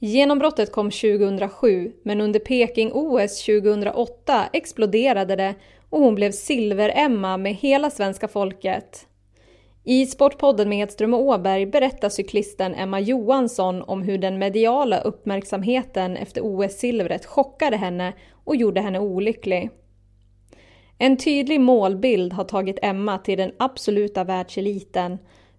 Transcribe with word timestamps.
Genombrottet 0.00 0.72
kom 0.72 0.90
2007, 0.90 1.92
men 2.02 2.20
under 2.20 2.40
Peking-OS 2.40 3.46
2008 3.46 4.48
exploderade 4.52 5.36
det 5.36 5.54
och 5.90 6.00
hon 6.00 6.14
blev 6.14 6.30
silver-Emma 6.30 7.36
med 7.36 7.54
hela 7.54 7.90
svenska 7.90 8.28
folket. 8.28 9.06
I 9.84 10.06
Sportpodden 10.06 10.68
med 10.68 10.78
Edström 10.78 11.14
och 11.14 11.20
Åberg 11.20 11.66
berättar 11.66 12.08
cyklisten 12.08 12.74
Emma 12.74 13.00
Johansson 13.00 13.82
om 13.82 14.02
hur 14.02 14.18
den 14.18 14.38
mediala 14.38 15.00
uppmärksamheten 15.00 16.16
efter 16.16 16.40
OS-silvret 16.40 17.26
chockade 17.26 17.76
henne 17.76 18.12
och 18.44 18.56
gjorde 18.56 18.80
henne 18.80 18.98
olycklig. 18.98 19.70
En 20.98 21.16
tydlig 21.16 21.60
målbild 21.60 22.32
har 22.32 22.44
tagit 22.44 22.78
Emma 22.82 23.18
till 23.18 23.38
den 23.38 23.52
absoluta 23.58 24.24
världseliten. 24.24 25.18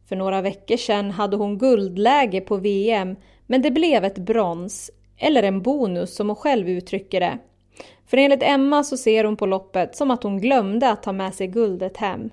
För 0.10 0.16
några 0.16 0.42
veckor 0.42 0.78
sedan 0.78 1.12
hade 1.12 1.38
hon 1.38 1.58
guldläge 1.58 2.42
på 2.42 2.58
VM 2.58 3.16
men 3.52 3.62
det 3.62 3.72
blev 3.72 4.06
ett 4.06 4.18
brons, 4.18 4.92
eller 5.18 5.44
en 5.44 5.62
bonus 5.62 6.16
som 6.16 6.28
hon 6.28 6.36
själv 6.36 6.70
uttrycker 6.70 7.20
det. 7.20 7.38
För 8.06 8.18
enligt 8.18 8.44
Emma 8.44 8.84
så 8.84 8.98
ser 8.98 9.24
hon 9.24 9.38
på 9.38 9.46
loppet 9.46 9.96
som 9.96 10.12
att 10.12 10.24
hon 10.24 10.42
glömde 10.42 10.90
att 10.90 11.04
ta 11.04 11.12
med 11.12 11.34
sig 11.34 11.48
guldet 11.48 11.98
hem. 11.98 12.30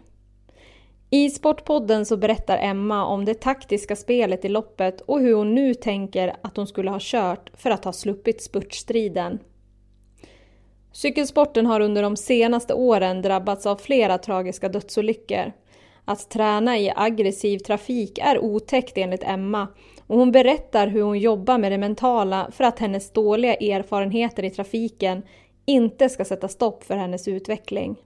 I 1.10 1.30
Sportpodden 1.30 2.06
så 2.06 2.16
berättar 2.16 2.58
Emma 2.58 3.06
om 3.06 3.24
det 3.24 3.34
taktiska 3.34 3.96
spelet 3.96 4.44
i 4.44 4.48
loppet 4.48 5.00
och 5.00 5.20
hur 5.20 5.34
hon 5.34 5.54
nu 5.54 5.74
tänker 5.74 6.36
att 6.42 6.56
hon 6.56 6.66
skulle 6.66 6.90
ha 6.90 6.98
kört 7.00 7.50
för 7.54 7.70
att 7.70 7.84
ha 7.84 7.92
sluppit 7.92 8.42
spurtstriden. 8.42 9.38
Cykelsporten 10.92 11.66
har 11.66 11.80
under 11.80 12.02
de 12.02 12.16
senaste 12.16 12.74
åren 12.74 13.22
drabbats 13.22 13.66
av 13.66 13.76
flera 13.76 14.18
tragiska 14.18 14.68
dödsolyckor. 14.68 15.52
Att 16.04 16.30
träna 16.30 16.78
i 16.78 16.92
aggressiv 16.96 17.58
trafik 17.58 18.18
är 18.18 18.38
otäckt 18.38 18.98
enligt 18.98 19.24
Emma 19.24 19.68
och 20.06 20.18
hon 20.18 20.32
berättar 20.32 20.86
hur 20.86 21.02
hon 21.02 21.18
jobbar 21.18 21.58
med 21.58 21.72
det 21.72 21.78
mentala 21.78 22.50
för 22.52 22.64
att 22.64 22.78
hennes 22.78 23.12
dåliga 23.12 23.54
erfarenheter 23.54 24.42
i 24.42 24.50
trafiken 24.50 25.22
inte 25.64 26.08
ska 26.08 26.24
sätta 26.24 26.48
stopp 26.48 26.84
för 26.84 26.96
hennes 26.96 27.28
utveckling. 27.28 27.96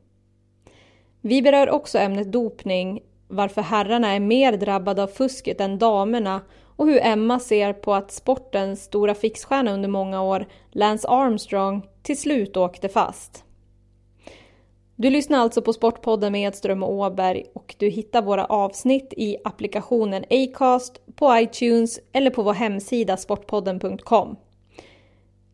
Vi 1.21 1.43
berör 1.43 1.71
också 1.71 1.99
ämnet 1.99 2.33
dopning, 2.33 3.01
varför 3.29 3.63
herrarna 3.63 4.13
är 4.13 4.21
mer 4.21 4.53
drabbade 4.53 5.03
av 5.03 5.07
fusket 5.07 5.61
än 5.61 5.79
damerna 5.79 6.41
och 6.77 6.87
hur 6.87 7.01
Emma 7.03 7.41
ser 7.41 7.73
på 7.73 7.95
att 7.95 8.13
sportens 8.13 8.83
stora 8.83 9.15
fixstjärna 9.15 9.73
under 9.73 9.89
många 9.89 10.23
år, 10.23 10.47
Lance 10.71 11.09
Armstrong, 11.09 11.87
till 12.03 12.19
slut 12.21 12.57
åkte 12.57 12.89
fast. 12.89 13.45
Du 15.01 15.11
lyssnar 15.11 15.39
alltså 15.39 15.63
på 15.63 15.73
Sportpodden 15.73 16.33
med 16.33 16.43
Edström 16.43 16.83
och 16.83 16.93
Åberg 16.93 17.45
och 17.55 17.75
du 17.79 17.89
hittar 17.89 18.23
våra 18.23 18.45
avsnitt 18.45 19.15
i 19.17 19.37
applikationen 19.45 20.25
Acast, 20.31 21.01
på 21.15 21.39
iTunes 21.39 22.01
eller 22.13 22.31
på 22.31 22.43
vår 22.43 22.53
hemsida 22.53 23.17
sportpodden.com. 23.17 24.37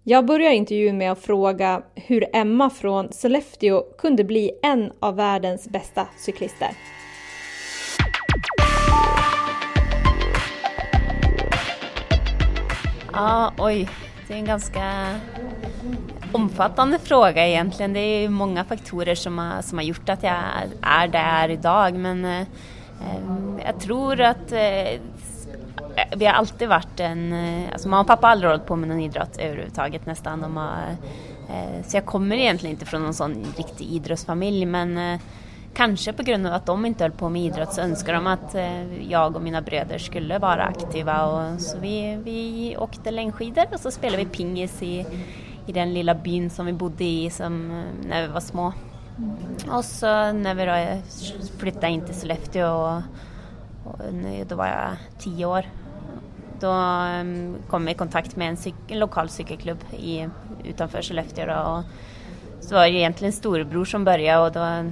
Jag 0.03 0.27
börjar 0.27 0.51
intervjun 0.51 0.99
med 0.99 1.13
att 1.13 1.19
fråga 1.19 1.83
hur 1.95 2.37
Emma 2.37 2.71
från 2.71 3.13
Sollefteå 3.13 3.83
kunde 3.99 4.25
bli 4.25 4.51
en 4.63 4.93
av 5.01 5.17
världens 5.17 5.69
bästa 5.69 6.09
cyklister. 6.19 6.71
Ja, 13.13 13.53
oj. 13.59 13.89
Det 14.29 14.35
är 14.35 14.39
en 14.39 14.45
ganska 14.45 15.15
omfattande 16.37 16.99
fråga 16.99 17.47
egentligen. 17.47 17.93
Det 17.93 18.01
är 18.01 18.29
många 18.29 18.65
faktorer 18.65 19.15
som 19.15 19.39
har, 19.39 19.63
som 19.63 19.79
har 19.79 19.85
gjort 19.85 20.09
att 20.09 20.23
jag 20.23 20.35
är 20.83 21.09
där 21.09 21.19
jag 21.19 21.45
är 21.45 21.49
idag. 21.49 21.95
Men 21.95 22.25
eh, 22.25 22.47
jag 23.65 23.81
tror 23.81 24.21
att 24.21 24.53
eh, 24.53 25.01
vi 26.17 26.27
har 26.27 26.33
alltid 26.33 26.69
varit 26.69 27.01
en... 27.01 27.33
Eh, 27.33 27.73
alltså 27.73 27.89
mamma 27.89 28.01
och 28.01 28.07
pappa 28.07 28.27
har 28.27 28.33
aldrig 28.33 28.51
hållit 28.51 28.67
på 28.67 28.77
med 28.77 28.89
någon 28.89 29.01
idrott 29.01 29.37
överhuvudtaget 29.39 30.07
nästan. 30.07 30.41
De 30.41 30.57
har, 30.57 30.97
eh, 31.49 31.85
så 31.87 31.97
jag 31.97 32.07
kommer 32.07 32.37
egentligen 32.37 32.75
inte 32.75 32.87
från 32.87 33.03
någon 33.03 33.15
sån 33.15 33.45
riktig 33.57 33.87
idrottsfamilj 33.87 34.67
men 34.67 34.99
eh, 34.99 35.21
kanske 35.75 36.13
på 36.13 36.23
grund 36.23 36.47
av 36.47 36.53
att 36.53 36.67
de 36.67 36.87
inte 36.87 37.05
höll 37.05 37.13
på 37.13 37.29
med 37.29 37.43
idrott 37.43 37.73
så 37.73 37.81
önskar 37.81 38.13
de 38.13 38.27
att 38.27 38.55
eh, 38.55 39.11
jag 39.11 39.37
och 39.37 39.43
mina 39.43 39.63
bröder 39.63 39.99
skulle 39.99 40.39
vara 40.39 40.63
aktiva. 40.63 41.27
Och, 41.27 41.61
så 41.61 41.79
vi, 41.79 42.19
vi 42.25 42.77
åkte 42.79 43.11
längdskidor 43.11 43.65
och 43.73 43.81
så 43.81 43.91
spelade 43.91 44.25
vi 44.25 44.29
pingis 44.29 44.83
i, 44.83 45.07
i 45.67 45.73
den 45.73 45.95
lilla 45.95 46.15
byn 46.15 46.51
som 46.51 46.67
vi 46.67 46.73
bodde 46.73 47.05
i 47.05 47.31
som, 47.31 47.71
eh, 47.71 48.09
när 48.09 48.23
vi 48.23 48.29
var 48.29 48.41
små. 48.41 48.73
Och 49.71 49.85
så 49.85 50.33
när 50.33 50.55
vi 50.55 50.65
då 50.65 51.03
flyttade 51.59 51.89
in 51.89 52.05
till 52.05 52.15
Sollefteå 52.15 52.69
och, 52.69 53.03
och 53.85 53.99
då 54.47 54.57
var 54.57 54.67
jag 54.67 54.97
tio 55.19 55.47
år 55.47 55.65
då 56.61 56.73
um, 56.73 57.57
kom 57.69 57.87
jag 57.87 57.95
i 57.95 57.99
kontakt 57.99 58.37
med 58.37 58.49
en, 58.49 58.57
en 58.89 58.99
lokal 58.99 59.29
cykelklubb 59.29 59.79
i, 59.99 60.29
utanför 60.65 61.03
Skellefteå. 61.03 61.47
Då, 61.47 61.55
och 61.55 61.85
så 62.61 62.75
var 62.75 62.83
det 62.83 62.91
egentligen 62.91 63.33
storebror 63.33 63.85
som 63.85 64.05
började 64.05 64.47
och 64.47 64.53
då 64.53 64.91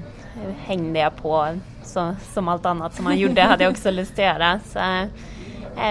hängde 0.65 0.99
jag 0.99 1.17
på 1.17 1.49
så, 1.83 2.15
som 2.33 2.49
allt 2.49 2.67
annat 2.67 2.95
som 2.95 3.07
han 3.07 3.19
gjorde 3.19 3.43
hade 3.43 3.65
jag 3.65 3.71
också 3.71 3.91
lust 3.91 4.13
att 4.13 4.19
göra. 4.19 4.61
Så, 4.65 4.79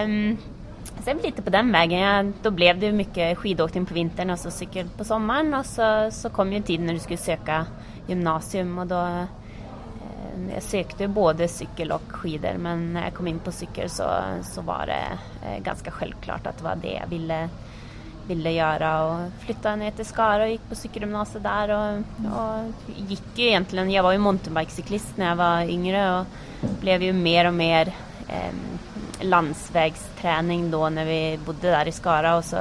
um, 0.04 0.38
sen 1.04 1.18
lite 1.18 1.42
på 1.42 1.50
den 1.50 1.72
vägen. 1.72 2.00
Ja, 2.00 2.32
då 2.42 2.52
blev 2.52 2.80
det 2.80 2.92
mycket 2.92 3.38
skidåkning 3.38 3.86
på 3.86 3.94
vintern 3.94 4.30
och 4.30 4.40
så 4.40 4.52
cykel 4.52 4.90
på 4.98 5.04
sommaren 5.04 5.54
och 5.54 5.66
så, 5.66 6.10
så 6.12 6.30
kom 6.30 6.54
ju 6.54 6.62
tiden 6.62 6.86
när 6.86 6.94
du 6.94 7.00
skulle 7.00 7.18
söka 7.18 7.66
gymnasium 8.08 8.78
och 8.78 8.88
då 8.88 9.02
eh, 9.02 9.24
jag 10.54 10.64
sökte 10.64 11.08
både 11.08 11.48
cykel 11.48 11.92
och 11.92 12.02
skidor 12.08 12.58
men 12.58 12.94
när 12.94 13.04
jag 13.04 13.14
kom 13.14 13.28
in 13.28 13.40
på 13.40 13.52
cykel 13.52 13.90
så, 13.90 14.04
så 14.44 14.62
var 14.62 14.86
det 14.86 15.18
eh, 15.48 15.64
ganska 15.64 15.92
självklart 15.92 16.48
att 16.48 16.58
det 16.58 16.64
var 16.64 16.76
det 16.76 16.94
jag 16.94 17.08
ville, 17.08 17.50
ville 18.28 18.52
göra 18.52 19.04
och 19.04 19.20
flyttade 19.40 19.76
ner 19.76 19.92
till 19.92 20.06
Skara 20.06 20.44
och 20.44 20.50
gick 20.50 20.70
på 20.70 20.76
cykelgymnasiet 20.76 21.44
där 21.44 21.70
och, 21.70 21.98
och 22.40 22.74
gick 23.08 23.24
ju 23.36 23.46
egentligen, 23.46 23.92
jag 23.92 24.04
var 24.04 24.12
ju 24.12 24.18
mountainbikecyklist 24.18 25.18
när 25.18 25.30
jag 25.30 25.36
var 25.36 25.62
yngre 25.62 26.20
och 26.20 26.26
blev 26.82 27.04
ju 27.04 27.14
mer 27.14 27.48
och 27.48 27.54
mer 27.54 27.88
eh, 28.28 28.54
landsvägsträning 29.22 30.72
då 30.72 30.90
när 30.90 31.06
vi 31.06 31.40
bodde 31.46 31.72
där 31.72 31.88
i 31.88 31.92
Skara 31.92 32.36
och 32.36 32.46
så 32.46 32.58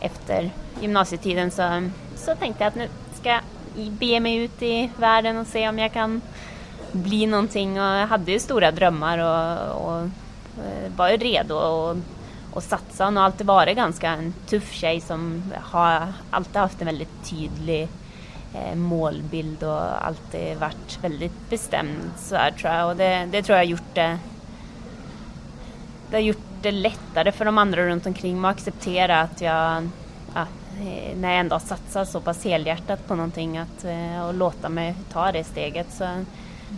efter 0.00 0.50
gymnasietiden 0.80 1.50
så, 1.50 1.90
så 2.16 2.34
tänkte 2.34 2.64
jag 2.64 2.68
att 2.68 2.74
nu 2.74 2.88
ska 3.14 3.28
jag 3.28 3.42
bege 3.90 4.20
mig 4.20 4.36
ut 4.36 4.62
i 4.62 4.90
världen 4.96 5.36
och 5.36 5.46
se 5.46 5.68
om 5.68 5.78
jag 5.78 5.92
kan 5.92 6.20
bli 6.92 7.26
någonting 7.26 7.80
och 7.80 7.86
jag 7.86 8.06
hade 8.06 8.32
ju 8.32 8.38
stora 8.38 8.70
drömmar 8.70 9.18
och, 9.18 9.86
och 9.86 10.00
eh, 10.64 10.92
var 10.96 11.08
ju 11.08 11.16
redo 11.16 11.54
och, 11.54 11.96
och 12.52 12.62
satsa. 12.62 13.06
och 13.06 13.12
har 13.12 13.22
alltid 13.22 13.46
varit 13.46 13.76
ganska 13.76 14.10
en 14.10 14.34
tuff 14.46 14.72
tjej 14.72 15.00
som 15.00 15.42
har 15.62 16.12
alltid 16.30 16.56
haft 16.56 16.80
en 16.80 16.86
väldigt 16.86 17.24
tydlig 17.30 17.88
eh, 18.54 18.74
målbild 18.74 19.62
och 19.62 20.06
alltid 20.06 20.56
varit 20.56 20.98
väldigt 21.02 21.50
bestämd 21.50 22.10
så 22.16 22.36
här, 22.36 22.50
tror 22.50 22.72
jag. 22.72 22.90
Och 22.90 22.96
det, 22.96 23.28
det 23.32 23.42
tror 23.42 23.58
jag 23.58 23.64
har 23.64 23.70
gjort 23.70 23.94
det 23.94 24.18
det 26.10 26.16
har 26.16 26.22
gjort 26.22 26.46
det 26.62 26.72
lättare 26.72 27.32
för 27.32 27.44
de 27.44 27.58
andra 27.58 27.86
runt 27.86 28.06
omkring 28.06 28.40
mig 28.40 28.48
att 28.48 28.56
acceptera 28.56 29.20
att 29.20 29.40
jag, 29.40 29.88
ja, 30.34 30.46
eh, 30.80 31.16
när 31.16 31.30
jag 31.30 31.40
ändå 31.40 31.54
har 31.54 31.60
satsat 31.60 32.08
så 32.08 32.20
pass 32.20 32.44
helhjärtat 32.44 33.06
på 33.06 33.14
någonting, 33.14 33.58
att, 33.58 33.84
eh, 33.84 34.26
och 34.26 34.34
låta 34.34 34.68
mig 34.68 34.94
ta 35.12 35.32
det 35.32 35.44
steget. 35.44 35.86
Så 35.92 36.24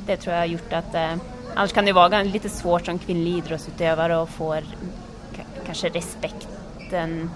det 0.06 0.16
tror 0.16 0.34
jag 0.34 0.40
har 0.40 0.46
gjort 0.46 0.72
att, 0.72 0.94
eh, 0.94 1.14
annars 1.54 1.72
kan 1.72 1.84
det 1.84 1.92
vara 1.92 2.22
lite 2.22 2.48
svårt 2.48 2.86
som 2.86 2.98
kvinnlig 2.98 3.32
idrottsutövare 3.32 4.22
att 4.22 4.28
få 4.28 4.60
kanske 5.66 5.88
respekten 5.88 7.30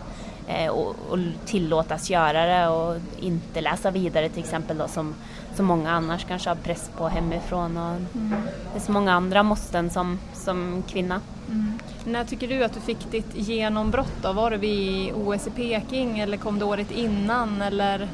och, 0.70 0.96
och 1.10 1.18
tillåtas 1.44 2.10
göra 2.10 2.46
det 2.46 2.68
och 2.68 2.96
inte 3.20 3.60
läsa 3.60 3.90
vidare 3.90 4.28
till 4.28 4.42
exempel 4.42 4.78
då, 4.78 4.88
som, 4.88 5.14
som 5.54 5.66
många 5.66 5.90
annars 5.90 6.24
kanske 6.24 6.50
har 6.50 6.56
press 6.56 6.90
på 6.96 7.08
hemifrån. 7.08 7.76
Och 7.76 7.96
mm. 8.16 8.34
Det 8.72 8.78
är 8.78 8.80
så 8.80 8.92
många 8.92 9.12
andra 9.12 9.42
måsten 9.42 9.90
som, 9.90 10.18
som 10.32 10.82
kvinna. 10.88 11.20
Mm. 11.48 11.78
När 12.04 12.24
tycker 12.24 12.48
du 12.48 12.64
att 12.64 12.74
du 12.74 12.80
fick 12.80 13.10
ditt 13.10 13.34
genombrott 13.34 14.12
då? 14.22 14.32
Var 14.32 14.50
det 14.50 14.56
vid 14.56 15.12
OS 15.14 15.46
i 15.46 15.50
Peking 15.50 16.18
eller 16.18 16.36
kom 16.36 16.58
det 16.58 16.64
året 16.64 16.90
innan 16.90 17.62
eller 17.62 18.08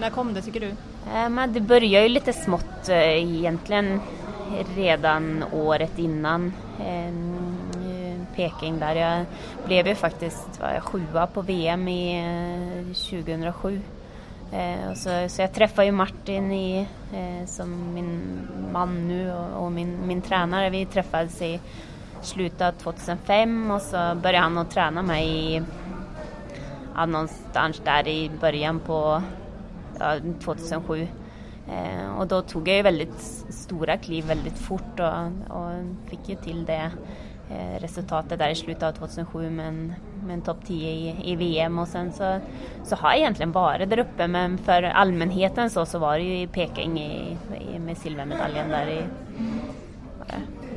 när 0.00 0.10
kom 0.10 0.34
det 0.34 0.42
tycker 0.42 0.60
du? 0.60 0.68
Eh, 1.14 1.28
men 1.28 1.52
det 1.52 1.60
började 1.60 2.06
ju 2.06 2.08
lite 2.08 2.32
smått 2.32 2.88
eh, 2.88 3.36
egentligen 3.36 4.00
redan 4.76 5.44
året 5.52 5.98
innan 5.98 6.52
eh, 6.80 7.14
Peking 8.36 8.78
där. 8.78 8.94
Jag 8.94 9.24
blev 9.66 9.86
ju 9.86 9.94
faktiskt 9.94 10.60
var 10.60 10.70
jag, 10.70 10.82
sjua 10.82 11.26
på 11.26 11.42
VM 11.42 11.88
i 11.88 12.94
2007. 13.10 13.80
Eh, 14.52 14.94
så, 14.94 15.28
så 15.28 15.42
jag 15.42 15.52
träffade 15.52 15.86
ju 15.86 15.92
Martin 15.92 16.52
i, 16.52 16.86
eh, 17.12 17.46
som 17.46 17.94
min 17.94 18.38
man 18.72 19.08
nu 19.08 19.32
och, 19.32 19.64
och 19.64 19.72
min, 19.72 20.06
min 20.06 20.22
tränare. 20.22 20.70
Vi 20.70 20.86
träffades 20.86 21.42
i 21.42 21.60
slutet 22.22 22.60
av 22.60 22.72
2005 22.72 23.70
och 23.70 23.82
så 23.82 23.96
började 24.22 24.38
han 24.38 24.58
att 24.58 24.70
träna 24.70 25.02
mig 25.02 25.54
i, 25.56 25.62
ja, 26.94 27.06
någonstans 27.06 27.82
där 27.84 28.08
i 28.08 28.30
början 28.40 28.80
på 28.80 29.22
ja, 29.98 30.14
2007. 30.44 31.06
Eh, 31.68 32.18
och 32.18 32.26
då 32.26 32.42
tog 32.42 32.68
jag 32.68 32.76
ju 32.76 32.82
väldigt 32.82 33.20
stora 33.48 33.96
kliv 33.96 34.24
väldigt 34.24 34.58
fort 34.58 35.00
och, 35.00 35.56
och 35.56 35.70
fick 36.10 36.28
ju 36.28 36.34
till 36.34 36.64
det 36.64 36.90
eh, 37.50 37.80
resultatet 37.80 38.38
där 38.38 38.48
i 38.48 38.54
slutet 38.54 38.82
av 38.82 38.92
2007 38.92 39.50
med 39.50 39.68
en, 39.68 39.94
med 40.26 40.34
en 40.34 40.42
topp 40.42 40.58
10 40.66 40.90
i, 40.90 41.32
i, 41.32 41.36
VM 41.36 41.78
och 41.78 41.88
sen 41.88 42.12
så, 42.12 42.40
så 42.84 42.96
har 42.96 43.10
jag 43.10 43.18
egentligen 43.18 43.52
varit 43.52 43.90
där 43.90 43.98
uppe 43.98 44.28
men 44.28 44.58
för 44.58 44.82
allmänheten 44.82 45.70
så, 45.70 45.86
så 45.86 45.98
var 45.98 46.18
det 46.18 46.24
ju 46.24 46.40
i 46.40 46.46
Peking 46.46 47.00
i, 47.00 47.36
i, 47.74 47.78
med 47.78 47.98
silvermedaljen 47.98 48.68
där 48.68 48.86
i 48.86 49.02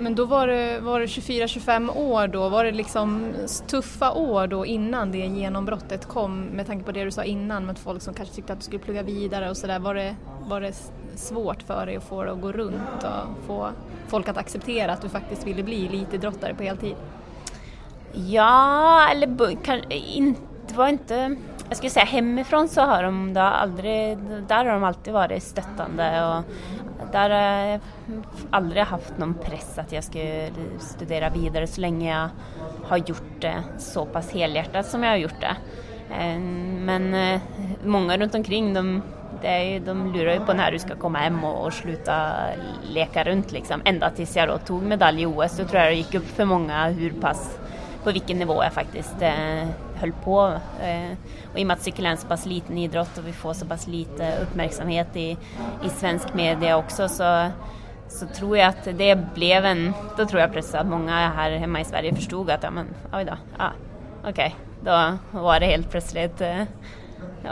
men 0.01 0.15
då 0.15 0.25
var 0.25 0.47
det, 0.47 0.79
var 0.79 0.99
det 0.99 1.05
24-25 1.05 1.97
år 1.97 2.27
då, 2.27 2.49
var 2.49 2.63
det 2.63 2.71
liksom 2.71 3.33
tuffa 3.67 4.11
år 4.11 4.47
då 4.47 4.65
innan 4.65 5.11
det 5.11 5.17
genombrottet 5.17 6.07
kom 6.07 6.41
med 6.41 6.67
tanke 6.67 6.85
på 6.85 6.91
det 6.91 7.03
du 7.03 7.11
sa 7.11 7.23
innan 7.23 7.65
med 7.65 7.77
folk 7.77 8.01
som 8.01 8.13
kanske 8.13 8.35
tyckte 8.35 8.53
att 8.53 8.59
du 8.59 8.65
skulle 8.65 8.83
plugga 8.83 9.03
vidare 9.03 9.49
och 9.49 9.57
sådär. 9.57 9.79
Var 9.79 9.95
det, 9.95 10.15
var 10.47 10.61
det 10.61 10.73
svårt 11.15 11.63
för 11.63 11.85
dig 11.85 11.95
att 11.95 12.03
få 12.03 12.23
det 12.23 12.31
att 12.31 12.41
gå 12.41 12.51
runt 12.51 13.03
och 13.03 13.47
få 13.47 13.69
folk 14.07 14.27
att 14.27 14.37
acceptera 14.37 14.93
att 14.93 15.01
du 15.01 15.09
faktiskt 15.09 15.47
ville 15.47 15.63
bli 15.63 15.87
elitidrottare 15.87 16.53
på 16.53 16.63
heltid? 16.63 16.95
Ja, 18.13 19.07
eller 19.11 19.55
kan, 19.63 19.91
in, 19.91 20.35
det 20.67 20.73
var 20.73 20.87
inte 20.87 21.35
jag 21.71 21.77
skulle 21.77 21.89
säga 21.89 22.05
hemifrån 22.05 22.67
så 22.67 22.81
har 22.81 23.03
de 23.03 23.37
aldrig, 23.37 24.17
där 24.47 24.65
har 24.65 24.73
de 24.73 24.83
alltid 24.83 25.13
varit 25.13 25.43
stöttande 25.43 26.25
och 26.25 26.43
där 27.11 27.29
har 27.29 27.67
jag 27.67 27.79
aldrig 28.49 28.83
haft 28.83 29.17
någon 29.17 29.33
press 29.33 29.77
att 29.77 29.91
jag 29.91 30.03
ska 30.03 30.19
studera 30.79 31.29
vidare 31.29 31.67
så 31.67 31.81
länge 31.81 32.11
jag 32.11 32.29
har 32.87 32.97
gjort 32.97 33.41
det 33.41 33.63
så 33.77 34.05
pass 34.05 34.31
helhjärtat 34.31 34.85
som 34.85 35.03
jag 35.03 35.11
har 35.11 35.17
gjort 35.17 35.41
det. 35.41 35.55
Eh, 36.15 36.39
men 36.85 37.13
eh, 37.13 37.41
många 37.85 38.17
runt 38.17 38.35
omkring 38.35 38.73
de, 38.73 39.01
är, 39.41 39.79
de 39.79 40.13
lurar 40.13 40.33
ju 40.33 40.39
på 40.39 40.53
när 40.53 40.71
du 40.71 40.79
ska 40.79 40.95
komma 40.95 41.19
hem 41.19 41.43
och, 41.43 41.65
och 41.65 41.73
sluta 41.73 42.31
leka 42.93 43.23
runt 43.23 43.51
liksom. 43.51 43.81
Ända 43.85 44.09
tills 44.09 44.35
jag 44.35 44.47
då 44.47 44.57
tog 44.57 44.83
medalj 44.83 45.21
i 45.21 45.25
OS 45.25 45.51
så 45.51 45.65
tror 45.65 45.81
jag 45.81 45.91
det 45.91 45.95
gick 45.95 46.15
upp 46.15 46.27
för 46.27 46.45
många 46.45 46.87
hur 46.87 47.11
pass, 47.11 47.59
på 48.03 48.11
vilken 48.11 48.39
nivå 48.39 48.63
jag 48.63 48.73
faktiskt 48.73 49.21
eh, 49.21 49.67
höll 49.95 50.11
på. 50.23 50.47
Eh, 50.81 51.17
och 51.53 51.59
i 51.59 51.63
och 51.63 51.67
med 51.67 51.73
att 51.73 51.81
cykel 51.81 52.05
är 52.05 52.09
en 52.09 52.17
så 52.17 52.27
pass 52.27 52.45
liten 52.45 52.77
idrott 52.77 53.17
och 53.17 53.27
vi 53.27 53.33
får 53.33 53.53
så 53.53 53.65
pass 53.65 53.87
lite 53.87 54.37
uppmärksamhet 54.41 55.15
i, 55.15 55.37
i 55.85 55.89
svensk 55.89 56.33
media 56.33 56.77
också 56.77 57.09
så, 57.09 57.47
så 58.07 58.27
tror 58.27 58.57
jag 58.57 58.67
att 58.67 58.83
det 58.83 59.33
blev 59.33 59.65
en... 59.65 59.93
Då 60.17 60.25
tror 60.25 60.41
jag 60.41 60.51
plötsligt 60.51 60.81
att 60.81 60.87
många 60.87 61.29
här 61.29 61.51
hemma 61.51 61.81
i 61.81 61.85
Sverige 61.85 62.15
förstod 62.15 62.49
att 62.49 62.63
ja 62.63 62.71
men 62.71 62.87
oj 63.13 63.25
då, 63.25 63.33
ah, 63.57 63.69
okej, 64.19 64.31
okay. 64.31 64.51
då 64.81 65.17
var 65.39 65.59
det 65.59 65.65
helt 65.65 65.91
plötsligt 65.91 66.41
eh, 66.41 66.63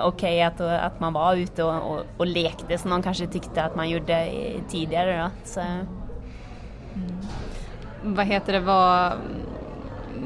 okej 0.04 0.08
okay 0.08 0.42
att, 0.42 0.62
att 0.62 1.00
man 1.00 1.14
var 1.14 1.36
ute 1.36 1.64
och, 1.64 1.92
och, 1.92 2.04
och, 2.18 2.28
lekte 2.28 2.78
som 2.78 2.90
någon 2.90 3.04
kanske 3.04 3.28
tyckte 3.28 3.64
att 3.64 3.76
man 3.76 3.90
gjorde 3.90 4.32
tidigare. 4.70 5.22
Då. 5.24 5.30
Så. 5.44 5.60
Mm. 5.60 5.88
Vad 8.04 8.26
heter 8.26 8.54
det, 8.54 8.60
vad, 8.60 9.14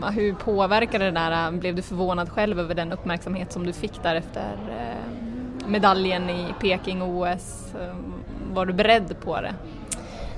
hur 0.01 0.33
påverkade 0.33 1.05
det 1.05 1.11
där? 1.11 1.45
Äh, 1.45 1.51
blev 1.59 1.75
du 1.75 1.81
förvånad 1.81 2.29
själv 2.29 2.59
över 2.59 2.75
den 2.75 2.91
uppmärksamhet 2.91 3.51
som 3.51 3.65
du 3.65 3.73
fick 3.73 4.03
där 4.03 4.15
efter 4.15 4.51
äh, 4.69 5.67
medaljen 5.67 6.29
i 6.29 6.53
Peking 6.61 7.01
OS? 7.01 7.73
Äh, 7.75 7.95
var 8.53 8.65
du 8.65 8.73
beredd 8.73 9.15
på 9.21 9.41
det? 9.41 9.53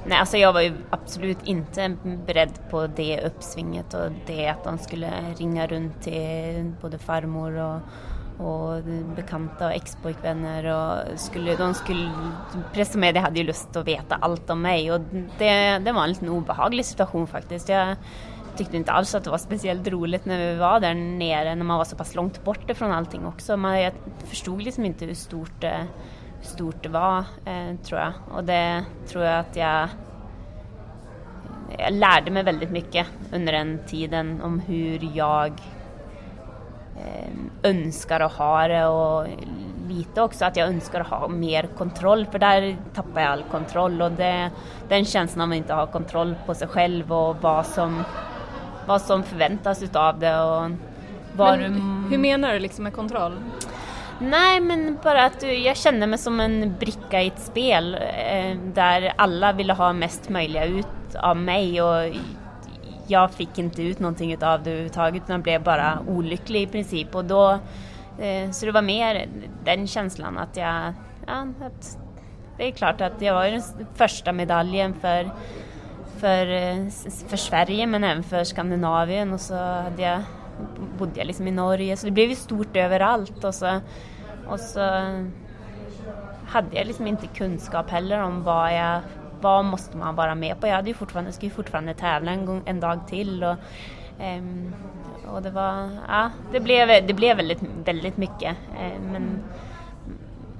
Nej, 0.07 0.17
alltså 0.19 0.37
jag 0.37 0.53
var 0.53 0.61
ju 0.61 0.73
absolut 0.89 1.43
inte 1.43 1.97
beredd 2.27 2.59
på 2.69 2.87
det 2.87 3.21
uppsvinget 3.25 3.93
och 3.93 4.11
det 4.27 4.47
att 4.47 4.63
de 4.63 4.77
skulle 4.77 5.11
ringa 5.37 5.67
runt 5.67 6.01
till 6.01 6.71
både 6.81 6.97
farmor 6.97 7.51
och, 7.51 7.79
och 8.47 8.83
bekanta 9.15 9.65
och 9.65 9.73
expojkvänner 9.73 10.65
och 10.65 11.19
skulle, 11.19 11.55
de 11.55 11.73
skulle, 11.73 12.11
pressa 12.73 12.97
mig, 12.97 13.13
de 13.13 13.19
hade 13.19 13.39
ju 13.39 13.45
lust 13.45 13.75
att 13.75 13.87
veta 13.87 14.15
allt 14.15 14.49
om 14.49 14.61
mig 14.61 14.91
och 14.91 15.01
det, 15.37 15.79
det 15.79 15.91
var 15.91 16.03
en 16.03 16.09
liten 16.09 16.29
obehaglig 16.29 16.85
situation 16.85 17.27
faktiskt. 17.27 17.69
Jag, 17.69 17.95
tyckte 18.57 18.77
inte 18.77 18.91
alls 18.91 19.15
att 19.15 19.23
det 19.23 19.29
var 19.29 19.37
speciellt 19.37 19.87
roligt 19.87 20.25
när 20.25 20.51
vi 20.51 20.55
var 20.55 20.79
där 20.79 20.93
nere, 20.93 21.55
när 21.55 21.63
man 21.63 21.77
var 21.77 21.85
så 21.85 21.95
pass 21.95 22.15
långt 22.15 22.43
bort 22.43 22.69
ifrån 22.69 22.91
allting 22.91 23.25
också. 23.25 23.57
Man, 23.57 23.81
jag 23.81 23.93
förstod 24.25 24.61
liksom 24.61 24.85
inte 24.85 25.05
hur 25.05 25.13
stort, 25.13 25.63
eh, 25.63 25.71
hur 26.39 26.45
stort 26.45 26.83
det 26.83 26.89
var, 26.89 27.17
eh, 27.45 27.75
tror 27.83 27.99
jag. 27.99 28.13
Och 28.35 28.43
det 28.43 28.85
tror 29.07 29.23
jag 29.23 29.39
att 29.39 29.55
jag 29.55 29.89
jag 31.77 31.93
lärde 31.93 32.31
mig 32.31 32.43
väldigt 32.43 32.71
mycket 32.71 33.07
under 33.33 33.53
den 33.53 33.79
tiden 33.87 34.41
om 34.41 34.59
hur 34.59 35.09
jag 35.13 35.51
eh, 36.97 37.69
önskar 37.71 38.19
att 38.19 38.31
ha 38.31 38.67
det 38.67 38.85
och 38.85 39.27
lite 39.87 40.21
också 40.21 40.45
att 40.45 40.55
jag 40.55 40.67
önskar 40.67 41.01
att 41.01 41.07
ha 41.07 41.27
mer 41.27 41.67
kontroll 41.77 42.25
för 42.25 42.39
där 42.39 42.77
tappar 42.93 43.21
jag 43.21 43.31
all 43.31 43.43
kontroll 43.43 44.01
och 44.01 44.11
det, 44.11 44.51
den 44.89 45.05
känslan 45.05 45.41
av 45.41 45.51
att 45.51 45.57
inte 45.57 45.73
ha 45.73 45.87
kontroll 45.87 46.35
på 46.45 46.53
sig 46.53 46.67
själv 46.67 47.13
och 47.13 47.35
vad 47.41 47.65
som 47.65 48.03
vad 48.85 49.01
som 49.01 49.23
förväntas 49.23 49.83
utav 49.83 50.19
det 50.19 50.39
och 50.39 50.71
vad 51.35 51.59
men, 51.59 51.73
du... 51.73 52.09
Hur 52.09 52.17
menar 52.17 52.53
du 52.53 52.59
liksom 52.59 52.83
med 52.83 52.93
kontroll? 52.93 53.33
Nej, 54.19 54.59
men 54.59 54.97
bara 55.03 55.25
att 55.25 55.43
jag 55.63 55.77
kände 55.77 56.07
mig 56.07 56.19
som 56.19 56.39
en 56.39 56.75
bricka 56.79 57.21
i 57.21 57.27
ett 57.27 57.39
spel 57.39 57.95
eh, 57.95 58.57
där 58.73 59.13
alla 59.15 59.53
ville 59.53 59.73
ha 59.73 59.93
mest 59.93 60.29
möjliga 60.29 60.65
ut 60.65 61.15
av 61.15 61.37
mig 61.37 61.81
och 61.81 62.15
jag 63.07 63.31
fick 63.31 63.57
inte 63.57 63.83
ut 63.83 63.99
någonting 63.99 64.33
utav 64.33 64.63
det 64.63 64.69
överhuvudtaget 64.69 65.23
utan 65.23 65.41
blev 65.41 65.63
bara 65.63 65.99
olycklig 66.07 66.61
i 66.61 66.67
princip 66.67 67.15
och 67.15 67.25
då 67.25 67.51
eh, 68.19 68.51
så 68.51 68.65
det 68.65 68.71
var 68.71 68.81
mer 68.81 69.27
den 69.63 69.87
känslan 69.87 70.37
att 70.37 70.57
jag, 70.57 70.93
ja, 71.27 71.47
att 71.61 71.97
det 72.57 72.67
är 72.67 72.71
klart 72.71 73.01
att 73.01 73.21
jag 73.21 73.33
var 73.33 73.45
den 73.45 73.61
första 73.95 74.31
medaljen 74.31 74.93
för 74.93 75.29
för, 76.25 76.89
för 77.29 77.37
Sverige 77.37 77.87
men 77.87 78.03
även 78.03 78.23
för 78.23 78.43
Skandinavien 78.43 79.33
och 79.33 79.41
så 79.41 79.55
hade 79.55 80.01
jag, 80.01 80.21
bodde 80.97 81.19
jag 81.19 81.27
liksom 81.27 81.47
i 81.47 81.51
Norge 81.51 81.97
så 81.97 82.05
det 82.05 82.11
blev 82.11 82.29
ju 82.29 82.35
stort 82.35 82.75
överallt 82.75 83.43
och 83.43 83.55
så, 83.55 83.81
och 84.47 84.59
så 84.59 84.79
hade 86.47 86.77
jag 86.77 86.87
liksom 86.87 87.07
inte 87.07 87.27
kunskap 87.27 87.89
heller 87.89 88.19
om 88.19 88.43
vad 88.43 88.75
jag 88.75 89.01
vad 89.41 89.65
måste 89.65 89.97
man 89.97 90.15
vara 90.15 90.35
med 90.35 90.59
på? 90.59 90.67
Jag 90.67 90.75
hade 90.75 90.87
ju 90.87 90.93
fortfarande, 90.93 91.31
skulle 91.31 91.49
ju 91.49 91.55
fortfarande 91.55 91.93
tävla 91.93 92.31
en, 92.31 92.45
gång, 92.45 92.61
en 92.65 92.79
dag 92.79 92.99
till 93.07 93.43
och, 93.43 93.55
um, 94.37 94.73
och 95.33 95.41
det 95.41 95.49
var, 95.49 95.89
ja, 96.07 96.29
det 96.51 96.59
blev, 96.59 97.07
det 97.07 97.13
blev 97.13 97.37
väldigt, 97.37 97.61
väldigt 97.85 98.17
mycket. 98.17 98.55
Uh, 98.71 99.11
men, 99.11 99.43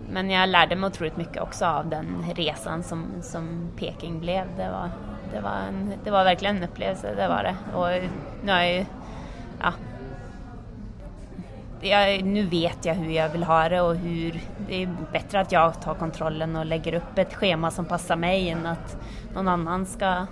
men 0.10 0.30
jag 0.30 0.50
lärde 0.50 0.76
mig 0.76 0.88
otroligt 0.88 1.18
mycket 1.18 1.42
också 1.42 1.66
av 1.66 1.90
den 1.90 2.26
resan 2.36 2.84
som, 2.84 3.06
som 3.22 3.72
Peking 3.78 4.20
blev. 4.20 4.44
Det 4.58 4.70
var, 4.70 4.90
det 5.36 5.42
var, 5.42 5.58
en, 5.68 5.94
det 6.04 6.12
var 6.12 6.24
verkligen 6.24 6.58
en 6.58 6.64
upplevelse, 6.64 7.16
det 7.16 7.28
var 7.28 7.44
det. 7.44 7.56
Och 7.74 8.10
nu 8.44 8.52
har 8.52 8.62
jag 8.62 8.86
ja, 9.62 9.74
jag, 11.82 12.24
nu 12.24 12.46
vet 12.46 12.86
jag 12.86 12.96
hur 12.96 13.12
jag 13.12 13.30
vill 13.30 13.44
ha 13.44 13.70
det 13.70 13.82
och 13.82 13.96
hur 13.96 14.42
det 14.68 14.84
är 14.84 14.96
bättre 15.12 15.40
att 15.40 15.52
jag 15.52 15.82
tar 15.82 15.94
kontrollen 15.94 16.56
och 16.56 16.66
lägger 16.66 16.94
upp 16.94 17.18
ett 17.18 17.34
schema 17.34 17.72
som 17.72 17.86
passar 17.86 18.16
mig 18.16 18.50
än 18.50 18.66
att 18.66 18.98
någon 19.34 19.48
annan 19.48 19.86
ska, 19.86 20.26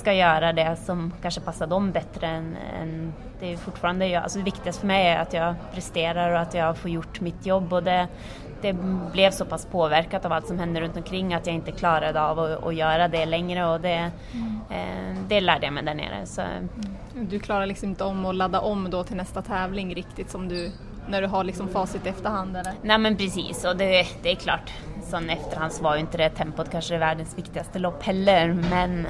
ska 0.00 0.12
göra 0.12 0.52
det 0.52 0.76
som 0.76 1.12
kanske 1.22 1.40
passar 1.40 1.66
dem 1.66 1.92
bättre 1.92 2.26
än, 2.26 2.56
än 2.80 3.12
det 3.40 3.52
är 3.52 3.56
fortfarande 3.56 4.06
jag. 4.06 4.22
Alltså 4.22 4.38
det 4.38 4.44
viktigaste 4.44 4.80
för 4.80 4.86
mig 4.86 5.08
är 5.08 5.18
att 5.18 5.32
jag 5.32 5.54
presterar 5.74 6.32
och 6.32 6.40
att 6.40 6.54
jag 6.54 6.76
får 6.76 6.90
gjort 6.90 7.20
mitt 7.20 7.46
jobb 7.46 7.72
och 7.72 7.82
det, 7.82 8.08
det 8.62 8.72
blev 9.12 9.30
så 9.30 9.44
pass 9.44 9.66
påverkat 9.66 10.24
av 10.24 10.32
allt 10.32 10.46
som 10.46 10.58
hände 10.58 10.80
runt 10.80 10.96
omkring 10.96 11.34
att 11.34 11.46
jag 11.46 11.54
inte 11.54 11.72
klarade 11.72 12.22
av 12.22 12.38
att, 12.38 12.64
att 12.64 12.74
göra 12.74 13.08
det 13.08 13.26
längre 13.26 13.66
och 13.66 13.80
det, 13.80 14.10
mm. 14.32 14.60
eh, 14.70 15.22
det 15.28 15.40
lärde 15.40 15.66
jag 15.66 15.72
mig 15.72 15.84
där 15.84 15.94
nere. 15.94 16.26
Så. 16.26 16.42
Du 17.14 17.38
klarar 17.38 17.66
liksom 17.66 17.88
inte 17.88 18.04
om 18.04 18.26
att 18.26 18.34
ladda 18.34 18.60
om 18.60 18.90
då 18.90 19.04
till 19.04 19.16
nästa 19.16 19.42
tävling 19.42 19.94
riktigt 19.94 20.30
som 20.30 20.48
du 20.48 20.72
när 21.08 21.22
du 21.22 21.28
har 21.28 21.44
liksom 21.44 21.68
facit 21.68 22.06
i 22.06 22.08
efterhand 22.08 22.56
eller? 22.56 22.72
Nej 22.82 22.98
men 22.98 23.16
precis 23.16 23.64
och 23.64 23.76
det, 23.76 24.06
det 24.22 24.30
är 24.30 24.36
klart, 24.36 24.72
sån 25.02 25.30
efterhand 25.30 25.72
var 25.80 25.94
ju 25.94 26.00
inte 26.00 26.18
det 26.18 26.30
tempot 26.30 26.70
kanske 26.70 26.98
världens 26.98 27.38
viktigaste 27.38 27.78
lopp 27.78 28.02
heller 28.02 28.52
men 28.70 29.06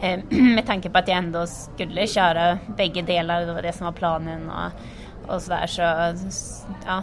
med 0.30 0.66
tanke 0.66 0.90
på 0.90 0.98
att 0.98 1.08
jag 1.08 1.16
ändå 1.16 1.46
skulle 1.46 2.06
köra 2.06 2.58
bägge 2.76 3.02
delar, 3.02 3.40
det 3.40 3.52
var 3.52 3.62
det 3.62 3.72
som 3.72 3.84
var 3.84 3.92
planen 3.92 4.50
och, 4.50 5.34
och 5.34 5.42
sådär 5.42 5.66
så, 5.66 5.82
ja, 6.86 7.02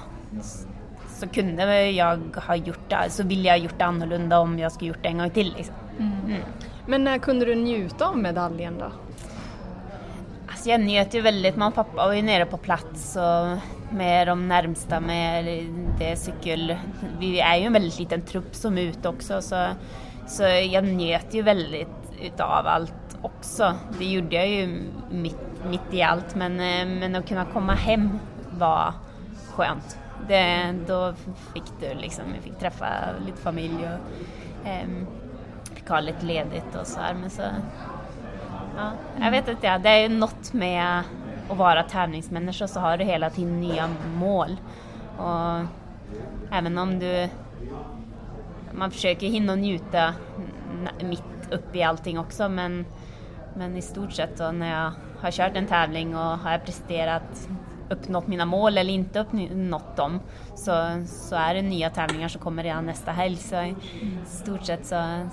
så 1.08 1.28
kunde 1.28 1.82
jag 1.92 2.20
ha 2.36 2.56
gjort 2.56 2.90
det, 2.90 3.10
så 3.10 3.24
ville 3.24 3.48
jag 3.48 3.58
ha 3.58 3.64
gjort 3.64 3.80
det 3.80 3.86
annorlunda 3.86 4.40
om 4.40 4.60
jag 4.60 4.72
skulle 4.72 4.88
gjort 4.88 5.04
det 5.04 5.10
en 5.10 5.18
gång 5.18 5.30
till. 5.30 5.54
Liksom. 5.58 5.76
Mm. 6.00 6.14
Mm. 6.26 6.42
Men 6.88 7.04
när 7.04 7.18
kunde 7.18 7.46
du 7.46 7.56
njuta 7.56 8.08
av 8.08 8.18
medaljen 8.18 8.78
då? 8.80 8.92
Alltså 10.48 10.70
jag 10.70 10.82
njöt 10.82 11.14
ju 11.14 11.22
väldigt, 11.22 11.56
mamma 11.56 11.68
och 11.68 11.76
pappa 11.76 12.08
var 12.08 12.14
ju 12.14 12.22
nere 12.22 12.46
på 12.46 12.58
plats 12.58 13.16
och 13.16 13.58
med 13.94 14.28
de 14.28 14.48
närmsta 14.48 15.00
med 15.00 15.46
det 16.00 16.16
cykel... 16.16 16.76
Vi 17.20 17.40
är 17.40 17.56
ju 17.56 17.66
en 17.66 17.74
väldigt 17.74 18.00
liten 18.00 18.22
trupp 18.22 18.56
som 18.56 18.78
är 18.78 18.82
ute 18.82 19.10
också 19.10 19.42
så, 19.42 19.68
så 20.28 20.44
jag 20.44 20.84
njöt 20.84 21.34
ju 21.34 21.42
väldigt 21.42 22.13
utav 22.24 22.68
allt 22.68 23.18
också. 23.22 23.74
Det 24.00 24.06
gjorde 24.06 24.36
jag 24.36 24.48
ju 24.50 24.84
mitt, 25.12 25.66
mitt 25.70 25.94
i 25.94 26.02
allt 26.02 26.36
men, 26.36 26.52
eh, 26.52 27.00
men 27.00 27.16
att 27.16 27.28
kunna 27.28 27.46
komma 27.46 27.74
hem 27.74 28.20
var 28.50 28.94
skönt. 29.52 30.00
Det, 30.28 30.76
då 30.88 31.14
fick 31.54 31.64
du 31.80 31.94
liksom, 31.94 32.26
jag 32.36 32.44
fick 32.44 32.60
träffa 32.60 32.88
lite 33.26 33.42
familj 33.42 33.78
och 33.78 34.68
eh, 34.68 34.88
fick 35.74 35.90
ha 35.90 36.00
lite 36.00 36.26
ledigt 36.26 36.76
och 36.82 36.88
så 36.88 37.00
här. 37.00 37.14
Men 37.14 37.30
så, 37.30 37.42
ja, 38.78 38.92
jag 39.20 39.32
vet 39.32 39.48
inte, 39.48 39.68
ja, 39.68 39.78
det 39.78 39.90
är 39.90 40.10
ju 40.10 40.10
något 40.10 40.54
med 40.54 41.04
att 41.50 41.58
vara 41.58 41.84
tävlingsmänniska 41.84 42.68
så 42.68 42.80
har 42.80 42.98
du 42.98 43.04
hela 43.04 43.30
tiden 43.30 43.62
nya 43.62 43.90
mål. 44.16 44.58
Och 45.18 45.66
även 46.52 46.78
om 46.78 47.00
du 47.00 47.30
man 48.72 48.92
försöker 48.92 49.28
hinna 49.28 49.56
njuta 49.56 50.14
mitt 51.02 51.24
upp 51.54 51.76
i 51.76 51.84
allting 51.84 52.20
också 52.20 52.50
men, 52.50 52.86
men 53.56 53.78
i 53.78 53.82
stort 53.82 54.12
sett 54.12 54.38
då 54.38 54.52
när 54.52 54.84
jag 54.84 54.92
har 55.20 55.32
kört 55.32 55.56
en 55.56 55.68
tävling 55.68 56.16
och 56.16 56.40
har 56.40 56.52
jag 56.52 56.66
presterat 56.66 57.50
uppnått 57.90 58.28
mina 58.28 58.46
mål 58.46 58.78
eller 58.78 58.94
inte 58.94 59.20
uppnått 59.20 59.96
dem 59.96 60.20
så, 60.56 61.04
så 61.08 61.36
är 61.36 61.54
det 61.54 61.62
nya 61.62 61.90
tävlingar 61.90 62.28
som 62.28 62.42
kommer 62.42 62.64
redan 62.64 62.86
nästa 62.86 63.12
helg 63.12 63.38
så 63.38 63.56
i 63.62 63.76
stort 64.26 64.66
sett 64.66 64.86
så, 64.86 65.28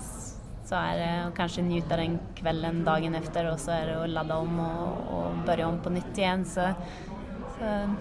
så 0.65 0.75
är 0.75 0.97
det 0.97 1.27
att 1.27 1.35
kanske 1.35 1.61
njuta 1.61 1.97
den 1.97 2.19
kvällen 2.35 2.83
dagen 2.83 3.15
efter 3.15 3.51
och 3.51 3.59
så 3.59 3.71
är 3.71 3.87
det 3.87 4.03
att 4.03 4.09
ladda 4.09 4.37
om 4.37 4.59
och, 4.59 5.17
och 5.17 5.31
börja 5.45 5.67
om 5.67 5.79
på 5.79 5.89
nytt 5.89 6.17
igen. 6.17 6.45
Så, 6.45 6.69
så. 7.59 7.95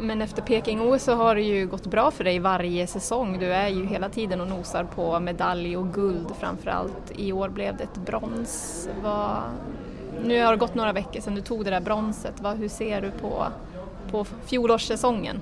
Men 0.00 0.22
efter 0.22 0.42
Peking-OS 0.42 1.02
så 1.02 1.14
har 1.14 1.34
det 1.34 1.42
ju 1.42 1.66
gått 1.66 1.86
bra 1.86 2.10
för 2.10 2.24
dig 2.24 2.38
varje 2.38 2.86
säsong. 2.86 3.38
Du 3.38 3.52
är 3.52 3.68
ju 3.68 3.86
hela 3.86 4.08
tiden 4.08 4.40
och 4.40 4.48
nosar 4.48 4.84
på 4.84 5.20
medalj 5.20 5.76
och 5.76 5.94
guld 5.94 6.26
framförallt. 6.40 7.12
I 7.16 7.32
år 7.32 7.48
blev 7.48 7.76
det 7.76 7.84
ett 7.84 7.96
brons. 7.96 8.88
Vad... 9.02 9.36
Nu 10.24 10.44
har 10.44 10.52
det 10.52 10.58
gått 10.58 10.74
några 10.74 10.92
veckor 10.92 11.20
sedan 11.20 11.34
du 11.34 11.40
tog 11.40 11.64
det 11.64 11.70
där 11.70 11.80
bronset. 11.80 12.34
Vad, 12.40 12.56
hur 12.56 12.68
ser 12.68 13.00
du 13.00 13.10
på, 13.10 13.46
på 14.10 14.24
fjolårssäsongen? 14.24 15.40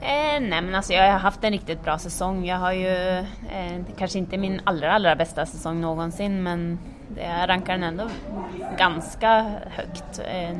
Eh, 0.00 0.40
nej 0.40 0.62
men 0.62 0.74
alltså 0.74 0.92
jag 0.92 1.12
har 1.12 1.18
haft 1.18 1.44
en 1.44 1.52
riktigt 1.52 1.84
bra 1.84 1.98
säsong. 1.98 2.46
Jag 2.46 2.56
har 2.56 2.72
ju, 2.72 3.18
eh, 3.18 3.84
kanske 3.98 4.18
inte 4.18 4.38
min 4.38 4.60
allra 4.64 4.92
allra 4.92 5.16
bästa 5.16 5.46
säsong 5.46 5.80
någonsin 5.80 6.42
men 6.42 6.78
jag 7.16 7.48
rankar 7.48 7.72
den 7.72 7.82
ändå 7.82 8.08
ganska 8.78 9.52
högt. 9.70 10.20
Eh, 10.32 10.58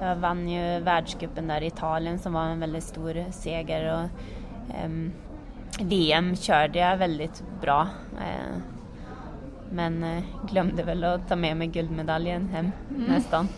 jag 0.00 0.16
vann 0.16 0.48
ju 0.48 0.80
världscupen 0.80 1.48
där 1.48 1.62
i 1.62 1.66
Italien 1.66 2.18
som 2.18 2.32
var 2.32 2.44
en 2.44 2.60
väldigt 2.60 2.84
stor 2.84 3.24
seger 3.30 3.92
och 3.94 4.04
eh, 4.74 4.90
VM 5.80 6.36
körde 6.36 6.78
jag 6.78 6.96
väldigt 6.96 7.42
bra. 7.60 7.88
Eh, 8.16 8.58
men 9.70 10.04
eh, 10.04 10.22
glömde 10.50 10.82
väl 10.82 11.04
att 11.04 11.28
ta 11.28 11.36
med 11.36 11.56
mig 11.56 11.66
guldmedaljen 11.66 12.48
hem 12.48 12.70
mm. 12.90 13.02
nästan. 13.02 13.48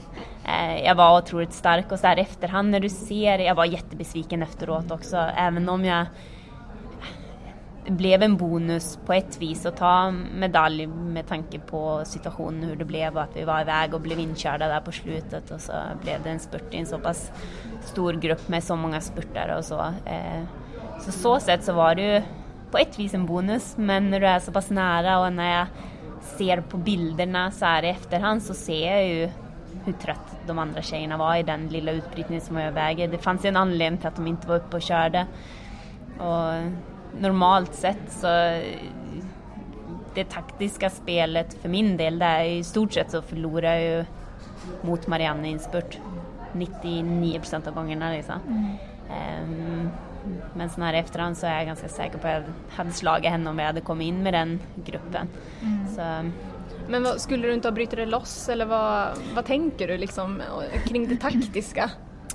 Eh, 0.45 0.85
jag 0.85 0.95
var 0.95 1.19
otroligt 1.19 1.53
stark 1.53 1.93
och 1.93 1.99
så 1.99 2.07
här 2.07 2.17
efterhand 2.17 2.71
när 2.71 2.81
du 2.81 2.89
ser, 2.89 3.39
jag 3.39 3.55
var 3.55 3.65
jättebesviken 3.65 4.43
efteråt 4.43 4.91
också, 4.91 5.17
även 5.17 5.69
om 5.69 5.85
jag 5.85 6.07
blev 7.91 8.23
en 8.23 8.37
bonus 8.37 8.99
på 9.07 9.13
ett 9.13 9.43
vis 9.43 9.67
att 9.67 9.77
ta 9.77 10.11
medalj 10.11 10.87
med 10.87 11.27
tanke 11.27 11.59
på 11.59 12.03
situationen 12.05 12.63
hur 12.63 12.77
det 12.77 12.85
blev 12.85 13.17
och 13.17 13.23
att 13.23 13.37
vi 13.37 13.45
var 13.45 13.61
iväg 13.61 13.95
och 13.95 14.01
blev 14.01 14.19
inkörda 14.19 14.69
där 14.69 14.81
på 14.81 14.93
slutet 14.93 15.51
och 15.51 15.61
så 15.61 15.73
blev 16.03 16.23
det 16.23 16.31
en 16.31 16.41
spurt 16.41 16.75
i 16.75 16.77
en 16.77 16.87
så 16.87 16.99
pass 16.99 17.33
stor 17.81 18.13
grupp 18.13 18.49
med 18.49 18.65
så 18.65 18.77
många 18.77 19.01
spurtare 19.01 19.59
och 19.59 19.65
så. 19.65 19.81
Eh, 20.07 20.43
så 21.01 21.13
så 21.13 21.41
sätt 21.41 21.65
så 21.65 21.73
var 21.73 21.95
det 21.95 22.15
ju 22.15 22.23
på 22.71 22.79
ett 22.79 22.99
vis 22.99 23.15
en 23.15 23.27
bonus 23.27 23.77
men 23.77 24.11
när 24.11 24.21
du 24.21 24.27
är 24.27 24.39
så 24.39 24.53
pass 24.53 24.71
nära 24.71 25.21
och 25.21 25.33
när 25.33 25.59
jag 25.59 25.67
ser 26.21 26.61
på 26.61 26.77
bilderna 26.77 27.51
så 27.51 27.65
här 27.65 27.83
i 27.83 27.89
efterhand 27.89 28.43
så 28.43 28.55
ser 28.55 28.91
jag 28.91 29.09
ju 29.09 29.31
hur 29.85 29.93
trött 29.93 30.37
de 30.47 30.59
andra 30.59 30.83
tjejerna 30.83 31.17
var 31.17 31.37
i 31.37 31.43
den 31.43 31.69
lilla 31.69 31.93
utbrytningen 31.93 32.41
som 32.41 32.57
var 32.57 32.71
väger. 32.71 33.09
Det 33.09 33.19
fanns 33.19 33.45
ju 33.45 33.49
en 33.49 33.57
anledning 33.57 33.99
till 33.99 34.09
att 34.09 34.17
de 34.17 34.27
inte 34.27 34.49
var 34.49 34.57
uppe 34.57 34.77
och 34.77 34.83
körde. 34.83 35.27
Och 36.19 36.55
normalt 37.19 37.75
sett 37.75 38.13
så 38.13 38.27
det 40.15 40.25
taktiska 40.25 40.91
spelet 40.91 41.55
för 41.55 41.69
min 41.69 41.97
del, 41.97 42.19
det 42.19 42.25
är 42.25 42.45
i 42.45 42.65
stort 42.65 42.93
sett 42.93 43.11
så 43.11 43.23
förlorar 43.23 43.75
jag 43.75 43.83
ju 43.83 44.05
mot 44.83 45.07
Marianne 45.07 45.49
i 45.49 45.53
en 45.53 45.59
spurt 45.59 45.99
99 46.53 47.39
procent 47.39 47.67
av 47.67 47.75
gångerna. 47.75 48.11
Liksom. 48.11 48.35
Mm. 48.49 48.77
Um, 49.43 49.91
men 50.55 50.71
så 50.71 50.81
här 50.81 50.95
efterhand 50.95 51.37
så 51.37 51.47
är 51.47 51.57
jag 51.57 51.67
ganska 51.67 51.89
säker 51.89 52.19
på 52.19 52.29
att 52.29 52.33
jag 52.33 52.43
hade 52.77 52.91
slagit 52.91 53.31
henne 53.31 53.51
om 53.51 53.59
jag 53.59 53.67
hade 53.67 53.81
kommit 53.81 54.07
in 54.07 54.23
med 54.23 54.35
den 54.35 54.61
gruppen. 54.75 55.29
Mm. 55.63 55.89
Så, 55.89 56.31
men 56.89 57.03
vad, 57.03 57.21
skulle 57.21 57.47
du 57.49 57.55
inte 57.55 57.69
ha 57.69 57.73
brutit 57.73 57.97
det 57.97 58.07
loss 58.07 58.49
eller 58.49 58.67
vad, 58.67 59.09
vad 59.35 59.45
tänker 59.45 59.89
du 59.89 59.97
liksom 59.97 60.43
kring 60.87 61.09
det 61.09 61.17
taktiska? 61.17 61.91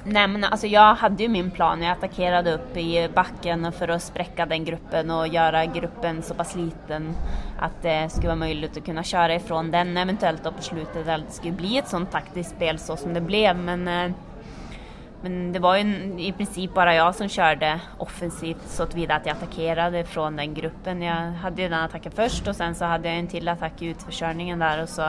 Nej 0.08 0.28
men 0.28 0.44
alltså 0.44 0.68
jag 0.68 0.96
hade 0.96 1.24
ju 1.24 1.30
min 1.30 1.52
plan, 1.52 1.82
jag 1.82 1.92
attackerade 1.92 2.54
upp 2.54 2.78
i 2.78 3.10
backen 3.16 3.72
för 3.72 3.88
att 3.88 4.04
spräcka 4.04 4.46
den 4.46 4.66
gruppen 4.66 5.12
och 5.12 5.28
göra 5.28 5.66
gruppen 5.66 6.22
så 6.22 6.34
pass 6.34 6.56
liten 6.56 7.14
att 7.60 7.82
det 7.82 8.10
skulle 8.10 8.28
vara 8.28 8.36
möjligt 8.36 8.78
att 8.78 8.86
kunna 8.86 9.04
köra 9.04 9.36
ifrån 9.36 9.72
den 9.72 9.98
eventuellt 9.98 10.44
då 10.44 10.52
på 10.52 10.62
slutet, 10.62 11.08
eller 11.08 11.26
det 11.26 11.32
skulle 11.32 11.54
bli 11.54 11.78
ett 11.78 11.88
sånt 11.88 12.12
taktiskt 12.12 12.52
spel 12.52 12.80
så 12.80 12.98
som 12.98 13.14
det 13.14 13.22
blev 13.22 13.58
men 13.58 13.88
eh, 13.88 14.12
men 15.22 15.54
det 15.54 15.60
var 15.60 15.78
ju 15.78 15.84
i 16.18 16.34
princip 16.38 16.74
bara 16.74 16.96
jag 16.96 17.16
som 17.16 17.30
körde 17.30 17.80
offensivt 17.98 18.68
så 18.68 18.84
att 18.84 18.96
att 18.96 19.26
jag 19.26 19.30
attackerade 19.30 20.04
från 20.04 20.36
den 20.36 20.54
gruppen. 20.54 21.02
Jag 21.02 21.32
hade 21.32 21.62
ju 21.62 21.70
den 21.70 21.80
attacken 21.80 22.12
först 22.12 22.48
och 22.48 22.56
sen 22.56 22.76
så 22.76 22.86
hade 22.86 23.08
jag 23.08 23.18
en 23.18 23.28
till 23.28 23.48
attack 23.48 23.82
i 23.82 23.86
utförsörjningen 23.86 24.60
där 24.60 24.84
och 24.84 24.90
så, 24.90 25.02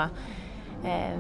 eh, 0.85 1.19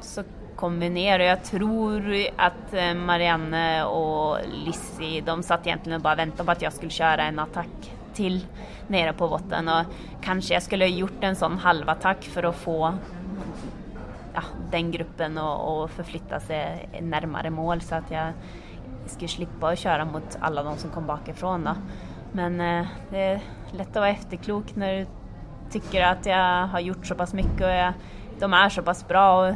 så 0.00 0.22
kom 0.62 0.80
vi 0.80 0.90
ner 0.90 1.18
och 1.18 1.24
jag 1.24 1.44
tror 1.44 2.14
att 2.36 2.74
eh, 2.74 2.94
Marianne 2.94 3.84
och 3.84 4.38
Lissy 4.66 5.20
de 5.20 5.42
satt 5.42 5.66
egentligen 5.66 5.96
och 5.96 6.02
bara 6.02 6.14
väntade 6.14 6.44
på 6.44 6.50
att 6.50 6.62
jag 6.62 6.72
skulle 6.72 6.90
köra 6.90 7.22
en 7.22 7.38
attack 7.38 7.92
till 8.14 8.46
nere 8.86 9.12
på 9.12 9.28
botten 9.28 9.68
och 9.68 9.84
kanske 10.20 10.54
jag 10.54 10.62
skulle 10.62 10.84
ha 10.84 10.88
gjort 10.90 11.24
en 11.24 11.36
sån 11.36 11.58
halvattack 11.58 12.24
för 12.24 12.42
att 12.42 12.56
få 12.56 12.94
ja, 14.34 14.42
den 14.70 14.90
gruppen 14.90 15.38
att 15.38 15.90
förflytta 15.90 16.40
sig 16.40 16.88
närmare 17.00 17.50
mål 17.50 17.80
så 17.80 17.94
att 17.94 18.10
jag 18.10 18.32
skulle 19.06 19.28
slippa 19.28 19.68
att 19.68 19.78
köra 19.78 20.04
mot 20.04 20.38
alla 20.40 20.62
de 20.62 20.76
som 20.76 20.90
kom 20.90 21.06
bakifrån. 21.06 21.64
Då. 21.64 21.74
Men 22.32 22.60
eh, 22.60 22.86
det 23.10 23.22
är 23.22 23.40
lätt 23.72 23.88
att 23.88 23.96
vara 23.96 24.08
efterklok 24.08 24.76
när 24.76 24.94
du 24.94 25.06
tycker 25.70 26.02
att 26.02 26.26
jag 26.26 26.66
har 26.66 26.80
gjort 26.80 27.06
så 27.06 27.14
pass 27.14 27.34
mycket 27.34 27.60
och 27.60 27.70
jag, 27.70 27.92
de 28.42 28.52
är 28.52 28.68
så 28.68 28.82
pass 28.82 29.08
bra 29.08 29.48
och 29.48 29.54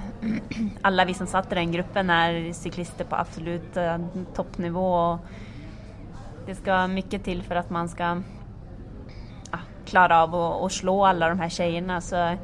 alla 0.83 1.05
vi 1.05 1.15
som 1.15 1.27
satt 1.27 1.53
i 1.53 1.55
den 1.55 1.73
gruppen 1.73 2.11
är 2.11 2.53
cyklister 2.53 3.05
på 3.05 3.17
absolut 3.17 3.77
eh, 3.77 3.99
toppnivå. 4.35 4.95
Och 4.95 5.19
det 6.47 6.55
ska 6.55 6.87
mycket 6.87 7.25
till 7.25 7.43
för 7.43 7.55
att 7.55 7.71
man 7.71 7.89
ska 7.89 8.23
ja, 9.51 9.59
klara 9.85 10.23
av 10.23 10.35
att 10.35 10.73
slå 10.73 11.05
alla 11.05 11.29
de 11.29 11.41
här 11.41 11.49
tjejerna. 11.49 12.01
Så 12.01 12.37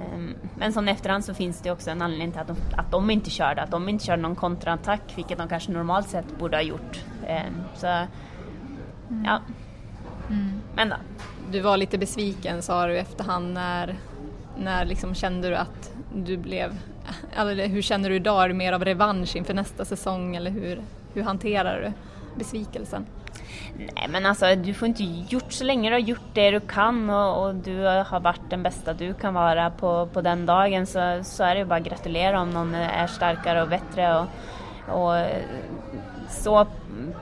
Ehm, 0.00 0.34
men 0.54 0.72
som 0.72 0.88
efterhand 0.88 1.24
så 1.24 1.34
finns 1.34 1.60
det 1.60 1.70
också 1.70 1.90
en 1.90 2.02
anledning 2.02 2.32
till 2.32 2.40
att 2.40 2.46
de, 2.46 2.56
att 2.76 2.90
de 2.90 3.10
inte 3.10 3.30
körde, 3.30 3.62
att 3.62 3.70
de 3.70 3.88
inte 3.88 4.04
körde 4.04 4.22
någon 4.22 4.36
kontraattack, 4.36 5.02
vilket 5.16 5.38
de 5.38 5.48
kanske 5.48 5.72
normalt 5.72 6.08
sett 6.08 6.38
borde 6.38 6.56
ha 6.56 6.62
gjort. 6.62 7.04
Ehm, 7.26 7.54
så, 7.74 7.86
ja. 9.24 9.40
Mm. 10.28 10.60
Men 10.74 10.88
då. 10.88 10.96
Du 11.50 11.60
var 11.60 11.76
lite 11.76 11.98
besviken 11.98 12.62
sa 12.62 12.86
du 12.86 12.98
efterhand 12.98 13.54
när, 13.54 13.98
när 14.60 14.84
liksom 14.84 15.14
kände 15.14 15.48
du 15.48 15.56
att 15.56 15.92
du 16.14 16.36
blev, 16.36 16.78
eller 17.36 17.66
hur 17.68 17.82
känner 17.82 18.10
du 18.10 18.16
idag? 18.16 18.44
Är 18.44 18.48
det 18.48 18.54
mer 18.54 18.72
av 18.72 18.84
revansch 18.84 19.36
inför 19.36 19.54
nästa 19.54 19.84
säsong 19.84 20.36
eller 20.36 20.50
hur, 20.50 20.80
hur 21.14 21.22
hanterar 21.22 21.80
du 21.80 21.92
besvikelsen? 22.38 23.06
Nej 23.76 24.08
men 24.08 24.26
alltså 24.26 24.54
du 24.54 24.74
får 24.74 24.88
inte 24.88 25.02
gjort 25.02 25.52
så 25.52 25.64
länge 25.64 25.88
du 25.88 25.94
har 25.94 26.00
gjort 26.00 26.34
det 26.34 26.50
du 26.50 26.60
kan 26.60 27.10
och, 27.10 27.46
och, 27.46 27.54
du 27.54 27.84
har 27.84 28.20
varit 28.20 28.50
den 28.50 28.62
bästa 28.62 28.92
du 28.92 29.14
kan 29.14 29.34
vara 29.34 29.70
på, 29.70 30.06
på 30.06 30.20
den 30.20 30.46
dagen 30.46 30.86
så, 30.86 31.20
så 31.22 31.44
är 31.44 31.54
det 31.54 31.58
ju 31.58 31.64
bara 31.64 31.78
att 31.78 31.86
gratulera 31.86 32.40
om 32.40 32.50
någon 32.50 32.74
är 32.74 33.06
starkare 33.06 33.62
och 33.62 33.68
bättre 33.68 34.18
och, 34.18 34.26
och 34.88 35.26
så 36.28 36.66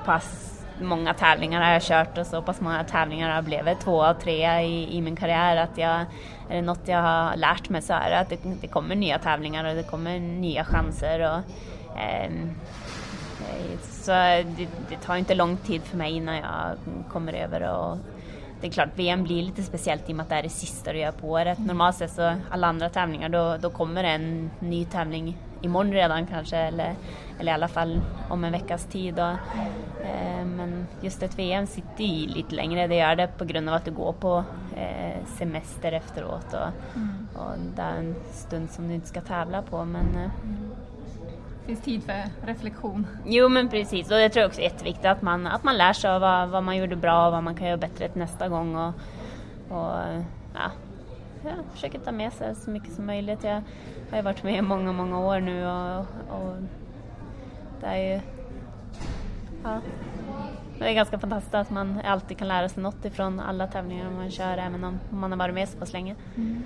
pass 0.05 0.58
många 0.81 1.15
tävlingar 1.15 1.63
har 1.63 1.73
jag 1.73 1.83
kört 1.83 2.19
och 2.19 2.27
så 2.27 2.43
pass 2.43 2.61
många 2.61 2.85
tävlingar 2.85 3.29
har 3.29 3.35
jag 3.35 3.45
blivit 3.45 3.81
två 3.81 3.97
och 3.97 4.21
tre 4.21 4.61
i, 4.61 4.97
i 4.97 5.01
min 5.01 5.17
karriär 5.17 5.57
att 5.57 5.79
jag, 5.79 6.01
är 6.49 6.55
det 6.55 6.63
något 6.63 6.89
jag 6.89 7.03
har 7.03 7.37
lärt 7.37 7.69
mig 7.69 7.83
så 7.83 7.93
är 7.93 8.11
det 8.11 8.19
att 8.19 8.29
det, 8.29 8.39
det 8.61 8.69
kommer 8.69 8.95
nya 8.95 9.19
tävlingar 9.19 9.65
och 9.65 9.75
det 9.75 9.83
kommer 9.83 10.19
nya 10.19 10.65
chanser 10.65 11.21
och 11.21 11.39
eh, 12.01 12.31
så 13.81 14.11
det, 14.11 14.69
det, 14.89 14.97
tar 14.97 15.17
inte 15.17 15.35
lång 15.35 15.57
tid 15.57 15.83
för 15.83 15.97
mig 15.97 16.13
innan 16.13 16.37
jag 16.37 16.77
kommer 17.13 17.33
över 17.33 17.71
och 17.71 17.99
det 18.61 18.67
är 18.67 18.71
klart, 18.71 18.89
VM 18.95 19.23
blir 19.23 19.43
lite 19.43 19.63
speciellt 19.63 20.09
i 20.09 20.13
och 20.13 20.17
med 20.17 20.25
att 20.25 20.29
det 20.29 20.35
är 20.35 20.43
det 20.43 20.49
sista 20.49 20.93
du 20.93 20.99
gör 20.99 21.13
på 21.13 21.31
året. 21.31 21.59
Normalt 21.59 21.97
sett 21.97 22.13
så 22.13 22.35
alla 22.51 22.67
andra 22.67 22.89
tävlingar 22.89 23.29
då, 23.29 23.57
då 23.61 23.71
kommer 23.71 24.03
det 24.03 24.09
en 24.09 24.51
ny 24.61 24.85
tävling 24.85 25.37
imorgon 25.61 25.93
redan 25.93 26.27
kanske 26.27 26.57
eller, 26.57 26.95
eller 27.39 27.53
i 27.53 27.55
alla 27.55 27.69
fall 27.69 28.01
om 28.29 28.45
en 28.45 28.53
veckas 28.53 28.85
tid. 28.85 29.19
Och, 29.19 29.31
eh, 30.05 30.45
men 30.45 30.87
just 31.01 31.23
ett 31.23 31.39
VM 31.39 31.67
sitter 31.67 32.05
i 32.05 32.27
lite 32.27 32.55
längre, 32.55 32.87
det 32.87 32.97
gör 32.97 33.17
det 33.17 33.39
på 33.39 33.45
grund 33.45 33.69
av 33.69 33.75
att 33.75 33.85
du 33.85 33.91
går 33.91 34.13
på 34.13 34.45
eh, 34.77 35.27
semester 35.27 35.93
efteråt 35.93 36.55
och, 36.55 36.97
mm. 36.97 37.29
och 37.35 37.59
det 37.77 37.83
är 37.83 37.97
en 37.97 38.15
stund 38.33 38.71
som 38.71 38.89
du 38.89 38.95
inte 38.95 39.09
ska 39.09 39.21
tävla 39.21 39.63
på. 39.63 39.85
Men, 39.85 40.17
eh, 40.17 40.31
finns 41.69 41.81
tid 41.81 42.03
för 42.03 42.47
reflektion. 42.47 43.07
Jo 43.27 43.49
men 43.49 43.69
precis 43.69 44.11
och 44.11 44.17
det 44.17 44.29
tror 44.29 44.41
jag 44.41 44.49
också 44.49 44.61
är 44.61 44.65
jätteviktigt 44.65 45.05
att 45.05 45.23
man, 45.23 45.47
att 45.47 45.65
man 45.65 45.77
lär 45.77 45.93
sig 45.93 46.11
av 46.11 46.21
vad, 46.21 46.49
vad 46.49 46.63
man 46.63 46.77
gjorde 46.77 46.97
bra 46.97 47.27
och 47.27 47.33
vad 47.33 47.43
man 47.43 47.55
kan 47.55 47.67
göra 47.67 47.77
bättre 47.77 48.09
till 48.09 48.21
nästa 48.21 48.49
gång. 48.49 48.77
Och, 48.77 48.93
och 49.69 49.93
ja, 50.55 50.71
jag 51.45 51.55
försöker 51.73 51.99
ta 51.99 52.13
med 52.13 52.33
sig 52.33 52.55
så 52.55 52.71
mycket 52.71 52.93
som 52.93 53.07
möjligt. 53.07 53.45
Jag 53.45 53.63
har 54.11 54.17
ju 54.17 54.23
varit 54.23 54.43
med 54.43 54.55
i 54.55 54.63
många, 54.63 54.93
många 54.93 55.19
år 55.19 55.41
nu 55.41 55.67
och, 55.67 55.99
och 56.39 56.55
det 57.81 57.87
är 57.87 58.15
ju 58.15 58.21
ja, 59.65 59.81
det 60.79 60.85
är 60.85 60.95
ganska 60.95 61.19
fantastiskt 61.19 61.55
att 61.55 61.71
man 61.71 62.01
alltid 62.05 62.39
kan 62.39 62.49
lära 62.49 62.69
sig 62.69 62.83
något 62.83 63.05
ifrån 63.05 63.41
alla 63.41 63.67
tävlingar 63.67 64.11
man 64.11 64.31
kör 64.31 64.59
även 64.59 64.85
om 64.85 64.99
man 65.11 65.31
har 65.33 65.39
varit 65.39 65.55
med 65.55 65.69
så 65.69 65.79
pass 65.79 65.93
länge. 65.93 66.15
Mm. 66.37 66.63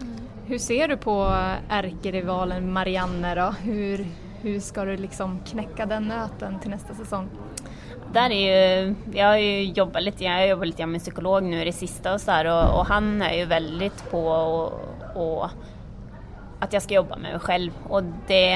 Mm. 0.00 0.14
Hur 0.46 0.58
ser 0.58 0.88
du 0.88 0.96
på 0.96 1.24
ärkerivalen 1.68 2.72
Marianne 2.72 3.34
då? 3.34 3.54
Hur, 3.62 4.06
hur 4.40 4.60
ska 4.60 4.84
du 4.84 4.96
liksom 4.96 5.40
knäcka 5.44 5.86
den 5.86 6.02
nöten 6.02 6.60
till 6.60 6.70
nästa 6.70 6.94
säsong? 6.94 7.28
Där 8.12 8.30
är 8.30 8.84
ju, 8.84 8.94
jag 9.12 9.26
har 9.26 9.36
ju 9.36 9.64
jobbat 9.64 10.02
lite, 10.02 10.24
jag 10.24 10.48
jobbar 10.48 10.64
lite 10.64 10.86
med 10.86 11.00
psykolog 11.00 11.42
nu 11.42 11.62
i 11.62 11.64
det 11.64 11.72
sista 11.72 12.14
och 12.14 12.20
så 12.20 12.30
här, 12.30 12.44
och, 12.44 12.78
och, 12.78 12.86
han 12.86 13.22
är 13.22 13.34
ju 13.34 13.44
väldigt 13.44 14.10
på 14.10 14.26
och, 14.26 14.72
och 15.14 15.50
att 16.60 16.72
jag 16.72 16.82
ska 16.82 16.94
jobba 16.94 17.16
med 17.16 17.30
mig 17.30 17.40
själv. 17.40 17.72
Och 17.88 18.02
det, 18.26 18.54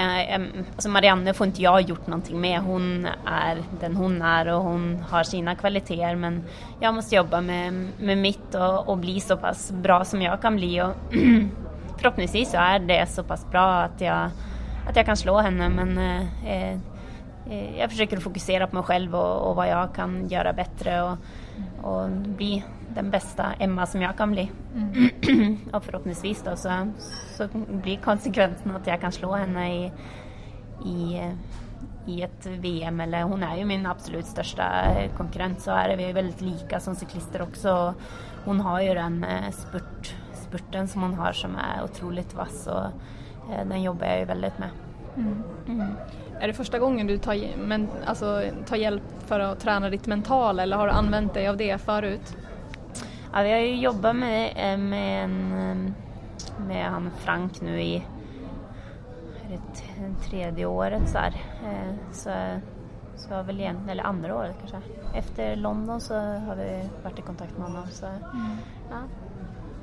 alltså 0.72 0.88
Marianne 0.88 1.34
får 1.34 1.46
inte 1.46 1.62
jag 1.62 1.80
gjort 1.80 2.06
någonting 2.06 2.40
med. 2.40 2.60
Hon 2.60 3.06
är 3.26 3.62
den 3.80 3.96
hon 3.96 4.22
är 4.22 4.48
och 4.48 4.62
hon 4.62 5.04
har 5.10 5.22
sina 5.22 5.54
kvaliteter 5.54 6.16
men 6.16 6.44
jag 6.80 6.94
måste 6.94 7.14
jobba 7.14 7.40
med, 7.40 7.88
med 7.98 8.18
mitt 8.18 8.54
och, 8.54 8.88
och 8.88 8.98
bli 8.98 9.20
så 9.20 9.36
pass 9.36 9.72
bra 9.72 10.04
som 10.04 10.22
jag 10.22 10.42
kan 10.42 10.56
bli. 10.56 10.82
Och 10.82 10.92
förhoppningsvis 11.98 12.50
så 12.50 12.56
är 12.56 12.78
det 12.78 13.06
så 13.08 13.22
pass 13.22 13.50
bra 13.50 13.72
att 13.72 14.00
jag, 14.00 14.30
att 14.88 14.96
jag 14.96 15.06
kan 15.06 15.16
slå 15.16 15.38
henne 15.38 15.68
men 15.68 15.98
eh, 15.98 16.72
eh, 16.72 16.78
jag 17.78 17.90
försöker 17.90 18.16
fokusera 18.16 18.66
på 18.66 18.74
mig 18.74 18.84
själv 18.84 19.14
och, 19.14 19.50
och 19.50 19.56
vad 19.56 19.68
jag 19.68 19.94
kan 19.94 20.28
göra 20.28 20.52
bättre 20.52 21.02
och, 21.02 21.16
och 21.82 22.10
bli 22.10 22.64
den 22.94 23.10
bästa 23.10 23.52
Emma 23.58 23.86
som 23.86 24.02
jag 24.02 24.16
kan 24.16 24.30
bli. 24.30 24.50
Mm. 24.74 25.58
och 25.72 25.84
förhoppningsvis 25.84 26.42
då 26.42 26.56
så, 26.56 26.88
så 27.36 27.48
blir 27.68 27.96
konsekvensen 27.96 28.76
att 28.76 28.86
jag 28.86 29.00
kan 29.00 29.12
slå 29.12 29.32
henne 29.32 29.74
i, 29.74 29.92
i, 30.84 31.20
i 32.06 32.22
ett 32.22 32.46
VM. 32.46 33.00
Eller 33.00 33.22
hon 33.22 33.42
är 33.42 33.56
ju 33.56 33.64
min 33.64 33.86
absolut 33.86 34.26
största 34.26 34.94
konkurrent 35.16 35.60
så 35.60 35.70
är 35.70 35.96
vi 35.96 36.04
är 36.04 36.14
väldigt 36.14 36.40
lika 36.40 36.80
som 36.80 36.94
cyklister 36.94 37.42
också. 37.42 37.94
Hon 38.44 38.60
har 38.60 38.80
ju 38.80 38.94
den 38.94 39.24
eh, 39.24 39.50
spurt, 39.50 40.14
spurten 40.32 40.88
som 40.88 41.02
hon 41.02 41.14
har 41.14 41.32
som 41.32 41.56
är 41.56 41.84
otroligt 41.84 42.34
vass 42.34 42.66
och 42.66 42.84
eh, 43.52 43.66
den 43.68 43.82
jobbar 43.82 44.06
jag 44.06 44.18
ju 44.18 44.24
väldigt 44.24 44.58
med. 44.58 44.70
Mm. 45.16 45.42
Mm. 45.68 45.94
Är 46.40 46.46
det 46.46 46.52
första 46.52 46.78
gången 46.78 47.06
du 47.06 47.18
tar, 47.18 47.56
men, 47.56 47.88
alltså, 48.06 48.42
tar 48.66 48.76
hjälp 48.76 49.02
för 49.26 49.40
att 49.40 49.60
träna 49.60 49.90
ditt 49.90 50.06
mentala 50.06 50.62
eller 50.62 50.76
har 50.76 50.86
du 50.86 50.92
använt 50.92 51.34
dig 51.34 51.48
av 51.48 51.56
det 51.56 51.78
förut? 51.78 52.36
Ja, 53.32 53.42
vi 53.42 53.52
har 53.52 53.58
ju 53.58 53.76
jobbat 53.76 54.16
med, 54.16 54.52
eh, 54.56 54.78
med, 54.78 55.24
en, 55.24 55.52
eh, 55.52 55.92
med 56.66 56.84
han 56.84 57.10
Frank 57.18 57.60
nu 57.60 57.82
i 57.82 58.02
det 59.48 60.28
tredje 60.30 60.66
året 60.66 61.08
så 61.08 61.18
här. 61.18 61.34
Eh, 61.64 61.94
så, 62.12 62.30
så 63.16 63.34
har 63.34 63.42
väl 63.42 63.60
igen, 63.60 63.88
eller 63.88 64.04
andra 64.04 64.36
året 64.36 64.56
kanske. 64.60 64.90
Efter 65.14 65.56
London 65.56 66.00
så 66.00 66.14
har 66.14 66.56
vi 66.56 66.88
varit 67.02 67.18
i 67.18 67.22
kontakt 67.22 67.58
med 67.58 67.66
honom. 67.66 67.86
Så, 67.90 68.06
mm. 68.06 68.56
ja. 68.90 68.96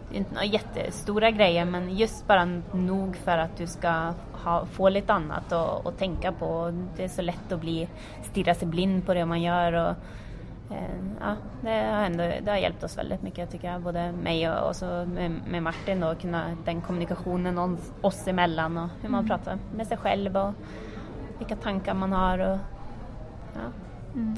Det 0.09 0.15
är 0.15 0.19
inte 0.19 0.33
några 0.33 0.45
jättestora 0.45 1.31
grejer 1.31 1.65
men 1.65 1.97
just 1.97 2.27
bara 2.27 2.47
nog 2.73 3.15
för 3.15 3.37
att 3.37 3.57
du 3.57 3.67
ska 3.67 4.13
ha, 4.43 4.65
få 4.65 4.89
lite 4.89 5.13
annat 5.13 5.51
att 5.51 5.97
tänka 5.97 6.31
på. 6.31 6.73
Det 6.95 7.03
är 7.03 7.07
så 7.07 7.21
lätt 7.21 7.51
att 7.51 7.59
bli, 7.59 7.87
stirra 8.23 8.53
sig 8.53 8.67
blind 8.67 9.05
på 9.05 9.13
det 9.13 9.25
man 9.25 9.41
gör. 9.41 9.73
Och, 9.73 9.95
Eh, 10.71 11.05
ja, 11.19 11.35
det 11.61 11.69
har, 11.69 12.03
ändå, 12.03 12.23
det 12.43 12.51
har 12.51 12.57
hjälpt 12.57 12.83
oss 12.83 12.97
väldigt 12.97 13.21
mycket 13.21 13.51
tycker 13.51 13.71
jag, 13.71 13.81
både 13.81 14.11
mig 14.11 14.49
och, 14.49 14.67
och 14.67 14.75
så 14.75 14.85
med, 14.85 15.31
med, 15.47 15.63
Martin 15.63 15.99
då, 15.99 16.15
kunna 16.15 16.57
den 16.65 16.81
kommunikationen 16.81 17.57
oss, 17.57 17.93
oss 18.01 18.27
emellan 18.27 18.77
och 18.77 18.89
hur 19.01 19.09
man 19.09 19.19
mm. 19.19 19.29
pratar 19.29 19.59
med 19.75 19.87
sig 19.87 19.97
själv 19.97 20.37
och 20.37 20.53
vilka 21.37 21.55
tankar 21.55 21.93
man 21.93 22.11
har. 22.11 22.39
Och, 22.39 22.57
ja. 23.53 23.71
Mm. 24.15 24.35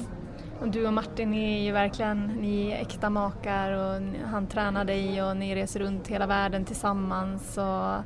Och 0.60 0.68
du 0.68 0.86
och 0.86 0.92
Martin 0.92 1.34
är 1.34 1.60
ju 1.60 1.72
verkligen, 1.72 2.26
ni 2.26 2.70
är 2.70 2.80
äkta 2.80 3.10
makar 3.10 3.72
och 3.72 4.00
han 4.24 4.46
tränar 4.46 4.84
dig 4.84 5.22
och 5.22 5.36
ni 5.36 5.54
reser 5.54 5.80
runt 5.80 6.08
hela 6.08 6.26
världen 6.26 6.64
tillsammans. 6.64 7.58
Och, 7.58 8.04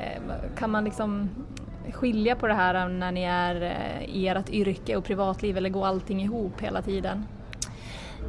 Eh, 0.00 0.36
kan 0.56 0.70
man 0.70 0.84
liksom 0.84 1.30
skilja 1.92 2.36
på 2.36 2.46
det 2.46 2.54
här 2.54 2.88
när 2.88 3.12
ni 3.12 3.22
är 3.22 3.62
eh, 3.62 4.16
i 4.16 4.28
ert 4.28 4.50
yrke 4.50 4.96
och 4.96 5.04
privatliv 5.04 5.56
eller 5.56 5.70
går 5.70 5.86
allting 5.86 6.22
ihop 6.22 6.60
hela 6.60 6.82
tiden? 6.82 7.26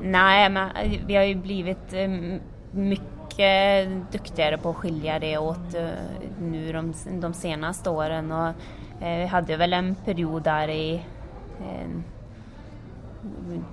Nej, 0.01 0.49
men 0.49 0.69
eh, 0.75 1.01
vi 1.05 1.15
har 1.15 1.23
ju 1.23 1.35
blivit 1.35 1.93
mycket 2.71 3.87
duktigare 4.11 4.57
på 4.57 4.69
att 4.69 4.75
skilja 4.75 5.19
det 5.19 5.37
åt 5.37 5.75
nu 6.41 6.71
de, 6.71 6.93
de 7.21 7.33
senaste 7.33 7.89
åren 7.89 8.31
och 8.31 8.53
vi 8.99 9.25
hade 9.25 9.57
väl 9.57 9.73
en 9.73 9.95
period 9.95 10.43
där 10.43 10.69
i 10.69 11.01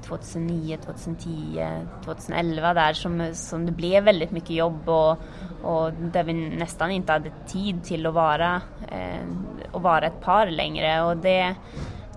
2009, 0.02 0.78
2010, 0.84 1.66
2011 2.04 2.74
där 2.74 2.92
som, 2.92 3.30
som 3.34 3.66
det 3.66 3.72
blev 3.72 4.04
väldigt 4.04 4.30
mycket 4.30 4.50
jobb 4.50 4.88
och, 4.88 5.16
och 5.62 5.92
där 5.92 6.24
vi 6.24 6.32
nästan 6.32 6.90
inte 6.90 7.12
hade 7.12 7.30
tid 7.46 7.84
till 7.84 8.06
att 8.06 8.14
vara, 8.14 8.60
eh, 8.88 9.26
att 9.72 9.82
vara 9.82 10.06
ett 10.06 10.20
par 10.20 10.46
längre. 10.46 11.02
Och 11.02 11.16
det 11.16 11.54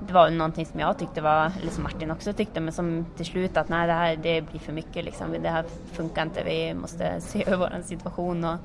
det 0.08 0.14
var 0.14 0.30
någonting 0.30 0.66
som 0.66 0.80
jag 0.80 0.98
tyckte 0.98 1.22
var, 1.22 1.52
eller 1.62 1.72
som 1.72 1.84
Martin 1.84 2.12
också 2.12 2.34
tyckte, 2.34 2.60
men 2.60 2.74
som 2.74 3.06
till 3.18 3.26
slut 3.26 3.58
att 3.58 3.70
nej 3.70 3.88
det 3.88 3.94
här 3.94 4.16
det 4.16 4.42
blir 4.42 4.60
för 4.60 4.74
mycket 4.74 5.06
liksom. 5.06 5.36
Det 5.42 5.50
här 5.50 5.66
funkar 5.92 6.22
inte, 6.22 6.44
vi 6.44 6.74
måste 6.74 7.16
se 7.22 7.44
över 7.48 7.58
vår 7.58 7.82
situation 7.82 8.44
och, 8.44 8.58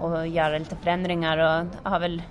och 0.00 0.26
göra 0.26 0.58
lite 0.58 0.76
förändringar. 0.76 1.38
Och 1.38 1.90
har 1.90 2.00
väl 2.00 2.22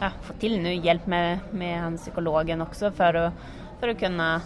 ja, 0.00 0.10
fått 0.22 0.40
till 0.40 0.62
nu 0.62 0.74
hjälp 0.74 1.06
med, 1.06 1.38
med 1.50 1.80
han 1.80 1.96
psykologen 1.96 2.60
också 2.60 2.90
för 2.90 3.14
att, 3.14 3.32
för 3.80 3.88
att 3.88 3.98
kunna 3.98 4.40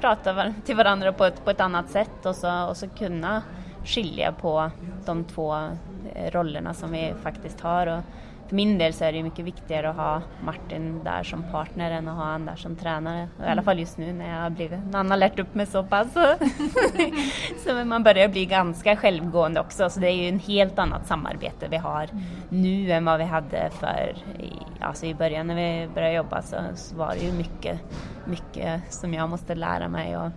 prata 0.00 0.52
till 0.64 0.76
varandra 0.76 1.12
på 1.12 1.24
ett, 1.24 1.44
på 1.44 1.50
ett 1.50 1.60
annat 1.60 1.90
sätt 1.90 2.26
och 2.26 2.36
så, 2.36 2.68
och 2.68 2.76
så 2.76 2.88
kunna 2.88 3.42
skilja 3.84 4.32
på 4.32 4.70
de 5.04 5.24
två 5.24 5.68
Eh, 6.14 6.30
rollerna 6.30 6.74
som 6.74 6.92
vi 6.92 7.14
faktiskt 7.22 7.60
har. 7.60 7.86
Och, 7.86 8.00
för 8.48 8.56
min 8.56 8.78
del 8.78 8.92
så 8.92 9.04
är 9.04 9.12
det 9.12 9.22
mycket 9.22 9.44
viktigare 9.44 9.90
att 9.90 9.96
ha 9.96 10.22
Martin 10.44 11.04
där 11.04 11.22
som 11.22 11.42
partner 11.42 11.90
än 11.90 12.08
att 12.08 12.16
ha 12.16 12.24
han 12.24 12.46
där 12.46 12.56
som 12.56 12.76
tränare. 12.76 13.28
I 13.40 13.46
alla 13.46 13.62
fall 13.62 13.78
just 13.78 13.98
nu 13.98 14.12
när 14.12 14.34
jag 14.34 14.42
har 14.42 14.50
blivit, 14.50 14.78
när 14.90 14.96
han 14.96 15.10
har 15.10 15.16
lärt 15.16 15.38
upp 15.38 15.54
mig 15.54 15.66
så 15.66 15.82
pass. 15.82 16.08
Så, 17.64 17.84
man 17.84 18.02
börjar 18.02 18.28
bli 18.28 18.46
ganska 18.46 18.96
självgående 18.96 19.60
också. 19.60 19.90
Så 19.90 20.00
det 20.00 20.08
är 20.08 20.14
ju 20.14 20.28
en 20.28 20.38
helt 20.38 20.78
annat 20.78 21.06
samarbete 21.06 21.68
vi 21.70 21.76
har 21.76 22.08
nu 22.48 22.92
än 22.92 23.04
vad 23.04 23.18
vi 23.18 23.24
hade 23.24 23.70
för 23.70 24.16
i, 24.38 24.52
alltså 24.80 25.06
i 25.06 25.14
början 25.14 25.46
när 25.46 25.54
vi 25.54 25.88
började 25.94 26.14
jobba 26.14 26.42
så, 26.42 26.56
så 26.74 26.96
var 26.96 27.14
det 27.14 27.26
ju 27.26 27.32
mycket, 27.32 27.80
mycket 28.24 28.92
som 28.92 29.14
jag 29.14 29.30
måste 29.30 29.54
lära 29.54 29.88
mig 29.88 30.16
och 30.16 30.30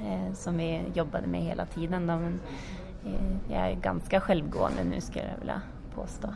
eh, 0.00 0.32
som 0.34 0.56
vi 0.56 0.82
jobbade 0.94 1.26
med 1.26 1.42
hela 1.42 1.66
tiden. 1.66 2.06
Då. 2.06 2.16
Men, 2.16 2.34
eh, 2.34 2.40
jag 3.48 3.70
är 3.70 3.74
ganska 3.74 4.20
självgående 4.20 4.84
nu 4.84 5.00
skulle 5.00 5.24
jag 5.24 5.38
vilja 5.38 5.60
påstå. 5.94 6.28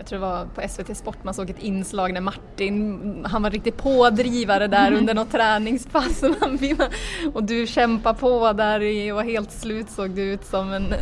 Jag 0.00 0.06
tror 0.06 0.18
det 0.18 0.26
var 0.26 0.46
på 0.46 0.68
SVT 0.68 0.96
Sport 0.96 1.24
man 1.24 1.34
såg 1.34 1.50
ett 1.50 1.62
inslag 1.62 2.12
när 2.12 2.20
Martin, 2.20 3.26
han 3.28 3.42
var 3.42 3.50
riktigt 3.50 3.76
pådrivare 3.76 4.66
där 4.66 4.92
under 4.92 5.14
något 5.14 5.30
träningspass 5.30 6.22
och 7.34 7.44
du 7.44 7.66
kämpar 7.66 8.14
på 8.14 8.52
där 8.52 8.80
och 9.10 9.16
var 9.16 9.22
helt 9.24 9.52
slut 9.52 9.90
såg 9.90 10.10
du 10.10 10.22
ut 10.22 10.44
som 10.44 10.72
en, 10.72 10.94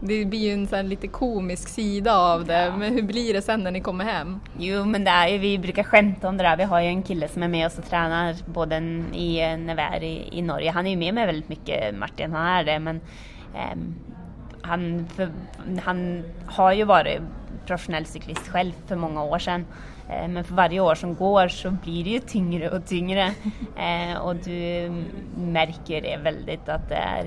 det 0.00 0.24
blir 0.24 0.38
ju 0.38 0.52
en 0.52 0.66
sån 0.66 0.88
lite 0.88 1.08
komisk 1.08 1.68
sida 1.68 2.16
av 2.16 2.44
det, 2.44 2.64
ja. 2.64 2.76
men 2.76 2.92
hur 2.92 3.02
blir 3.02 3.34
det 3.34 3.42
sen 3.42 3.60
när 3.60 3.70
ni 3.70 3.80
kommer 3.80 4.04
hem? 4.04 4.40
Jo 4.58 4.84
men 4.84 5.04
det 5.04 5.10
är 5.10 5.38
vi 5.38 5.58
brukar 5.58 5.82
skämta 5.82 6.28
om 6.28 6.36
det 6.36 6.42
där, 6.42 6.56
vi 6.56 6.64
har 6.64 6.80
ju 6.80 6.86
en 6.86 7.02
kille 7.02 7.28
som 7.28 7.42
är 7.42 7.48
med 7.48 7.66
oss 7.66 7.78
och 7.78 7.84
tränar 7.84 8.36
både 8.46 8.76
i, 9.12 9.56
när 9.56 9.74
vi 9.74 9.82
är 9.82 10.02
i, 10.02 10.28
i 10.32 10.42
Norge, 10.42 10.70
han 10.70 10.86
är 10.86 10.90
ju 10.90 10.96
med 10.96 11.14
mig 11.14 11.26
väldigt 11.26 11.48
mycket 11.48 11.98
Martin, 11.98 12.32
han 12.32 12.46
är 12.46 12.64
det 12.64 12.78
men 12.78 13.00
um, 13.72 13.94
han, 14.70 15.06
för, 15.06 15.28
han 15.84 16.24
har 16.46 16.72
ju 16.72 16.84
varit 16.84 17.20
professionell 17.66 18.06
cyklist 18.06 18.48
själv 18.48 18.72
för 18.86 18.96
många 18.96 19.22
år 19.22 19.38
sedan. 19.38 19.66
Eh, 20.08 20.28
men 20.28 20.44
för 20.44 20.54
varje 20.54 20.80
år 20.80 20.94
som 20.94 21.14
går 21.14 21.48
så 21.48 21.70
blir 21.70 22.04
det 22.04 22.10
ju 22.10 22.18
tyngre 22.18 22.70
och 22.70 22.86
tyngre. 22.86 23.34
Eh, 23.80 24.18
och 24.20 24.36
du 24.36 24.90
märker 25.36 26.02
det 26.02 26.16
väldigt 26.16 26.68
att 26.68 26.88
det 26.88 26.94
är 26.94 27.26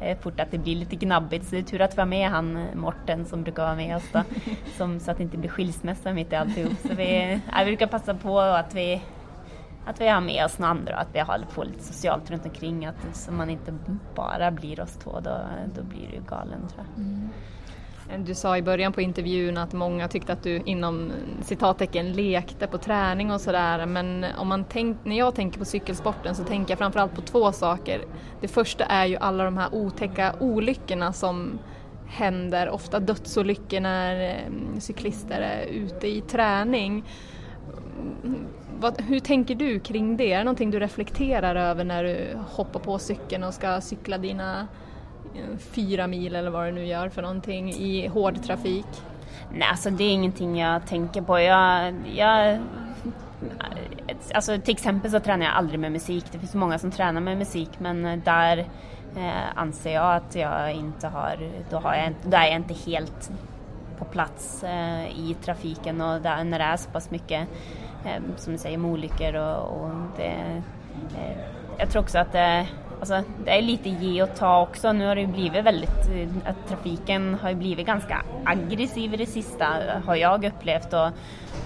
eh, 0.00 0.18
fort 0.18 0.40
att 0.40 0.50
det 0.50 0.58
blir 0.58 0.76
lite 0.76 0.96
gnabbigt. 0.96 1.44
Så 1.44 1.54
det 1.54 1.60
är 1.60 1.62
tur 1.62 1.80
att 1.80 1.94
vi 1.94 2.00
har 2.00 2.06
med 2.06 2.30
han 2.30 2.66
Morten 2.74 3.24
som 3.24 3.42
brukar 3.42 3.62
vara 3.62 3.74
med 3.74 3.96
oss 3.96 4.08
då. 4.12 4.22
Som, 4.76 5.00
så 5.00 5.10
att 5.10 5.16
det 5.16 5.22
inte 5.22 5.36
blir 5.36 5.50
skilsmässa 5.50 6.12
mitt 6.12 6.32
i 6.32 6.36
alltihop. 6.36 6.72
Så 6.82 6.88
vi, 6.88 7.40
vi 7.58 7.64
brukar 7.64 7.86
passa 7.86 8.14
på 8.14 8.40
att 8.40 8.74
vi 8.74 9.02
att 9.86 10.00
vi 10.00 10.08
har 10.08 10.20
med 10.20 10.44
oss 10.44 10.58
några 10.58 10.70
andra 10.70 10.94
och 10.94 11.00
att 11.00 11.14
vi 11.14 11.20
håller 11.20 11.46
på 11.46 11.64
lite 11.64 11.82
socialt 11.82 12.30
runt 12.30 12.44
omkring. 12.44 12.86
Att, 12.86 13.16
så 13.16 13.32
man 13.32 13.50
inte 13.50 13.78
bara 14.14 14.50
blir 14.50 14.80
oss 14.80 14.96
två, 14.96 15.20
då, 15.20 15.38
då 15.74 15.82
blir 15.82 16.08
du 16.10 16.20
galen 16.28 16.68
tror 16.68 16.86
jag. 16.94 17.04
Mm. 17.04 17.30
Du 18.24 18.34
sa 18.34 18.56
i 18.56 18.62
början 18.62 18.92
på 18.92 19.00
intervjun 19.00 19.56
att 19.56 19.72
många 19.72 20.08
tyckte 20.08 20.32
att 20.32 20.42
du 20.42 20.62
inom 20.64 21.12
citattecken 21.42 22.12
lekte 22.12 22.66
på 22.66 22.78
träning 22.78 23.30
och 23.30 23.40
sådär 23.40 23.86
men 23.86 24.26
om 24.38 24.48
man 24.48 24.64
tänk, 24.68 25.04
när 25.04 25.18
jag 25.18 25.34
tänker 25.34 25.58
på 25.58 25.64
cykelsporten 25.64 26.34
så 26.34 26.44
tänker 26.44 26.72
jag 26.72 26.78
framförallt 26.78 27.14
på 27.14 27.20
två 27.20 27.52
saker. 27.52 28.04
Det 28.40 28.48
första 28.48 28.84
är 28.84 29.06
ju 29.06 29.16
alla 29.16 29.44
de 29.44 29.56
här 29.56 29.74
otäcka 29.74 30.34
olyckorna 30.40 31.12
som 31.12 31.58
händer, 32.06 32.70
ofta 32.70 33.00
dödsolyckor 33.00 33.80
när 33.80 34.30
eh, 34.30 34.78
cyklister 34.78 35.40
är 35.40 35.66
ute 35.66 36.08
i 36.08 36.20
träning. 36.20 37.04
Vad, 38.78 39.00
hur 39.00 39.20
tänker 39.20 39.54
du 39.54 39.80
kring 39.80 40.16
det? 40.16 40.32
Är 40.32 40.38
det 40.38 40.44
någonting 40.44 40.70
du 40.70 40.80
reflekterar 40.80 41.56
över 41.56 41.84
när 41.84 42.04
du 42.04 42.38
hoppar 42.48 42.80
på 42.80 42.98
cykeln 42.98 43.44
och 43.44 43.54
ska 43.54 43.80
cykla 43.80 44.18
dina 44.18 44.68
eh, 45.34 45.58
fyra 45.58 46.06
mil 46.06 46.36
eller 46.36 46.50
vad 46.50 46.66
du 46.66 46.72
nu 46.72 46.86
gör 46.86 47.08
för 47.08 47.22
någonting 47.22 47.72
i 47.72 48.06
hård 48.06 48.42
trafik? 48.42 48.86
Nej, 49.52 49.68
alltså 49.70 49.90
det 49.90 50.04
är 50.04 50.10
ingenting 50.10 50.58
jag 50.58 50.86
tänker 50.86 51.22
på. 51.22 51.40
Jag, 51.40 51.94
jag, 52.14 52.58
alltså 54.34 54.58
till 54.60 54.74
exempel 54.74 55.10
så 55.10 55.20
tränar 55.20 55.46
jag 55.46 55.54
aldrig 55.54 55.80
med 55.80 55.92
musik. 55.92 56.24
Det 56.32 56.38
finns 56.38 56.54
många 56.54 56.78
som 56.78 56.90
tränar 56.90 57.20
med 57.20 57.38
musik 57.38 57.70
men 57.78 58.06
eh, 58.06 58.18
där 58.24 58.58
eh, 59.16 59.58
anser 59.58 59.94
jag 59.94 60.16
att 60.16 60.34
jag 60.34 60.72
inte 60.72 61.08
har, 61.08 61.50
då, 61.70 61.76
har 61.76 61.94
jag, 61.94 62.14
då 62.24 62.36
är 62.36 62.46
jag 62.46 62.56
inte 62.56 62.74
helt 62.74 63.30
på 63.98 64.04
plats 64.04 64.64
eh, 64.64 65.06
i 65.06 65.36
trafiken 65.44 66.00
och 66.00 66.20
där, 66.20 66.44
när 66.44 66.58
det 66.58 66.64
är 66.64 66.76
så 66.76 66.90
pass 66.90 67.10
mycket 67.10 67.48
eh, 68.04 68.22
som 68.36 68.52
du 68.52 68.58
säger 68.58 68.78
med 68.78 68.90
olyckor 68.90 69.34
och, 69.34 69.82
och 69.82 69.90
det, 70.16 70.62
eh, 71.18 71.36
jag 71.78 71.90
tror 71.90 72.02
också 72.02 72.18
att 72.18 72.32
det 72.32 72.66
Alltså, 72.98 73.22
det 73.44 73.58
är 73.58 73.62
lite 73.62 73.88
ge 73.88 74.22
och 74.22 74.34
ta 74.34 74.62
också. 74.62 74.92
Nu 74.92 75.06
har 75.06 75.14
det 75.14 75.20
ju 75.20 75.26
blivit 75.26 75.64
väldigt, 75.64 76.08
eh, 76.08 76.28
att 76.50 76.68
trafiken 76.68 77.34
har 77.34 77.48
ju 77.48 77.54
blivit 77.54 77.86
ganska 77.86 78.22
aggressiv 78.44 79.14
i 79.14 79.16
det 79.16 79.26
sista 79.26 79.66
har 80.06 80.14
jag 80.14 80.44
upplevt 80.44 80.92
och, 80.92 81.06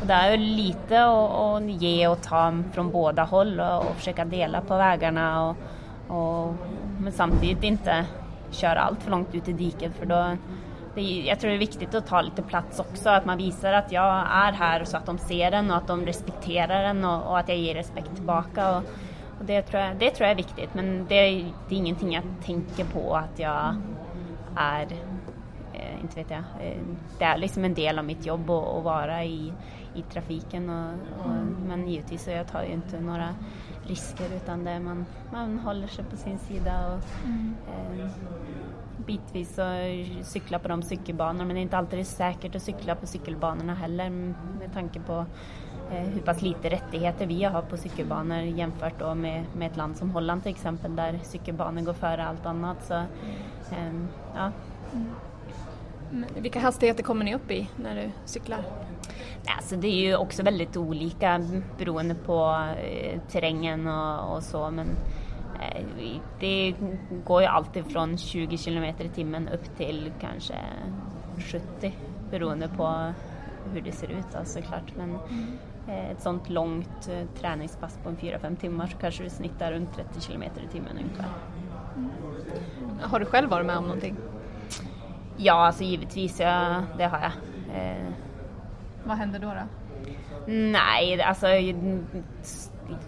och 0.01 0.07
det 0.07 0.13
är 0.13 0.31
ju 0.31 0.37
lite 0.37 1.05
att 1.05 1.63
ge 1.63 2.09
och 2.09 2.23
ta 2.23 2.63
från 2.73 2.91
båda 2.91 3.25
håll 3.25 3.61
och, 3.61 3.79
och 3.79 3.97
försöka 3.97 4.25
dela 4.25 4.61
på 4.61 4.77
vägarna 4.77 5.49
och, 5.49 5.57
och, 6.09 6.55
men 6.99 7.13
samtidigt 7.13 7.65
inte 7.65 8.05
köra 8.51 8.81
allt 8.81 9.03
för 9.03 9.11
långt 9.11 9.35
ut 9.35 9.49
i 9.49 9.53
diket 9.53 9.93
för 9.95 10.07
då 10.07 10.37
det, 10.95 11.03
jag 11.03 11.41
tror 11.41 11.51
det 11.51 11.57
är 11.57 11.59
viktigt 11.59 11.95
att 11.95 12.07
ta 12.07 12.21
lite 12.21 12.43
plats 12.43 12.81
också, 12.81 13.09
att 13.09 13.25
man 13.25 13.39
visar 13.39 13.73
att 13.73 13.93
jag 13.93 14.15
är 14.17 14.53
här 14.53 14.85
så 14.85 14.97
att 14.97 15.07
de 15.07 15.19
ser 15.19 15.51
den 15.51 15.71
och 15.71 15.77
att 15.77 15.87
de 15.87 16.07
respekterar 16.07 16.83
den 16.83 17.05
och, 17.05 17.31
och 17.31 17.39
att 17.39 17.49
jag 17.49 17.59
ger 17.59 17.75
respekt 17.75 18.15
tillbaka. 18.15 18.77
Och, 18.77 18.83
och 19.39 19.45
det, 19.47 19.63
tror 19.63 19.83
jag, 19.83 19.97
det 19.97 20.11
tror 20.11 20.25
jag 20.27 20.31
är 20.31 20.37
viktigt 20.37 20.75
men 20.75 21.07
det 21.09 21.15
är, 21.15 21.53
det 21.69 21.75
är 21.75 21.79
ingenting 21.79 22.13
jag 22.13 22.25
tänker 22.45 22.85
på 22.85 23.17
att 23.17 23.39
jag 23.39 23.77
är, 24.57 24.87
eh, 25.73 26.01
inte 26.01 26.17
vet 26.17 26.31
jag, 26.31 26.43
eh, 26.61 26.83
det 27.19 27.25
är 27.25 27.39
liksom 27.39 27.65
en 27.65 27.75
del 27.75 27.99
av 27.99 28.05
mitt 28.05 28.27
jobb 28.27 28.51
att, 28.51 28.69
att 28.69 28.85
vara 28.85 29.25
i, 29.25 29.53
i 29.95 30.03
trafiken 30.03 30.71
och, 30.71 30.93
och, 31.19 31.33
men 31.67 31.89
givetvis 31.89 32.25
så 32.25 32.31
jag 32.31 32.49
tar 32.49 32.63
ju 32.63 32.73
inte 32.73 33.01
några 33.01 33.35
risker 33.87 34.37
utan 34.37 34.65
det 34.65 34.81
man, 34.81 35.07
man 35.33 35.59
håller 35.59 35.87
sig 35.87 36.05
på 36.05 36.17
sin 36.17 36.39
sida 36.39 36.87
och 36.87 37.27
mm. 37.27 37.55
eh, 37.69 38.11
bitvis 39.07 39.55
så 39.55 39.63
cykla 40.23 40.59
på 40.59 40.69
de 40.69 40.83
cykelbanorna 40.83 41.45
men 41.45 41.55
det 41.55 41.61
är 41.61 41.63
inte 41.63 41.79
alltid 41.79 42.07
säkert 42.07 42.55
att 42.55 42.63
cykla 42.63 42.95
på 42.95 43.07
cykelbanorna 43.07 43.75
heller 43.75 44.11
med 44.11 44.73
tanke 44.75 45.01
på 45.01 45.27
Eh, 45.91 46.03
hur 46.03 46.21
pass 46.21 46.43
lite 46.43 46.71
rättigheter 46.71 47.27
vi 47.27 47.45
har 47.45 47.63
på 47.63 47.77
cykelbanor 47.77 48.39
jämfört 48.39 48.99
då 48.99 49.15
med, 49.15 49.45
med 49.57 49.71
ett 49.71 49.77
land 49.77 49.97
som 49.97 50.11
Holland 50.11 50.43
till 50.43 50.53
exempel 50.53 50.97
där 50.97 51.19
cykelbanor 51.23 51.83
går 51.83 51.93
före 51.93 52.25
allt 52.25 52.47
annat. 52.47 52.85
Så, 52.85 52.95
um, 52.95 54.09
ja. 54.35 54.53
Mm. 54.93 56.25
Vilka 56.37 56.61
hastigheter 56.61 57.03
kommer 57.03 57.25
ni 57.25 57.35
upp 57.35 57.51
i 57.51 57.69
när 57.77 57.95
du 57.97 58.11
cyklar? 58.25 58.59
Alltså 59.57 59.77
det 59.77 59.89
är 59.89 60.07
ju 60.07 60.17
också 60.17 60.43
väldigt 60.43 60.77
olika 60.77 61.45
beroende 61.79 62.15
på 62.15 62.67
eh, 62.83 63.21
terrängen 63.31 63.89
och, 63.89 64.37
och, 64.37 64.43
så 64.43 64.71
men 64.71 64.87
det 66.41 66.75
går 67.25 67.43
ju 67.43 67.47
alltid 67.47 67.85
från 67.87 68.19
20 68.19 68.57
km 68.57 68.85
i 68.85 69.09
timmen 69.15 69.49
upp 69.49 69.77
till 69.77 70.13
kanske 70.21 70.55
70 71.39 71.95
beroende 72.31 72.69
på 72.69 73.13
hur 73.73 73.81
det 73.81 73.93
ser 73.93 74.09
ut 74.09 74.27
då, 74.33 74.45
såklart. 74.45 74.97
Men 74.97 75.11
mm. 75.11 75.59
Eh, 75.89 76.11
ett 76.11 76.23
sånt 76.23 76.49
långt 76.49 77.09
eh, 77.09 77.41
träningspass 77.41 77.99
på 78.03 78.09
en 78.09 78.17
4-5 78.17 78.57
timmar 78.57 78.87
så 78.87 78.97
kanske 78.97 79.23
du 79.23 79.31
snittar 79.31 79.73
runt 79.73 79.95
30 79.95 80.21
km 80.21 80.43
i 80.43 80.73
timmen 80.73 80.99
ungefär. 80.99 81.29
Mm. 81.97 82.11
Har 83.03 83.21
du 83.21 83.27
själv 83.27 83.51
varit 83.51 83.67
med 83.67 83.77
om 83.77 83.85
någonting? 83.85 84.17
Ja, 85.37 85.67
alltså 85.67 85.85
givetvis, 85.85 86.41
ja, 86.41 86.83
det 86.97 87.05
har 87.05 87.19
jag. 87.19 87.33
Eh. 87.77 88.07
Vad 89.05 89.17
händer 89.17 89.39
då? 89.39 89.47
då? 89.47 89.63
Nej, 90.53 91.23
alltså 91.23 91.47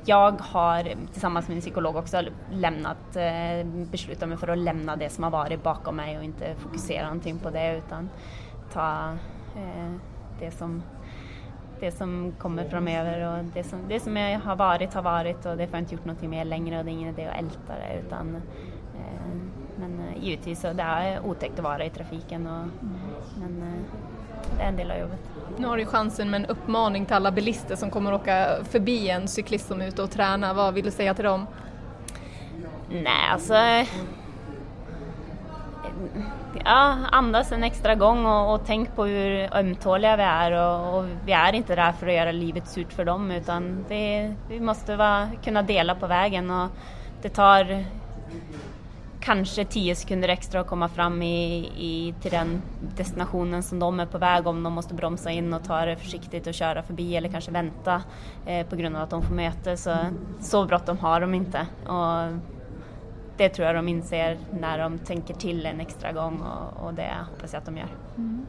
jag 0.04 0.40
har 0.40 0.88
tillsammans 1.12 1.48
med 1.48 1.54
min 1.54 1.60
psykolog 1.60 1.96
också 1.96 2.22
lämnat, 2.50 3.16
eh, 3.16 3.66
beslutat 3.90 4.28
mig 4.28 4.38
för 4.38 4.48
att 4.48 4.58
lämna 4.58 4.96
det 4.96 5.08
som 5.08 5.24
har 5.24 5.30
varit 5.30 5.62
bakom 5.62 5.96
mig 5.96 6.18
och 6.18 6.24
inte 6.24 6.54
fokusera 6.54 7.04
någonting 7.04 7.38
på 7.38 7.50
det 7.50 7.76
utan 7.76 8.10
ta 8.72 9.12
eh, 9.56 9.92
det 10.40 10.50
som 10.50 10.82
det 11.82 11.92
som 11.92 12.32
kommer 12.38 12.64
framöver 12.64 13.38
och 13.38 13.44
det 13.44 13.64
som, 13.64 13.78
det 13.88 14.00
som 14.00 14.16
jag 14.16 14.40
har 14.40 14.56
varit 14.56 14.94
har 14.94 15.02
varit 15.02 15.46
och 15.46 15.56
det 15.56 15.66
får 15.66 15.76
jag 15.76 15.82
inte 15.82 15.94
gjort 15.94 16.04
någonting 16.04 16.30
med 16.30 16.46
längre 16.46 16.78
och 16.78 16.84
det 16.84 16.90
är 16.90 16.92
ingen 16.92 17.08
idé 17.08 17.26
att 17.26 17.38
älta 17.38 17.72
det 17.72 18.00
utan 18.06 18.34
eh, 18.94 19.36
men 19.76 20.00
eh, 20.00 20.24
givetvis 20.24 20.60
så 20.60 20.72
det 20.72 20.82
är 20.82 21.26
otäckt 21.26 21.58
att 21.58 21.64
vara 21.64 21.84
i 21.84 21.90
trafiken 21.90 22.46
och, 22.46 22.66
men 23.40 23.62
eh, 23.62 23.82
det 24.56 24.62
är 24.62 24.68
en 24.68 24.76
del 24.76 24.90
av 24.90 24.98
jobbet. 24.98 25.31
Nu 25.62 25.68
har 25.68 25.76
du 25.76 25.86
chansen 25.86 26.30
med 26.30 26.40
en 26.40 26.46
uppmaning 26.46 27.06
till 27.06 27.14
alla 27.14 27.30
bilister 27.30 27.76
som 27.76 27.90
kommer 27.90 28.14
åka 28.14 28.56
förbi 28.70 29.08
en 29.08 29.28
cyklist 29.28 29.68
som 29.68 29.80
är 29.80 29.88
ute 29.88 30.02
och 30.02 30.10
tränar. 30.10 30.54
Vad 30.54 30.74
vill 30.74 30.84
du 30.84 30.90
säga 30.90 31.14
till 31.14 31.24
dem? 31.24 31.46
Nej, 32.90 33.30
alltså 33.32 33.54
ja, 36.64 36.96
andas 37.12 37.52
en 37.52 37.64
extra 37.64 37.94
gång 37.94 38.26
och, 38.26 38.54
och 38.54 38.60
tänk 38.66 38.96
på 38.96 39.04
hur 39.04 39.56
ömtåliga 39.56 40.16
vi 40.16 40.22
är 40.22 40.52
och, 40.52 40.98
och, 40.98 41.04
vi 41.24 41.32
är 41.32 41.52
inte 41.52 41.74
där 41.74 41.92
för 41.92 42.06
att 42.06 42.14
göra 42.14 42.32
livet 42.32 42.68
surt 42.68 42.92
för 42.92 43.04
dem 43.04 43.30
utan 43.30 43.84
vi, 43.88 44.34
vi 44.48 44.60
måste 44.60 44.96
va, 44.96 45.28
kunna 45.44 45.62
dela 45.62 45.94
på 45.94 46.06
vägen 46.06 46.50
och 46.50 46.68
det 47.22 47.28
tar 47.28 47.84
kanske 49.22 49.64
tio 49.64 49.94
sekunder 49.94 50.28
extra 50.28 50.60
att 50.60 50.66
komma 50.66 50.88
fram 50.88 51.22
i, 51.22 51.58
i, 51.76 52.14
till 52.20 52.30
den 52.30 52.62
destinationen 52.96 53.62
som 53.62 53.78
de 53.78 54.00
är 54.00 54.06
på 54.06 54.18
väg 54.18 54.46
om 54.46 54.62
de 54.62 54.72
måste 54.72 54.94
bromsa 54.94 55.30
in 55.30 55.54
och 55.54 55.64
ta 55.64 55.84
det 55.84 55.96
försiktigt 55.96 56.46
och 56.46 56.54
köra 56.54 56.82
förbi 56.82 57.16
eller 57.16 57.28
kanske 57.28 57.50
vänta 57.50 58.02
eh, 58.46 58.66
på 58.66 58.76
grund 58.76 58.96
av 58.96 59.02
att 59.02 59.10
de 59.10 59.22
får 59.22 59.34
möte. 59.34 59.76
Så, 59.76 59.96
så 60.40 60.64
bråttom 60.64 60.98
har 60.98 61.20
de 61.20 61.34
inte. 61.34 61.66
Och 61.86 62.38
det 63.36 63.48
tror 63.48 63.66
jag 63.66 63.76
de 63.76 63.88
inser 63.88 64.38
när 64.60 64.78
de 64.78 64.98
tänker 64.98 65.34
till 65.34 65.66
en 65.66 65.80
extra 65.80 66.12
gång 66.12 66.40
och, 66.40 66.86
och 66.86 66.94
det 66.94 67.10
hoppas 67.30 67.52
jag 67.52 67.60
att 67.60 67.66
de 67.66 67.76
gör. 67.76 67.88
Mm. 68.16 68.46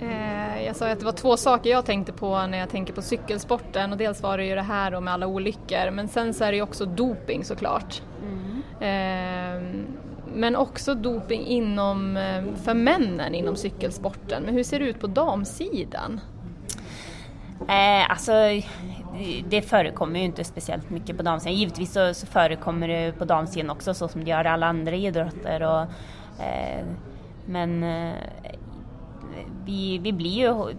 Eh, 0.00 0.64
jag 0.66 0.76
sa 0.76 0.88
att 0.88 0.98
det 0.98 1.04
var 1.04 1.12
två 1.12 1.36
saker 1.36 1.70
jag 1.70 1.84
tänkte 1.84 2.12
på 2.12 2.46
när 2.46 2.58
jag 2.58 2.68
tänker 2.68 2.92
på 2.92 3.02
cykelsporten 3.02 3.92
och 3.92 3.98
dels 3.98 4.22
var 4.22 4.38
det 4.38 4.44
ju 4.44 4.54
det 4.54 4.62
här 4.62 5.00
med 5.00 5.14
alla 5.14 5.26
olyckor 5.26 5.90
men 5.90 6.08
sen 6.08 6.34
så 6.34 6.44
är 6.44 6.50
det 6.50 6.56
ju 6.56 6.62
också 6.62 6.84
doping 6.84 7.44
såklart. 7.44 8.02
Mm. 8.22 8.62
Eh, 8.80 9.86
men 10.34 10.56
också 10.56 10.94
doping 10.94 11.46
inom, 11.46 12.16
eh, 12.16 12.44
för 12.64 12.74
männen 12.74 13.34
inom 13.34 13.56
cykelsporten. 13.56 14.42
Men 14.42 14.54
hur 14.54 14.64
ser 14.64 14.78
det 14.78 14.84
ut 14.84 15.00
på 15.00 15.06
damsidan? 15.06 16.20
Eh, 17.68 18.10
alltså, 18.10 18.32
det 19.48 19.62
förekommer 19.62 20.18
ju 20.18 20.24
inte 20.24 20.44
speciellt 20.44 20.90
mycket 20.90 21.16
på 21.16 21.22
damsidan. 21.22 21.54
Givetvis 21.54 21.92
så, 21.92 22.14
så 22.14 22.26
förekommer 22.26 22.88
det 22.88 23.12
på 23.18 23.24
damsidan 23.24 23.70
också 23.70 23.94
så 23.94 24.08
som 24.08 24.24
det 24.24 24.30
gör 24.30 24.44
i 24.44 24.48
alla 24.48 24.66
andra 24.66 24.94
idrotter. 24.94 25.62
Och, 25.62 25.80
eh, 26.44 26.84
men 27.46 27.84
vi, 29.64 29.98
vi 29.98 30.12
blir 30.12 30.30
ju 30.30 30.74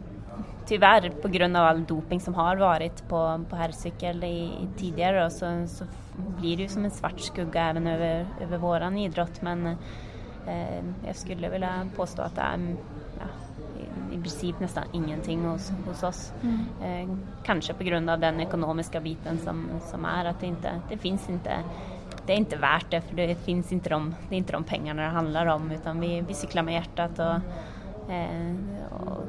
tyvärr 0.67 1.09
på 1.21 1.27
grund 1.27 1.57
av 1.57 1.65
all 1.65 1.85
doping 1.85 2.19
som 2.19 2.33
har 2.33 2.55
varit 2.55 3.07
på, 3.07 3.45
på 3.49 3.55
herrcykel 3.55 4.25
tidigare 4.77 5.23
då, 5.23 5.29
så, 5.29 5.67
så 5.67 5.85
blir 6.15 6.57
det 6.57 6.63
ju 6.63 6.69
som 6.69 6.85
en 6.85 6.91
svart 6.91 7.19
skugga 7.19 7.69
även 7.69 7.87
över, 7.87 8.27
över 8.41 8.57
våran 8.57 8.97
idrott. 8.97 9.41
Men 9.41 9.67
eh, 10.47 10.83
jag 11.05 11.15
skulle 11.15 11.49
vilja 11.49 11.87
påstå 11.95 12.21
att 12.21 12.35
det 12.35 12.41
är 12.41 12.75
ja, 13.19 13.25
i, 14.11 14.15
i 14.15 14.21
princip 14.21 14.59
nästan 14.59 14.83
ingenting 14.93 15.45
hos, 15.45 15.71
hos 15.87 16.03
oss. 16.03 16.33
Mm. 16.41 16.65
Eh, 16.83 17.17
kanske 17.43 17.73
på 17.73 17.83
grund 17.83 18.09
av 18.09 18.19
den 18.19 18.39
ekonomiska 18.39 18.99
biten 18.99 19.37
som, 19.37 19.67
som 19.81 20.05
är 20.05 20.25
att 20.25 20.39
det 20.39 20.47
inte 20.47 20.81
det 20.89 20.97
finns 20.97 21.29
inte 21.29 21.51
det 22.25 22.33
är 22.33 22.37
inte 22.37 22.55
värt 22.55 22.91
det 22.91 23.01
för 23.01 23.15
det 23.15 23.35
finns 23.35 23.71
inte 23.71 23.89
de, 23.89 24.15
det 24.29 24.35
är 24.35 24.37
inte 24.37 24.53
de 24.53 24.63
pengarna 24.63 25.01
det 25.01 25.07
handlar 25.07 25.45
om 25.45 25.71
utan 25.71 25.99
vi, 25.99 26.23
vi 26.27 26.33
cyklar 26.33 26.63
med 26.63 26.73
hjärtat 26.73 27.19
och, 27.19 27.41
och, 28.89 29.23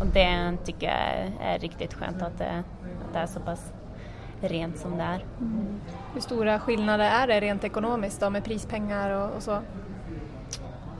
och 0.00 0.06
det 0.06 0.56
tycker 0.64 0.86
jag 0.86 0.96
är, 0.96 1.32
är 1.40 1.58
riktigt 1.58 1.94
skönt 1.94 2.22
att 2.22 2.38
det, 2.38 2.64
att 3.06 3.12
det 3.12 3.18
är 3.18 3.26
så 3.26 3.40
pass 3.40 3.72
rent 4.40 4.78
som 4.78 4.96
det 4.96 5.02
är. 5.02 5.24
Mm. 5.40 5.80
Hur 6.14 6.20
stora 6.20 6.58
skillnader 6.60 7.04
är 7.04 7.26
det 7.26 7.40
rent 7.40 7.64
ekonomiskt 7.64 8.20
då 8.20 8.30
med 8.30 8.44
prispengar 8.44 9.10
och, 9.10 9.36
och 9.36 9.42
så? 9.42 9.58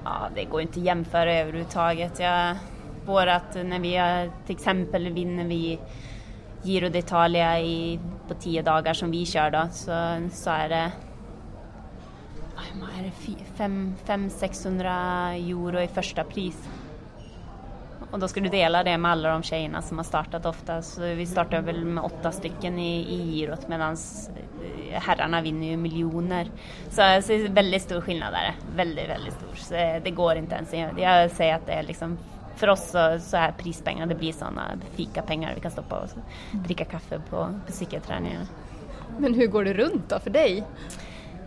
Ja, 0.05 0.29
det 0.35 0.45
går 0.45 0.61
inte 0.61 0.81
att 0.81 0.87
jämföra 0.87 1.35
överhuvudtaget. 1.35 2.21
Jag, 2.21 2.57
vårat, 3.07 3.55
när 3.55 3.79
vi 3.79 4.31
till 4.47 4.57
exempel 4.57 5.09
vinner 5.09 5.45
vi 5.45 5.81
Giro 6.63 6.89
d'Italia 6.89 7.61
i, 7.61 8.01
på 8.29 8.35
tio 8.35 8.63
dagar 8.63 8.95
som 8.95 9.11
vi 9.11 9.27
kör 9.27 9.51
då, 9.51 9.69
så, 9.73 10.19
så 10.33 10.51
är 10.51 10.69
det 10.69 10.93
500-600 13.57 15.51
euro 15.51 15.81
i 15.81 15.87
första 15.87 16.25
pris. 16.25 16.69
Och 18.13 18.19
då 18.19 18.29
ska 18.29 18.41
du 18.41 18.49
dela 18.49 18.85
det 18.85 18.99
med 18.99 19.11
alla 19.11 19.29
de 19.29 19.43
tjejerna 19.43 19.83
som 19.83 19.99
har 19.99 20.05
startat 20.05 20.47
ofta. 20.47 20.83
Så 20.83 21.01
vi 21.01 21.27
startar 21.27 21.61
väl 21.61 21.85
med 21.85 22.05
åtta 22.05 22.33
stycken 22.33 22.79
i, 22.79 23.15
i 23.15 23.33
girot 23.33 23.69
medan 23.69 23.93
eh, 23.93 25.01
herrarna 25.01 25.41
vinner 25.41 25.67
ju 25.67 25.77
miljoner. 25.77 26.51
Så, 26.89 26.93
så 26.93 27.33
det 27.33 27.35
är 27.35 27.49
väldigt 27.49 27.83
stor 27.83 28.01
skillnad 28.01 28.33
där. 28.33 28.55
Väldigt, 28.77 29.09
väldigt 29.09 29.35
stor. 29.35 29.55
Så 29.55 29.75
eh, 29.75 30.03
det 30.03 30.11
går 30.11 30.37
inte 30.37 30.55
ens. 30.55 30.99
Jag 30.99 31.31
säger 31.31 31.55
att 31.55 31.67
det 31.67 31.73
är 31.73 31.83
liksom 31.83 32.19
för 32.57 32.69
oss 32.69 32.91
så, 32.91 33.19
så 33.21 33.37
är 33.37 33.53
prispengar, 33.53 34.07
det 34.07 34.15
blir 34.15 34.33
sådana 34.33 34.63
fikapengar 34.95 35.55
vi 35.55 35.61
kan 35.61 35.71
stoppa 35.71 35.99
och 35.99 36.09
dricka 36.51 36.85
kaffe 36.85 37.21
på, 37.31 37.61
på 37.67 37.73
cykelträningarna. 37.73 38.47
Men 39.19 39.35
hur 39.35 39.47
går 39.47 39.65
det 39.65 39.73
runt 39.73 40.09
då 40.09 40.19
för 40.19 40.31
dig? 40.31 40.65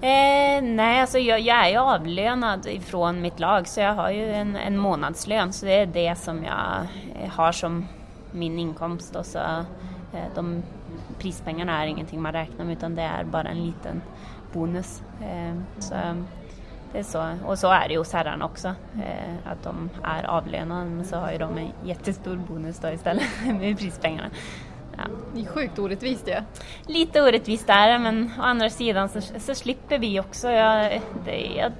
Eh, 0.01 0.61
nej, 0.61 1.01
alltså 1.01 1.19
jag, 1.19 1.39
jag, 1.39 1.65
är 1.65 1.69
ju 1.69 1.77
avlönad 1.77 2.65
ifrån 2.65 3.21
mitt 3.21 3.39
lag 3.39 3.67
så 3.67 3.79
jag 3.79 3.93
har 3.93 4.09
ju 4.09 4.33
en, 4.33 4.55
en 4.55 4.77
månadslön 4.77 5.53
så 5.53 5.65
det 5.65 5.79
är 5.79 5.85
det 5.85 6.15
som 6.15 6.43
jag 6.43 6.87
eh, 7.21 7.29
har 7.29 7.51
som 7.51 7.85
min 8.31 8.59
inkomst. 8.59 9.15
Och 9.15 9.25
så, 9.25 9.39
eh, 9.39 10.25
de 10.35 10.63
prispengarna 11.19 11.83
är 11.83 11.87
ingenting 11.87 12.21
man 12.21 12.33
räknar 12.33 12.65
med 12.65 12.77
utan 12.77 12.95
det 12.95 13.01
är 13.01 13.23
bara 13.23 13.49
en 13.49 13.65
liten 13.65 14.01
bonus. 14.53 15.03
Eh, 15.21 15.55
så 15.79 15.95
det 16.95 16.99
är 16.99 17.03
så. 17.03 17.35
Och 17.45 17.59
så 17.59 17.71
är 17.71 17.87
det 17.87 17.93
ju 17.93 17.99
hos 17.99 18.13
herrarna 18.13 18.45
också, 18.45 18.67
eh, 18.95 19.51
att 19.51 19.63
de 19.63 19.89
är 20.03 20.23
avlönade 20.23 20.89
men 20.89 21.05
så 21.05 21.15
har 21.15 21.31
ju 21.31 21.37
de 21.37 21.57
en 21.57 21.71
jättestor 21.83 22.35
bonus 22.35 22.79
då 22.79 22.89
istället 22.89 23.23
med 23.59 23.79
prispengarna. 23.79 24.29
Ja. 24.97 25.03
Det 25.33 25.41
är 25.41 25.45
sjukt 25.45 25.79
orättvist 25.79 26.27
ja. 26.27 26.39
Lite 26.87 27.21
orättvist 27.21 27.69
är 27.69 27.87
det 27.91 27.99
men 27.99 28.31
å 28.39 28.41
andra 28.41 28.69
sidan 28.69 29.09
så, 29.09 29.21
så 29.21 29.55
slipper 29.55 29.99
vi 29.99 30.19
också. 30.19 30.49
Jag, 30.49 31.01
det, 31.25 31.37
jag, 31.57 31.71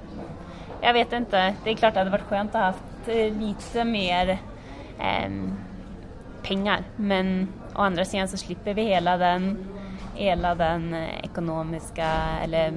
jag, 0.80 0.92
vet 0.92 1.12
inte, 1.12 1.54
det 1.64 1.70
är 1.70 1.74
klart 1.74 1.94
det 1.94 2.00
hade 2.00 2.10
varit 2.10 2.28
skönt 2.28 2.54
att 2.54 2.60
ha 2.60 2.66
haft 2.66 3.08
eh, 3.08 3.32
lite 3.32 3.84
mer 3.84 4.28
eh, 4.98 5.30
pengar 6.42 6.84
men 6.96 7.48
å 7.74 7.80
andra 7.80 8.04
sidan 8.04 8.28
så 8.28 8.36
slipper 8.36 8.74
vi 8.74 8.82
hela 8.82 9.16
den 9.16 9.66
hela 10.16 10.54
den 10.54 10.94
eh, 10.94 11.20
ekonomiska, 11.24 12.06
eller 12.44 12.66
eh, 12.66 12.72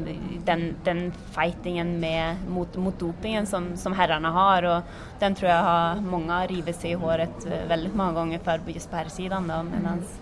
den, 0.46 0.76
den 0.84 1.12
fightingen 1.12 2.00
med, 2.00 2.36
mot, 2.50 2.76
mot 2.76 3.00
dopingen 3.00 3.46
som, 3.46 3.78
som 3.78 3.94
herrarna 3.94 4.32
har 4.32 4.64
och 4.64 4.82
den 5.20 5.36
tror 5.36 5.52
jag 5.52 5.64
har 5.64 5.96
många 5.96 6.48
rivit 6.48 6.76
sig 6.76 6.92
i 6.92 6.94
håret 6.94 7.48
väldigt 7.68 7.96
många 7.96 8.12
gånger 8.12 8.40
för 8.40 8.62
just 8.68 8.90
på 8.90 8.96
herrsidan 8.96 9.48
då 9.48 9.64
medans 9.64 10.20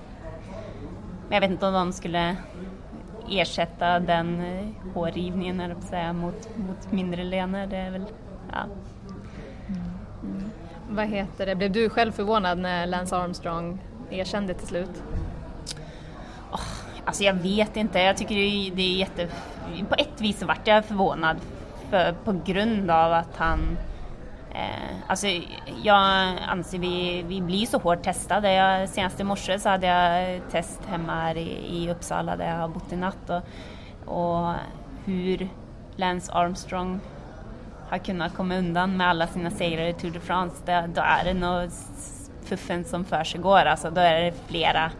men 1.27 1.33
jag 1.33 1.41
vet 1.41 1.51
inte 1.51 1.67
om 1.67 1.73
de 1.73 1.93
skulle 1.93 2.35
ersätta 3.29 3.99
den 3.99 4.41
eh, 4.41 4.65
hårrivningen 4.93 5.59
eller 5.59 5.75
säga, 5.75 6.13
mot, 6.13 6.57
mot 6.57 6.91
mindre 6.91 7.23
löner. 7.23 7.67
Det 7.67 7.77
är 7.77 7.91
väl, 7.91 8.05
ja. 8.51 8.65
Mm. 10.23 10.51
Vad 10.89 11.07
heter 11.07 11.45
det, 11.45 11.55
blev 11.55 11.71
du 11.71 11.89
själv 11.89 12.11
förvånad 12.11 12.57
när 12.57 12.87
Lance 12.87 13.15
Armstrong 13.15 13.79
erkände 14.09 14.53
till 14.53 14.67
slut? 14.67 15.03
Oh, 16.51 16.61
alltså 17.05 17.23
jag 17.23 17.33
vet 17.33 17.77
inte, 17.77 17.99
jag 17.99 18.17
tycker 18.17 18.35
det 18.75 18.81
är 18.81 18.97
jätte... 18.97 19.27
På 19.89 19.95
ett 19.97 20.21
vis 20.21 20.43
vart 20.43 20.67
jag 20.67 20.85
förvånad 20.85 21.37
för, 21.89 22.15
på 22.23 22.41
grund 22.45 22.91
av 22.91 23.13
att 23.13 23.37
han 23.37 23.77
Eh, 24.57 24.95
alltså, 25.07 25.27
jag 25.83 26.37
anser 26.47 26.79
vi, 26.79 27.23
vi 27.27 27.41
blir 27.41 27.65
så 27.65 27.77
hårt 27.77 28.03
testade. 28.03 28.53
Jag, 28.53 28.89
senast 28.89 29.19
i 29.19 29.23
morse 29.23 29.59
så 29.59 29.69
hade 29.69 29.87
jag 29.87 30.41
test 30.51 30.81
hemma 30.87 31.15
här 31.15 31.37
i, 31.37 31.77
i 31.77 31.91
Uppsala 31.91 32.35
där 32.35 32.49
jag 32.49 32.57
har 32.57 32.67
bott 32.67 32.91
i 32.91 32.95
natt 32.95 33.29
och, 33.29 33.41
och 34.15 34.53
hur 35.05 35.49
Lance 35.95 36.31
Armstrong 36.33 36.99
har 37.89 37.97
kunnat 37.97 38.35
komma 38.35 38.55
undan 38.55 38.97
med 38.97 39.07
alla 39.07 39.27
sina 39.27 39.51
segrar 39.51 39.85
i 39.85 39.93
Tour 39.93 40.11
de 40.11 40.19
France, 40.19 40.55
det, 40.65 40.89
då 40.95 41.01
är 41.01 41.23
det 41.23 41.33
nog 41.33 41.69
fuffen 42.43 42.83
som 42.83 43.05
för 43.05 43.23
sig 43.23 43.41
går. 43.41 43.65
Alltså, 43.65 43.89
då 43.89 44.01
är 44.01 44.21
det 44.21 44.33
flera 44.47 44.91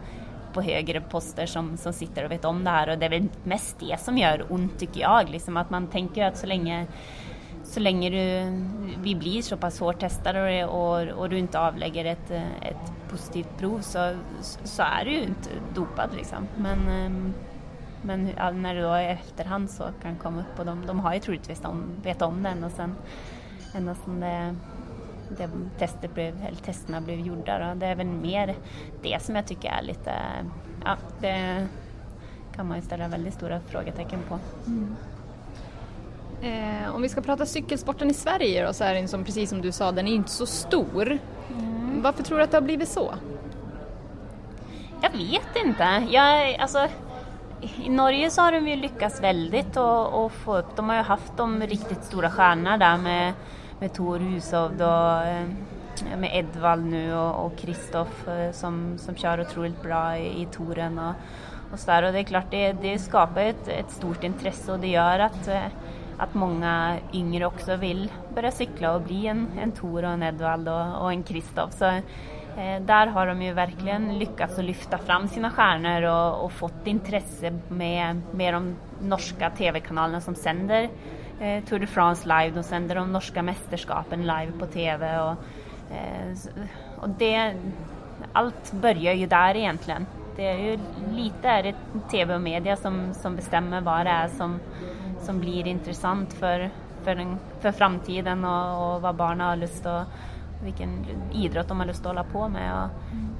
på 0.52 0.62
högre 0.62 1.00
poster 1.00 1.46
som, 1.46 1.76
som 1.76 1.92
sitter 1.92 2.24
och 2.24 2.30
vet 2.30 2.44
om 2.44 2.64
det 2.64 2.70
här 2.70 2.88
och 2.88 2.98
det 2.98 3.06
är 3.06 3.10
väl 3.10 3.28
mest 3.44 3.76
det 3.80 4.00
som 4.00 4.18
gör 4.18 4.46
ont 4.48 4.78
tycker 4.78 5.00
jag. 5.00 5.28
Liksom 5.30 5.56
att 5.56 5.70
man 5.70 5.86
tänker 5.86 6.24
att 6.24 6.36
så 6.36 6.46
länge 6.46 6.86
så 7.68 7.80
länge 7.80 8.10
du, 8.10 8.52
vi 9.02 9.14
blir 9.14 9.42
så 9.42 9.56
pass 9.56 9.80
hårt 9.80 10.00
testade 10.00 10.66
och, 10.66 11.08
och 11.08 11.28
du 11.28 11.38
inte 11.38 11.60
avlägger 11.60 12.04
ett, 12.04 12.30
ett 12.62 12.92
positivt 13.10 13.58
prov 13.58 13.80
så, 13.80 14.16
så 14.64 14.82
är 14.82 15.04
du 15.04 15.10
ju 15.10 15.22
inte 15.22 15.50
dopad 15.74 16.10
liksom. 16.16 16.48
Men, 16.56 16.88
ehm, 16.88 17.34
men 18.02 18.24
när 18.62 18.74
du 18.74 18.80
då 18.80 18.98
i 18.98 19.06
efterhand 19.06 19.70
så 19.70 19.84
kan 20.02 20.16
komma 20.16 20.40
upp 20.40 20.58
och 20.58 20.66
de, 20.66 20.86
de 20.86 21.00
har 21.00 21.14
ju 21.14 21.20
troligtvis 21.20 21.60
de 21.60 21.84
vet 22.02 22.22
om 22.22 22.42
det 22.42 22.48
ända 22.48 22.70
sedan, 22.70 22.94
ända 23.74 23.94
sedan 23.94 24.20
det, 24.20 24.54
det 25.38 25.50
testet 25.78 26.14
blev, 26.14 26.46
eller 26.46 26.58
testerna 26.58 27.00
blev 27.00 27.20
gjorda. 27.20 27.58
Då. 27.58 27.80
Det 27.80 27.86
är 27.86 27.94
väl 27.94 28.06
mer 28.06 28.54
det 29.02 29.22
som 29.22 29.36
jag 29.36 29.46
tycker 29.46 29.68
är 29.68 29.82
lite, 29.82 30.12
ja 30.84 30.96
det 31.20 31.66
kan 32.56 32.68
man 32.68 32.76
ju 32.76 32.82
ställa 32.82 33.08
väldigt 33.08 33.34
stora 33.34 33.60
frågetecken 33.60 34.20
på. 34.28 34.38
Mm. 34.66 34.96
Eh, 36.42 36.94
om 36.94 37.02
vi 37.02 37.08
ska 37.08 37.20
prata 37.20 37.46
cykelsporten 37.46 38.10
i 38.10 38.14
Sverige 38.14 38.66
då, 38.66 38.72
så 38.72 38.84
är 38.84 38.94
den 38.94 39.08
som, 39.08 39.24
precis 39.24 39.50
som 39.50 39.60
du 39.60 39.72
sa, 39.72 39.92
den 39.92 40.08
är 40.08 40.12
inte 40.12 40.30
så 40.30 40.46
stor. 40.46 41.18
Mm. 41.58 42.02
Varför 42.02 42.22
tror 42.22 42.38
du 42.38 42.44
att 42.44 42.50
det 42.50 42.56
har 42.56 42.62
blivit 42.62 42.88
så? 42.88 43.14
Jag 45.00 45.10
vet 45.10 45.64
inte. 45.64 46.06
Jag, 46.10 46.54
alltså, 46.54 46.88
I 47.84 47.88
Norge 47.88 48.30
så 48.30 48.42
har 48.42 48.52
de 48.52 48.68
ju 48.68 48.76
lyckats 48.76 49.22
väldigt 49.22 49.76
och, 49.76 50.24
och 50.24 50.32
få 50.32 50.58
upp, 50.58 50.76
de 50.76 50.88
har 50.88 50.96
ju 50.96 51.02
haft 51.02 51.36
de 51.36 51.62
riktigt 51.62 52.04
stora 52.04 52.30
stjärnorna 52.30 52.78
där 52.78 52.96
med, 52.96 53.32
med 53.80 53.92
Tor 53.92 54.18
Hushovd 54.18 54.82
och 54.82 55.26
eh, 55.26 55.46
med 56.18 56.30
Edvald 56.36 56.86
nu 56.86 57.14
och 57.14 57.56
Kristoff 57.56 58.28
eh, 58.28 58.52
som, 58.52 58.98
som 58.98 59.14
kör 59.14 59.40
otroligt 59.40 59.82
bra 59.82 60.18
i, 60.18 60.42
i 60.42 60.46
touren 60.46 60.98
och, 60.98 61.14
och 61.72 61.78
så 61.78 61.90
där. 61.90 62.02
Och 62.02 62.12
det 62.12 62.18
är 62.18 62.24
klart, 62.24 62.50
det, 62.50 62.72
det 62.72 62.98
skapar 62.98 63.40
ett, 63.40 63.68
ett 63.68 63.90
stort 63.90 64.24
intresse 64.24 64.72
och 64.72 64.78
det 64.78 64.88
gör 64.88 65.18
att 65.18 65.48
eh, 65.48 65.62
att 66.18 66.34
många 66.34 66.96
yngre 67.12 67.46
också 67.46 67.76
vill 67.76 68.12
börja 68.34 68.50
cykla 68.50 68.94
och 68.94 69.00
bli 69.00 69.26
en, 69.26 69.48
en 69.60 69.72
Tor 69.72 70.04
och 70.04 70.10
en 70.10 70.22
Edvald 70.22 70.68
och, 70.68 71.02
och 71.02 71.12
en 71.12 71.22
Kristoff. 71.22 71.72
Så 71.72 71.84
eh, 71.84 72.80
där 72.80 73.06
har 73.06 73.26
de 73.26 73.42
ju 73.42 73.52
verkligen 73.52 74.18
lyckats 74.18 74.58
att 74.58 74.64
lyfta 74.64 74.98
fram 74.98 75.28
sina 75.28 75.50
stjärnor 75.50 76.02
och, 76.02 76.44
och 76.44 76.52
fått 76.52 76.86
intresse 76.86 77.58
med, 77.68 78.20
med 78.30 78.54
de 78.54 78.76
norska 79.00 79.50
tv-kanalerna 79.50 80.20
som 80.20 80.34
sänder 80.34 80.88
eh, 81.40 81.64
Tour 81.64 81.78
de 81.78 81.86
France 81.86 82.28
live. 82.28 82.50
De 82.54 82.62
sänder 82.62 82.94
de 82.94 83.12
norska 83.12 83.42
mästerskapen 83.42 84.20
live 84.20 84.52
på 84.58 84.66
tv. 84.66 85.20
Och, 85.20 85.36
eh, 85.90 86.36
och 87.00 87.08
det, 87.08 87.54
allt 88.32 88.72
börjar 88.72 89.12
ju 89.12 89.26
där 89.26 89.56
egentligen. 89.56 90.06
Det 90.36 90.48
är 90.48 90.58
ju 90.58 90.78
lite 91.10 91.48
är 91.48 91.62
det 91.62 91.74
tv 92.10 92.34
och 92.34 92.40
media 92.40 92.76
som, 92.76 93.14
som 93.14 93.36
bestämmer 93.36 93.80
vad 93.80 94.06
det 94.06 94.10
är 94.10 94.28
som 94.28 94.60
som 95.20 95.40
blir 95.40 95.66
intressant 95.66 96.32
för, 96.32 96.70
för, 97.02 97.14
den, 97.14 97.38
för 97.60 97.72
framtiden 97.72 98.44
och, 98.44 98.94
och 98.94 99.02
vad 99.02 99.14
barnen 99.14 99.48
har 99.48 99.56
lust 99.56 99.86
att, 99.86 100.06
vilken 100.62 101.06
idrott 101.32 101.68
de 101.68 101.80
har 101.80 101.86
lust 101.86 102.00
att 102.00 102.06
hålla 102.06 102.24
på 102.24 102.48
med. 102.48 102.72
Och, 102.72 102.90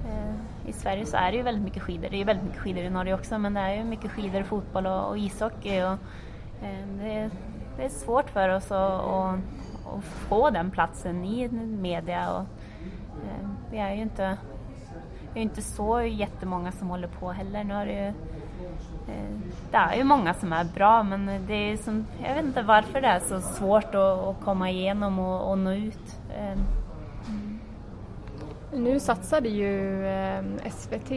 eh, 0.09 0.35
I 0.67 0.73
Sverige 0.73 1.07
så 1.07 1.17
är 1.17 1.31
det 1.31 1.37
ju 1.37 1.43
väldigt 1.43 1.65
mycket 1.65 1.83
skidor, 1.83 2.09
det 2.11 2.17
är 2.17 2.19
ju 2.19 2.25
väldigt 2.25 2.45
mycket 2.45 2.61
skidor 2.61 2.85
i 2.85 2.91
Norge 2.91 3.15
också 3.15 3.39
men 3.39 3.55
det 3.55 3.61
är 3.61 3.75
ju 3.75 3.85
mycket 3.85 4.11
skidor, 4.11 4.43
fotboll 4.43 4.87
och, 4.87 5.09
och 5.09 5.19
ishockey. 5.19 5.83
Och, 5.83 5.99
eh, 6.63 6.87
det, 6.99 7.31
det, 7.77 7.85
är 7.85 7.89
svårt 7.89 8.31
för 8.31 8.49
oss 8.49 8.71
att, 8.73 9.03
och, 9.03 9.29
att, 9.29 10.05
få 10.05 10.51
den 10.51 10.71
platsen 10.71 11.25
i 11.25 11.49
media. 11.49 12.33
Och, 12.33 12.45
eh, 13.25 13.49
vi 13.71 13.79
är 13.79 13.95
ju 13.95 14.03
inte 14.03 14.37
vi 15.35 15.41
är 15.41 15.43
inte 15.43 15.63
så 15.63 16.03
jättemånga 16.03 16.73
som 16.73 16.89
håller 16.89 17.09
på 17.09 17.33
heller. 17.33 17.65
Nu 17.65 17.75
har 17.75 17.87
det, 17.87 18.07
ju, 18.07 18.13
det 19.71 19.77
är 19.77 19.97
ju 19.97 20.05
många 20.05 20.35
som 20.35 20.53
är 20.53 20.65
bra 20.65 21.03
men 21.03 21.47
det 21.47 21.55
är 21.55 21.77
som, 21.77 22.07
jag 22.23 22.35
vet 22.35 22.45
inte 22.45 22.63
varför 22.63 23.01
det 23.01 23.07
är 23.07 23.21
så 23.21 23.41
svårt 23.41 23.95
att, 23.95 24.45
komma 24.45 24.71
igenom 24.71 25.19
och, 25.19 25.51
och 25.51 25.59
nå 25.59 25.73
ut. 25.73 26.19
Mm. 26.39 26.59
Nu 28.73 29.01
satsade 29.01 29.49
ju 29.49 30.07
eh, 30.07 30.43
SVT 30.71 31.11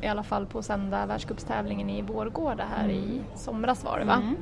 i 0.00 0.06
alla 0.08 0.22
fall 0.22 0.46
på 0.46 0.58
att 0.58 0.64
sända 0.64 1.06
världscupstävlingen 1.06 1.90
i 1.90 2.02
Vårgårda 2.02 2.64
här 2.76 2.84
mm. 2.84 2.96
i 2.96 3.20
somras 3.34 3.84
var 3.84 3.98
det 3.98 4.04
va? 4.04 4.14
Mm. 4.14 4.36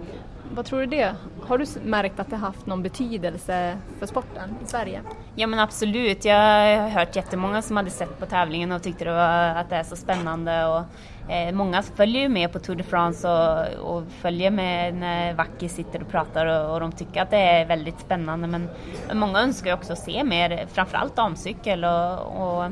Vad 0.55 0.65
tror 0.65 0.81
du 0.81 0.87
det? 0.87 1.15
Har 1.43 1.59
du 1.59 1.67
märkt 1.85 2.21
att 2.21 2.31
det 2.31 2.37
haft 2.37 2.67
någon 2.67 2.83
betydelse 2.83 3.79
för 3.99 4.07
sporten 4.07 4.55
i 4.65 4.67
Sverige? 4.67 5.01
Ja 5.35 5.47
men 5.47 5.59
absolut, 5.59 6.25
jag 6.25 6.37
har 6.37 6.89
hört 6.89 7.17
jättemånga 7.17 7.63
som 7.63 7.77
hade 7.77 7.91
sett 7.91 8.19
på 8.19 8.27
tävlingen 8.27 8.73
och 8.73 8.83
tyckte 8.83 9.05
det 9.05 9.13
var, 9.13 9.55
att 9.55 9.71
det 9.71 9.77
är 9.77 9.85
så 9.85 9.97
spännande. 9.97 10.67
Och, 10.67 10.83
eh, 11.29 11.53
många 11.53 11.83
följer 11.83 12.23
ju 12.23 12.29
med 12.29 12.53
på 12.53 12.59
Tour 12.59 12.77
de 12.77 12.83
France 12.83 13.29
och, 13.29 13.97
och 13.97 14.05
följer 14.09 14.51
med 14.51 14.95
när 14.95 15.35
Vacki 15.35 15.69
sitter 15.69 16.03
och 16.03 16.09
pratar 16.09 16.47
och, 16.47 16.75
och, 16.75 16.81
de 16.81 16.93
tycker 16.93 17.23
att 17.23 17.31
det 17.31 17.37
är 17.37 17.67
väldigt 17.67 18.01
spännande. 18.01 18.49
Men, 18.49 18.69
många 19.13 19.41
önskar 19.41 19.67
ju 19.67 19.75
också 19.75 19.97
se 19.97 20.25
mer, 20.25 20.67
framförallt 20.73 21.17
damcykel 21.17 21.85
och, 21.85 22.19
och, 22.43 22.65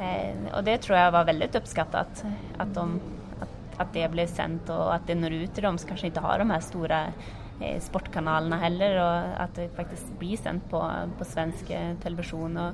eh, 0.00 0.56
och 0.56 0.64
det 0.64 0.78
tror 0.78 0.98
jag 0.98 1.12
var 1.12 1.24
väldigt 1.24 1.54
uppskattat. 1.54 2.24
Att 2.58 2.74
de 2.74 3.00
att 3.78 3.92
det 3.92 4.10
blev 4.10 4.26
sänt 4.26 4.68
och 4.68 4.94
att 4.94 5.06
det 5.06 5.14
når 5.14 5.32
ut 5.32 5.54
till 5.54 5.62
dem 5.62 5.78
som 5.78 5.88
kanske 5.88 6.06
inte 6.06 6.20
har 6.20 6.38
de 6.38 6.50
här 6.50 6.60
stora 6.60 7.06
eh, 7.60 7.80
sportkanalerna 7.80 8.56
heller 8.56 8.96
och 8.96 9.42
att 9.42 9.54
det 9.54 9.68
faktiskt 9.76 10.18
blir 10.18 10.36
sänt 10.36 10.70
på, 10.70 10.90
på 11.18 11.24
svensk 11.24 11.70
eh, 11.70 11.96
television. 12.02 12.56
Och, 12.56 12.72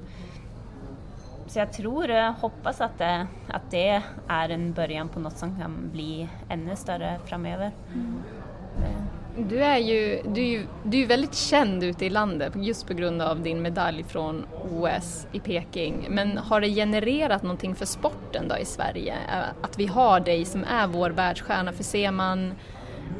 så 1.54 1.60
jag 1.60 1.72
tror, 1.72 2.10
och 2.10 2.34
hoppas 2.34 2.80
att 2.80 2.98
det, 2.98 3.26
att 3.48 3.70
det 3.70 4.02
är 4.28 4.48
en 4.48 4.72
början 4.72 5.08
på 5.08 5.20
något 5.20 5.38
som 5.38 5.60
kan 5.60 5.90
bli 5.92 6.28
ännu 6.48 6.76
större 6.76 7.18
framöver. 7.24 7.72
Mm. 7.94 8.22
Du 9.48 9.64
är 9.64 9.78
ju, 9.78 10.22
du 10.24 10.40
är 10.40 10.46
ju 10.46 10.66
du 10.84 11.02
är 11.02 11.06
väldigt 11.06 11.34
känd 11.34 11.84
ute 11.84 12.04
i 12.04 12.10
landet 12.10 12.52
just 12.56 12.86
på 12.86 12.94
grund 12.94 13.22
av 13.22 13.42
din 13.42 13.62
medalj 13.62 14.04
från 14.04 14.46
OS 14.70 15.26
i 15.32 15.40
Peking. 15.40 16.06
Men 16.10 16.38
har 16.38 16.60
det 16.60 16.68
genererat 16.68 17.42
någonting 17.42 17.74
för 17.74 17.86
sporten 17.86 18.48
då 18.48 18.56
i 18.56 18.64
Sverige? 18.64 19.14
Eh, 19.32 19.48
att 19.62 19.78
vi 19.78 19.86
har 19.86 20.20
dig 20.20 20.44
som 20.44 20.64
är 20.64 20.86
vår 20.86 21.10
världsstjärna? 21.10 21.72
För 21.72 21.84
ser 21.84 22.10
man 22.10 22.54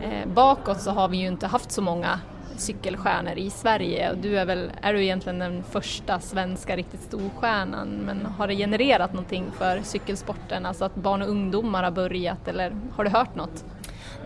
eh, 0.02 0.28
bakåt 0.28 0.80
så 0.80 0.90
har 0.90 1.08
vi 1.08 1.16
ju 1.16 1.26
inte 1.26 1.46
haft 1.46 1.70
så 1.70 1.82
många 1.82 2.20
cykelstjärnor 2.56 3.32
i 3.36 3.50
Sverige 3.50 4.10
och 4.10 4.18
du 4.18 4.38
är 4.38 4.46
väl, 4.46 4.70
är 4.82 4.92
du 4.92 5.02
egentligen 5.02 5.38
den 5.38 5.62
första 5.62 6.20
svenska 6.20 6.76
riktigt 6.76 7.02
storstjärnan 7.02 7.88
men 7.88 8.26
har 8.26 8.48
det 8.48 8.54
genererat 8.54 9.12
någonting 9.12 9.46
för 9.58 9.80
cykelsporten, 9.82 10.66
alltså 10.66 10.84
att 10.84 10.94
barn 10.94 11.22
och 11.22 11.28
ungdomar 11.28 11.82
har 11.82 11.90
börjat 11.90 12.48
eller 12.48 12.76
har 12.96 13.04
du 13.04 13.10
hört 13.10 13.34
något? 13.34 13.64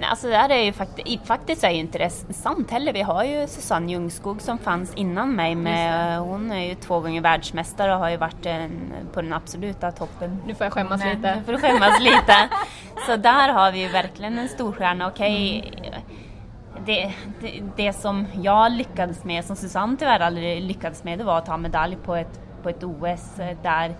Nej, 0.01 0.09
alltså 0.11 0.29
det 0.29 0.35
är 0.35 0.65
ju 0.65 0.73
faktiskt, 0.73 1.27
faktiskt 1.27 1.65
är 1.65 1.71
ju 1.71 1.79
inte 1.79 1.99
det 1.99 2.11
sant 2.11 2.71
heller. 2.71 2.93
Vi 2.93 3.03
har 3.03 3.25
ju 3.25 3.47
Susanne 3.47 3.93
Ljungskog 3.93 4.41
som 4.43 4.59
fanns 4.59 4.95
innan 4.95 5.35
mig. 5.35 5.55
Med, 5.55 6.19
hon 6.21 6.53
är 6.53 6.69
ju 6.69 6.75
två 6.75 7.01
gånger 7.01 7.21
världsmästare 7.21 7.95
och 7.95 7.99
har 7.99 8.11
ju 8.11 8.17
varit 8.17 8.47
en, 8.47 8.93
på 9.13 9.23
den 9.23 9.33
absoluta 9.33 9.93
toppen. 9.93 10.39
Nu 10.47 10.55
får 10.55 10.65
jag 10.65 10.73
skämmas 10.73 11.01
Nej, 11.01 11.17
lite. 11.17 11.35
Nu 11.35 11.45
får 11.45 11.53
du 11.53 11.59
skämmas 11.59 12.01
lite. 12.01 12.49
Så 13.07 13.17
där 13.17 13.49
har 13.53 13.73
vi 13.73 13.81
ju 13.83 13.89
verkligen 13.89 14.39
en 14.39 14.49
storstjärna. 14.49 15.09
Okej, 15.09 15.65
okay, 15.67 15.89
mm 15.89 16.01
det, 16.89 17.15
det, 17.41 17.63
det, 17.77 17.93
som 17.93 18.27
jag 18.43 18.73
lyckades 18.73 19.25
med, 19.25 19.45
som 19.45 19.57
Susanne 19.57 19.97
tyvärr 19.99 20.21
aldrig 20.21 20.63
lyckades 20.63 21.05
med, 21.05 21.19
det 21.19 21.25
var 21.25 21.39
att 21.39 21.47
ta 21.47 21.57
medalj 21.57 21.97
på 22.05 22.17
ett, 22.17 22.41
på 22.63 22.69
ett 22.69 22.85
OS 22.85 23.39
eh, 23.39 23.57
där, 23.63 23.95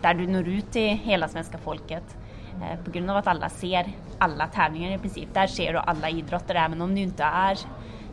där 0.00 0.14
du 0.14 0.26
når 0.26 0.48
ut 0.48 0.72
till 0.72 0.88
hela 0.88 1.28
svenska 1.28 1.58
folket. 1.58 2.16
Eh, 2.62 2.84
på 2.84 2.90
grund 2.90 3.10
av 3.10 3.16
att 3.16 3.26
alla 3.26 3.48
ser 3.48 3.92
alla 4.18 4.46
tävlingar 4.46 4.94
i 4.94 4.98
princip. 4.98 5.28
Där 5.34 5.46
ser 5.46 5.72
du 5.72 5.78
alla 5.78 6.10
idrotter, 6.10 6.54
även 6.54 6.82
om 6.82 6.94
du 6.94 7.00
inte 7.00 7.24
är 7.24 7.58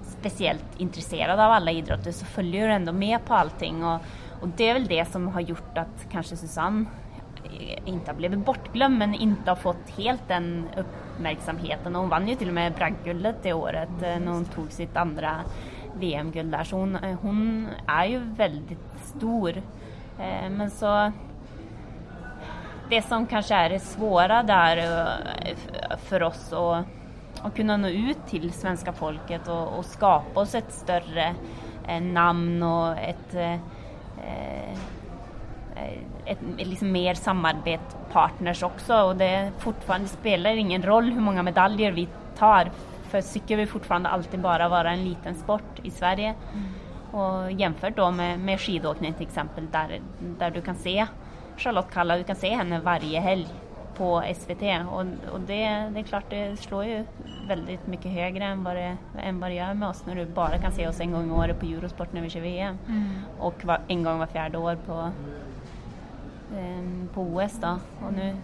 speciellt 0.01 0.65
intresserad 0.79 1.39
av 1.39 1.51
alla 1.51 1.71
idrotter 1.71 2.11
så 2.11 2.25
följer 2.25 2.67
du 2.67 2.73
ändå 2.73 2.91
med 2.91 3.25
på 3.25 3.33
allting. 3.33 3.83
Och, 3.85 4.01
och 4.41 4.47
det 4.47 4.69
är 4.69 4.73
väl 4.73 4.87
det 4.87 5.05
som 5.11 5.27
har 5.27 5.41
gjort 5.41 5.77
att 5.77 6.07
kanske 6.11 6.37
Susanne 6.37 6.85
eh, 7.43 7.77
inte 7.85 8.11
har 8.11 8.15
blivit 8.15 8.39
bortglömd 8.39 8.97
men 8.97 9.15
inte 9.15 9.51
har 9.51 9.55
fått 9.55 9.89
helt 9.97 10.27
den 10.27 10.69
uppmärksamheten. 11.13 11.95
Och 11.95 12.01
hon 12.01 12.09
vann 12.09 12.27
ju 12.27 12.35
till 12.35 12.47
och 12.47 12.53
med 12.53 12.73
bragdguldet 12.73 13.35
det 13.41 13.53
året 13.53 13.89
eh, 14.01 14.19
när 14.19 14.31
hon 14.31 14.45
tog 14.45 14.71
sitt 14.71 14.97
andra 14.97 15.35
VM-guld 15.99 16.51
där. 16.51 16.63
Så 16.63 16.77
hon, 16.77 16.95
eh, 16.95 17.17
hon 17.21 17.67
är 17.87 18.05
ju 18.05 18.19
väldigt 18.19 18.99
stor. 19.03 19.57
Eh, 20.19 20.49
men 20.49 20.69
så 20.69 21.11
det 22.89 23.01
som 23.01 23.25
kanske 23.25 23.55
är 23.55 23.69
det 23.69 23.79
svåra 23.79 24.43
där 24.43 25.07
för 25.97 26.23
oss 26.23 26.53
att, 26.53 26.85
att 27.41 27.55
kunna 27.55 27.77
nå 27.77 27.87
ut 27.87 28.27
till 28.27 28.53
svenska 28.53 28.93
folket 28.93 29.47
och, 29.47 29.77
och 29.77 29.85
skapa 29.85 30.39
oss 30.39 30.55
ett 30.55 30.71
större 30.73 31.35
namn 32.01 32.63
och 32.63 32.97
ett, 32.97 33.35
eh, 33.35 33.59
ett, 36.25 36.39
liksom 36.57 36.91
mer 36.91 37.13
samarbetspartners 37.13 38.63
också 38.63 38.95
och 38.95 39.15
det 39.15 39.51
fortfarande 39.57 40.07
spelar 40.07 40.51
ingen 40.51 40.83
roll 40.83 41.11
hur 41.11 41.21
många 41.21 41.43
medaljer 41.43 41.91
vi 41.91 42.07
tar 42.37 42.71
för 43.13 43.21
cykel 43.21 43.57
vill 43.57 43.67
fortfarande 43.67 44.09
alltid 44.09 44.39
bara 44.39 44.69
vara 44.69 44.91
en 44.91 45.03
liten 45.03 45.35
sport 45.35 45.79
i 45.83 45.91
Sverige. 45.91 46.33
Mm. 46.53 46.65
Och 47.11 47.51
jämfört 47.51 47.97
då 47.97 48.11
med, 48.11 48.39
med 48.39 48.59
skidåkning 48.59 49.13
till 49.13 49.27
exempel 49.27 49.67
där, 49.71 49.99
där 50.39 50.51
du 50.51 50.61
kan 50.61 50.75
se 50.75 51.07
Charlotte 51.57 51.91
Kalla, 51.93 52.17
du 52.17 52.23
kan 52.23 52.35
se 52.35 52.49
henne 52.49 52.79
varje 52.79 53.19
helg 53.19 53.47
på 53.97 54.23
SVT 54.35 54.61
och, 54.91 55.05
och 55.33 55.39
det, 55.39 55.89
det, 55.93 55.99
är 55.99 56.03
klart 56.03 56.23
det 56.29 56.59
slår 56.59 56.85
ju 56.85 57.05
väldigt 57.47 57.87
mycket 57.87 58.11
högre 58.11 58.43
än 58.43 58.63
vad, 58.63 58.75
det, 58.75 58.97
än 59.19 59.39
vad 59.39 59.49
det 59.49 59.55
gör 59.55 59.73
med 59.73 59.89
oss 59.89 60.05
när 60.05 60.15
du 60.15 60.25
bara 60.25 60.57
kan 60.57 60.71
se 60.71 60.87
oss 60.87 60.99
en 60.99 61.11
gång 61.11 61.29
i 61.29 61.31
året 61.31 61.59
på 61.59 61.65
Eurosport 61.65 62.13
när 62.13 62.21
vi 62.21 62.29
kör 62.29 62.41
VM 62.41 62.77
mm. 62.87 63.09
och 63.39 63.65
var, 63.65 63.79
en 63.87 64.03
gång 64.03 64.19
var 64.19 64.27
fjärde 64.27 64.57
år 64.57 64.75
på, 64.75 65.09
på 67.13 67.21
OS 67.21 67.59
då. 67.59 67.79
Och 68.05 68.13
nu, 68.13 68.35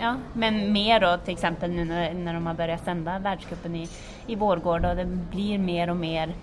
ja, 0.00 0.16
men 0.32 0.72
mer 0.72 1.00
då 1.00 1.16
till 1.16 1.34
exempel 1.34 1.70
nu 1.70 1.84
när, 1.84 2.14
när 2.14 2.34
de 2.34 2.46
har 2.46 2.54
börjat 2.54 2.84
sända 2.84 3.18
världscupen 3.18 3.74
i, 3.74 3.88
i 4.26 4.34
Vårgårda 4.34 4.90
och 4.90 4.96
det 4.96 5.04
blir 5.04 5.58
mer 5.58 5.90
och 5.90 5.96
mer 5.96 6.34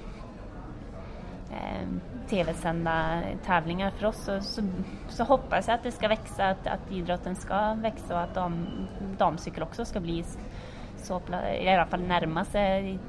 um, 1.49 2.01
tv-sända 2.29 3.21
tävlingar 3.45 3.91
för 3.91 4.05
oss 4.05 4.17
så, 4.17 4.41
så, 4.41 4.61
så, 5.09 5.23
hoppas 5.23 5.67
jag 5.67 5.75
att 5.75 5.83
det 5.83 5.91
ska 5.91 6.07
växa, 6.07 6.49
att, 6.49 6.67
att 6.67 6.91
idrotten 6.91 7.35
ska 7.35 7.73
växa 7.73 8.15
och 8.15 8.21
att 8.21 8.35
dam, 8.35 8.67
damcykel 9.17 9.63
också 9.63 9.85
ska 9.85 9.99
bli 9.99 10.25
så, 10.97 11.21
i 11.61 11.69
alla 11.69 11.85
fall 11.85 12.01
närma 12.01 12.45
sig 12.45 12.99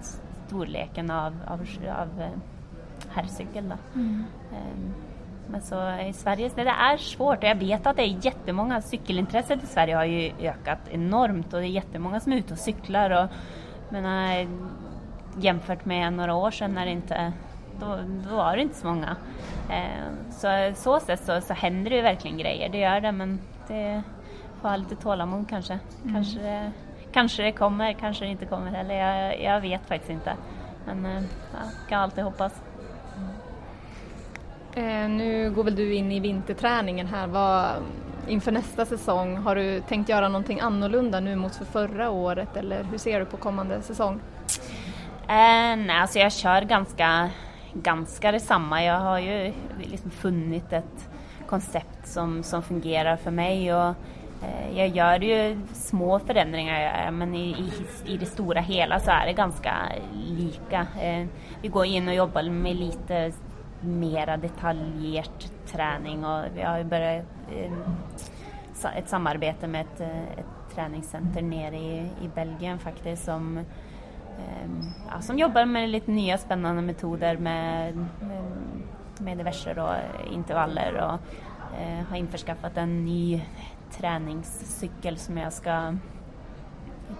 storleken 0.46 1.10
av, 1.10 1.36
av, 1.46 1.60
av 1.88 2.20
eh, 2.20 2.30
herrcykel. 3.10 3.74
Mm. 3.94 4.24
Um, 4.50 4.94
men 5.50 5.62
så 5.62 5.98
i 6.08 6.12
Sverige, 6.12 6.50
det 6.54 6.62
är 6.62 6.96
svårt 6.96 7.38
och 7.38 7.44
jag 7.44 7.54
vet 7.54 7.86
att 7.86 7.96
det 7.96 8.02
är 8.02 8.24
jättemånga, 8.24 8.82
cykelintresset 8.82 9.62
i 9.62 9.66
Sverige 9.66 9.94
har 9.94 10.04
ju 10.04 10.32
ökat 10.40 10.78
enormt 10.90 11.54
och 11.54 11.60
det 11.60 11.66
är 11.66 11.70
jättemånga 11.70 12.20
som 12.20 12.32
är 12.32 12.36
ute 12.36 12.52
och 12.52 12.58
cyklar 12.58 13.10
och 13.10 13.30
menar, 13.92 14.46
jämfört 15.38 15.84
med 15.84 16.12
några 16.12 16.34
år 16.34 16.50
sedan 16.50 16.74
när 16.74 16.86
det 16.86 16.92
inte 16.92 17.32
då, 17.80 17.98
då 18.28 18.36
var 18.36 18.56
det 18.56 18.62
inte 18.62 18.74
så 18.74 18.86
många. 18.86 19.16
Eh, 19.70 20.30
så 20.30 20.72
så 20.74 21.00
sätt 21.00 21.20
så, 21.24 21.40
så 21.40 21.54
händer 21.54 21.90
det 21.90 21.96
ju 21.96 22.02
verkligen 22.02 22.38
grejer, 22.38 22.68
det 22.68 22.78
gör 22.78 23.00
det 23.00 23.12
men 23.12 23.40
det 23.68 24.02
får 24.60 24.68
ha 24.68 24.76
lite 24.76 24.96
tålamod 24.96 25.48
kanske. 25.48 25.78
Mm. 26.02 26.14
Kanske, 26.14 26.40
det, 26.40 26.72
kanske 27.12 27.42
det 27.42 27.52
kommer, 27.52 27.92
kanske 27.92 28.24
det 28.24 28.30
inte 28.30 28.46
kommer 28.46 28.70
heller, 28.70 28.94
jag, 28.94 29.42
jag 29.42 29.60
vet 29.60 29.86
faktiskt 29.86 30.10
inte. 30.10 30.34
Men 30.86 31.06
eh, 31.06 31.22
jag 31.52 31.88
kan 31.88 32.00
alltid 32.00 32.24
hoppas. 32.24 32.62
Eh, 34.74 35.08
nu 35.08 35.50
går 35.50 35.64
väl 35.64 35.74
du 35.74 35.94
in 35.94 36.12
i 36.12 36.20
vinterträningen 36.20 37.06
här. 37.06 37.26
Vad, 37.26 37.70
inför 38.28 38.52
nästa 38.52 38.86
säsong, 38.86 39.36
har 39.36 39.54
du 39.54 39.80
tänkt 39.80 40.08
göra 40.08 40.28
någonting 40.28 40.60
annorlunda 40.60 41.20
nu 41.20 41.36
mot 41.36 41.54
för 41.54 41.64
förra 41.64 42.10
året 42.10 42.56
eller 42.56 42.84
hur 42.84 42.98
ser 42.98 43.20
du 43.20 43.26
på 43.26 43.36
kommande 43.36 43.82
säsong? 43.82 44.20
Eh, 45.22 45.76
nej, 45.76 45.90
alltså 45.90 46.18
jag 46.18 46.32
kör 46.32 46.62
ganska 46.62 47.30
ganska 47.72 48.32
detsamma. 48.32 48.84
Jag 48.84 48.98
har 48.98 49.18
ju 49.18 49.52
liksom 49.82 50.10
funnit 50.10 50.72
ett 50.72 51.10
koncept 51.46 52.08
som, 52.08 52.42
som 52.42 52.62
fungerar 52.62 53.16
för 53.16 53.30
mig 53.30 53.74
och 53.74 53.94
Eh, 54.42 54.78
jag 54.78 54.88
gör 54.88 55.20
ju 55.20 55.60
små 55.72 56.18
förändringar 56.18 57.10
men 57.10 57.34
i, 57.34 57.50
i, 57.50 58.12
i, 58.12 58.16
det 58.16 58.26
stora 58.26 58.60
hela 58.60 59.00
så 59.00 59.10
är 59.10 59.26
det 59.26 59.32
ganska 59.32 59.76
lika. 60.26 60.86
Eh, 61.00 61.26
vi 61.62 61.68
går 61.68 61.86
in 61.86 62.08
och 62.08 62.14
jobbar 62.14 62.42
med 62.42 62.76
lite 62.76 63.32
mera 63.80 64.36
detaljerat 64.36 65.52
träning 65.66 66.24
och 66.24 66.44
vi 66.54 66.62
har 66.62 66.78
ju 66.78 66.84
börjat 66.84 67.24
eh, 67.52 68.98
ett 68.98 69.08
samarbete 69.08 69.66
med 69.66 69.80
ett, 69.80 70.00
eh, 70.00 70.22
ett 70.22 70.74
träningscenter 70.74 71.42
nere 71.42 71.76
i, 71.76 71.98
i 71.98 72.28
Belgien 72.34 72.78
faktiskt 72.78 73.24
som, 73.24 73.58
ehm, 73.58 74.82
ja, 75.10 75.20
som 75.20 75.38
jobbar 75.38 75.64
med 75.64 75.88
lite 75.88 76.10
nya 76.10 76.38
spännande 76.38 76.82
metoder 76.82 77.36
med, 77.36 77.96
med, 77.96 78.44
med 79.18 79.38
diverse 79.38 79.74
då, 79.74 79.94
intervaller 80.32 80.94
och 80.94 81.18
eh, 81.80 82.04
har 82.08 82.16
införskaffat 82.16 82.76
en 82.76 83.04
ny 83.04 83.42
träningscykel 83.90 85.16
som 85.16 85.38
jag 85.38 85.52
ska 85.52 85.94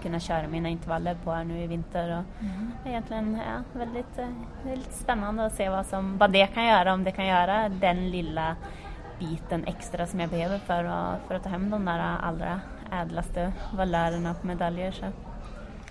kunna 0.01 0.19
köra 0.19 0.47
mina 0.47 0.69
intervaller 0.69 1.15
på 1.23 1.31
här 1.31 1.43
nu 1.43 1.63
i 1.63 1.67
vinter. 1.67 2.09
Och 2.09 2.43
mm. 2.43 2.71
Egentligen 2.85 3.41
ja, 3.47 3.79
väldigt, 3.79 4.17
eh, 4.17 4.27
väldigt 4.63 4.93
spännande 4.93 5.45
att 5.45 5.53
se 5.53 5.69
vad, 5.69 5.85
som, 5.85 6.17
vad 6.17 6.31
det 6.31 6.47
kan 6.47 6.65
göra, 6.65 6.93
om 6.93 7.03
det 7.03 7.11
kan 7.11 7.27
göra 7.27 7.69
den 7.69 8.09
lilla 8.09 8.55
biten 9.19 9.63
extra 9.67 10.07
som 10.07 10.19
jag 10.19 10.29
behöver 10.29 10.57
för 10.57 10.83
att, 10.83 11.27
för 11.27 11.35
att 11.35 11.43
ta 11.43 11.49
hem 11.49 11.69
de 11.69 11.85
där 11.85 12.17
allra 12.21 12.61
ädlaste 12.91 13.53
valörerna 13.73 14.33
på 14.33 14.47
medaljer. 14.47 14.91
Så. 14.91 15.05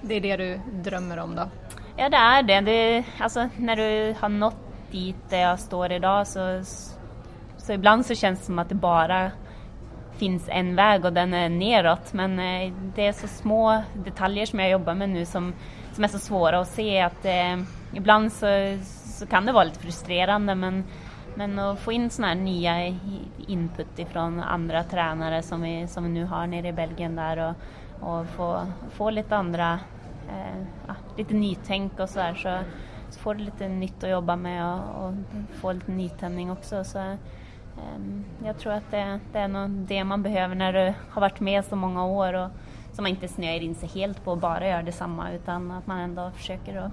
Det 0.01 0.15
är 0.15 0.21
det 0.21 0.37
du 0.37 0.61
drömmer 0.73 1.19
om 1.19 1.35
då? 1.35 1.49
Ja 1.97 2.09
det 2.09 2.17
är 2.17 2.43
det. 2.43 2.61
det 2.61 3.05
alltså, 3.19 3.49
när 3.57 3.77
du 3.77 4.15
har 4.21 4.29
nått 4.29 4.57
dit 4.91 5.31
där 5.31 5.41
jag 5.41 5.59
står 5.59 5.93
idag 5.93 6.27
så, 6.27 6.63
så 7.57 7.73
ibland 7.73 8.07
så 8.07 8.15
känns 8.15 8.39
det 8.39 8.45
som 8.45 8.59
att 8.59 8.69
det 8.69 8.75
bara 8.75 9.31
finns 10.21 10.49
en 10.49 10.77
väg 10.77 11.05
och 11.05 11.13
den 11.13 11.35
är 11.35 11.49
neråt. 11.49 12.13
Men 12.13 12.39
eh, 12.39 12.73
det 12.95 13.07
är 13.07 13.13
så 13.13 13.29
små 13.29 13.83
detaljer 13.95 14.47
som 14.47 14.59
jag 14.59 14.71
jobbar 14.71 14.95
med 14.95 15.09
nu 15.09 15.25
som, 15.25 15.55
som 15.93 16.05
är 16.05 16.09
så 16.09 16.19
svåra 16.19 16.61
att 16.61 16.69
se 16.69 17.01
att 17.01 17.25
eh, 17.25 17.59
ibland 17.93 18.33
så, 18.33 18.79
så 19.19 19.27
kan 19.27 19.47
det 19.47 19.53
vara 19.53 19.65
lite 19.65 19.79
frustrerande 19.81 20.55
men, 20.55 20.85
men 21.35 21.59
att 21.59 21.79
få 21.79 21.93
in 21.93 22.11
sådana 22.11 22.35
här 22.35 22.41
nya 22.41 22.97
input 23.47 23.99
ifrån 23.99 24.41
andra 24.41 24.85
tränare 24.85 25.43
som 25.43 25.63
vi, 25.63 25.87
som 25.87 26.05
vi 26.05 26.11
nu 26.11 26.25
har 26.25 26.47
nere 26.47 26.69
i 26.69 26.73
Belgien 26.73 27.17
där 27.17 27.37
och, 27.37 27.55
och 28.09 28.27
få, 28.27 28.67
få 28.91 29.11
lite 29.11 29.37
andra, 29.37 29.81
eh, 30.29 30.63
ja, 30.87 30.95
lite 31.17 31.35
nytänk 31.35 31.99
och 31.99 32.09
sådär 32.09 32.35
så, 32.35 32.59
så 33.11 33.21
får 33.21 33.35
du 33.35 33.45
lite 33.45 33.69
nytt 33.69 34.05
att 34.05 34.11
jobba 34.11 34.37
med 34.37 34.75
och, 34.75 35.05
och 35.05 35.15
få 35.61 35.73
lite 35.73 35.93
nytändning 35.93 36.51
också. 36.51 36.85
Så, 36.85 37.17
jag 38.45 38.59
tror 38.59 38.73
att 38.73 38.91
det, 38.91 39.21
det 39.33 39.39
är 39.39 39.49
nog 39.49 39.71
det 39.71 40.05
man 40.05 40.23
behöver 40.23 40.55
när 40.55 40.73
du 40.73 40.95
har 41.11 41.21
varit 41.21 41.41
med 41.41 41.65
så 41.65 41.77
många 41.77 42.05
år 42.05 42.33
och 42.33 42.49
så 42.93 43.03
man 43.03 43.11
inte 43.11 43.29
snöar 43.29 43.63
in 43.63 43.75
sig 43.75 43.89
helt 43.89 44.25
på 44.25 44.33
att 44.33 44.39
bara 44.39 44.69
göra 44.69 44.83
detsamma 44.83 45.33
utan 45.33 45.71
att 45.71 45.87
man 45.87 45.99
ändå 45.99 46.31
försöker 46.31 46.77
att 46.77 46.93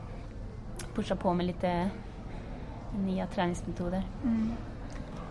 pusha 0.95 1.15
på 1.15 1.33
med 1.33 1.45
lite 1.45 1.89
nya 2.95 3.27
träningsmetoder. 3.27 4.03
Mm. 4.23 4.51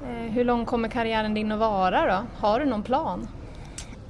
Eh, 0.04 0.32
hur 0.32 0.44
lång 0.44 0.64
kommer 0.64 0.88
karriären 0.88 1.34
din 1.34 1.52
att 1.52 1.58
vara 1.58 2.06
då? 2.06 2.46
Har 2.46 2.60
du 2.60 2.66
någon 2.66 2.82
plan? 2.82 3.28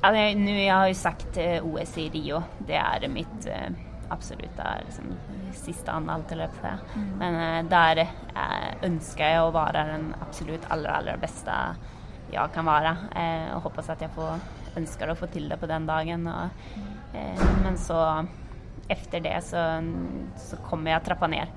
Alltså, 0.01 0.39
nu, 0.39 0.63
jag 0.63 0.75
har 0.75 0.89
ju 0.89 0.95
sagt 0.95 1.37
eh, 1.37 1.67
OS 1.67 1.99
i 1.99 2.09
Rio, 2.09 2.43
det 2.59 2.75
är 2.75 3.09
mitt 3.09 3.47
eh, 4.07 4.13
absoluta 4.13 4.63
liksom, 4.87 5.05
sista 5.53 5.93
anhalt 5.93 6.33
eller 6.33 6.47
på 6.49 6.67
mm. 6.67 7.19
Men 7.19 7.65
äh, 7.65 7.71
där 7.71 7.97
äh, 7.97 8.83
önskar 8.83 9.29
jag 9.29 9.49
att 9.49 9.55
vara 9.55 9.85
den 9.85 10.15
absolut 10.29 10.61
allra, 10.69 10.91
allra 10.91 11.17
bästa 11.17 11.77
jag 12.31 12.53
kan 12.53 12.65
vara 12.65 12.97
äh, 13.17 13.57
och 13.57 13.63
hoppas 13.63 13.91
att 13.91 14.01
jag 14.01 14.11
får 14.11 14.35
önskar 14.77 15.09
att 15.09 15.19
få 15.19 15.27
till 15.27 15.49
det 15.49 15.57
på 15.57 15.67
den 15.67 15.87
dagen. 15.87 16.27
Och, 16.27 16.49
men 17.63 17.79
så 17.79 18.27
efter 18.89 19.21
det 19.21 19.41
så, 19.45 19.83
så 20.37 20.57
kommer 20.57 20.91
jag 20.91 21.05
trappa 21.05 21.27
ner. 21.27 21.49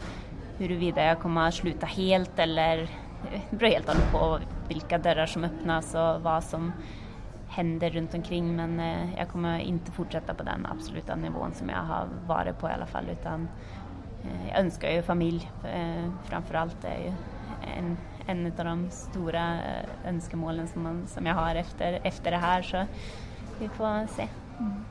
Huruvida 0.58 1.04
jag 1.04 1.20
kommer 1.20 1.52
sluta 1.52 1.86
helt 1.86 2.40
eller 2.40 2.90
det 3.50 3.58
beror 3.58 3.70
helt 3.70 4.12
på 4.12 4.40
vilka 4.68 4.98
dörrar 4.98 5.26
som 5.26 5.44
öppnas 5.44 5.96
och 5.96 6.22
vad 6.22 6.44
som 6.44 6.74
händer 7.50 7.90
runt 7.90 8.14
omkring 8.14 8.56
men 8.56 8.80
jag 9.18 9.30
kommer 9.30 9.60
inte 9.60 9.92
fortsätta 9.92 10.34
på 10.34 10.44
den 10.44 10.66
absoluta 10.66 11.16
nivån 11.16 11.54
som 11.54 11.70
jag 11.70 11.84
har 11.84 12.08
varit 12.28 12.60
på 12.60 12.70
i 12.70 12.72
alla 12.72 12.86
fall 12.86 13.06
utan 13.12 13.48
Eh, 14.24 14.50
jag 14.50 14.60
önskar 14.60 14.92
ju 14.92 15.02
familj 15.02 15.52
eh, 15.64 16.12
framför 16.24 16.56
allt. 16.56 16.82
Det 16.82 16.88
är 16.88 17.00
ju 17.00 17.14
en, 17.78 17.98
en 18.26 18.46
av 18.58 18.66
de 18.66 18.90
stora 18.90 19.54
eh, 19.54 20.10
önskemålen 20.10 20.68
som, 20.68 20.84
man, 20.84 21.08
som 21.08 21.26
jag 21.26 21.34
har 21.34 21.56
efter, 21.56 22.00
efter 22.04 22.32
det 22.32 22.38
här 22.38 22.62
så 22.62 22.86
vi 23.60 23.70
får 23.70 24.08
se. 24.08 24.28
Mm. 24.60 24.86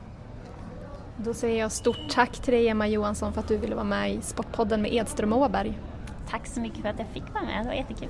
Då 1.17 1.33
säger 1.33 1.59
jag 1.59 1.71
stort 1.71 2.09
tack 2.09 2.31
till 2.31 2.53
dig 2.53 2.69
Emma 2.69 2.87
Johansson 2.87 3.33
för 3.33 3.41
att 3.41 3.47
du 3.47 3.57
ville 3.57 3.75
vara 3.75 3.85
med 3.85 4.13
i 4.13 4.21
Sportpodden 4.21 4.81
med 4.81 4.93
Edström 4.93 5.33
Åberg. 5.33 5.79
Tack 6.29 6.47
så 6.47 6.59
mycket 6.59 6.81
för 6.81 6.89
att 6.89 6.99
jag 6.99 7.07
fick 7.07 7.33
vara 7.33 7.43
med, 7.43 7.63
det 7.63 7.67
var 7.67 7.75
jättekul. 7.75 8.09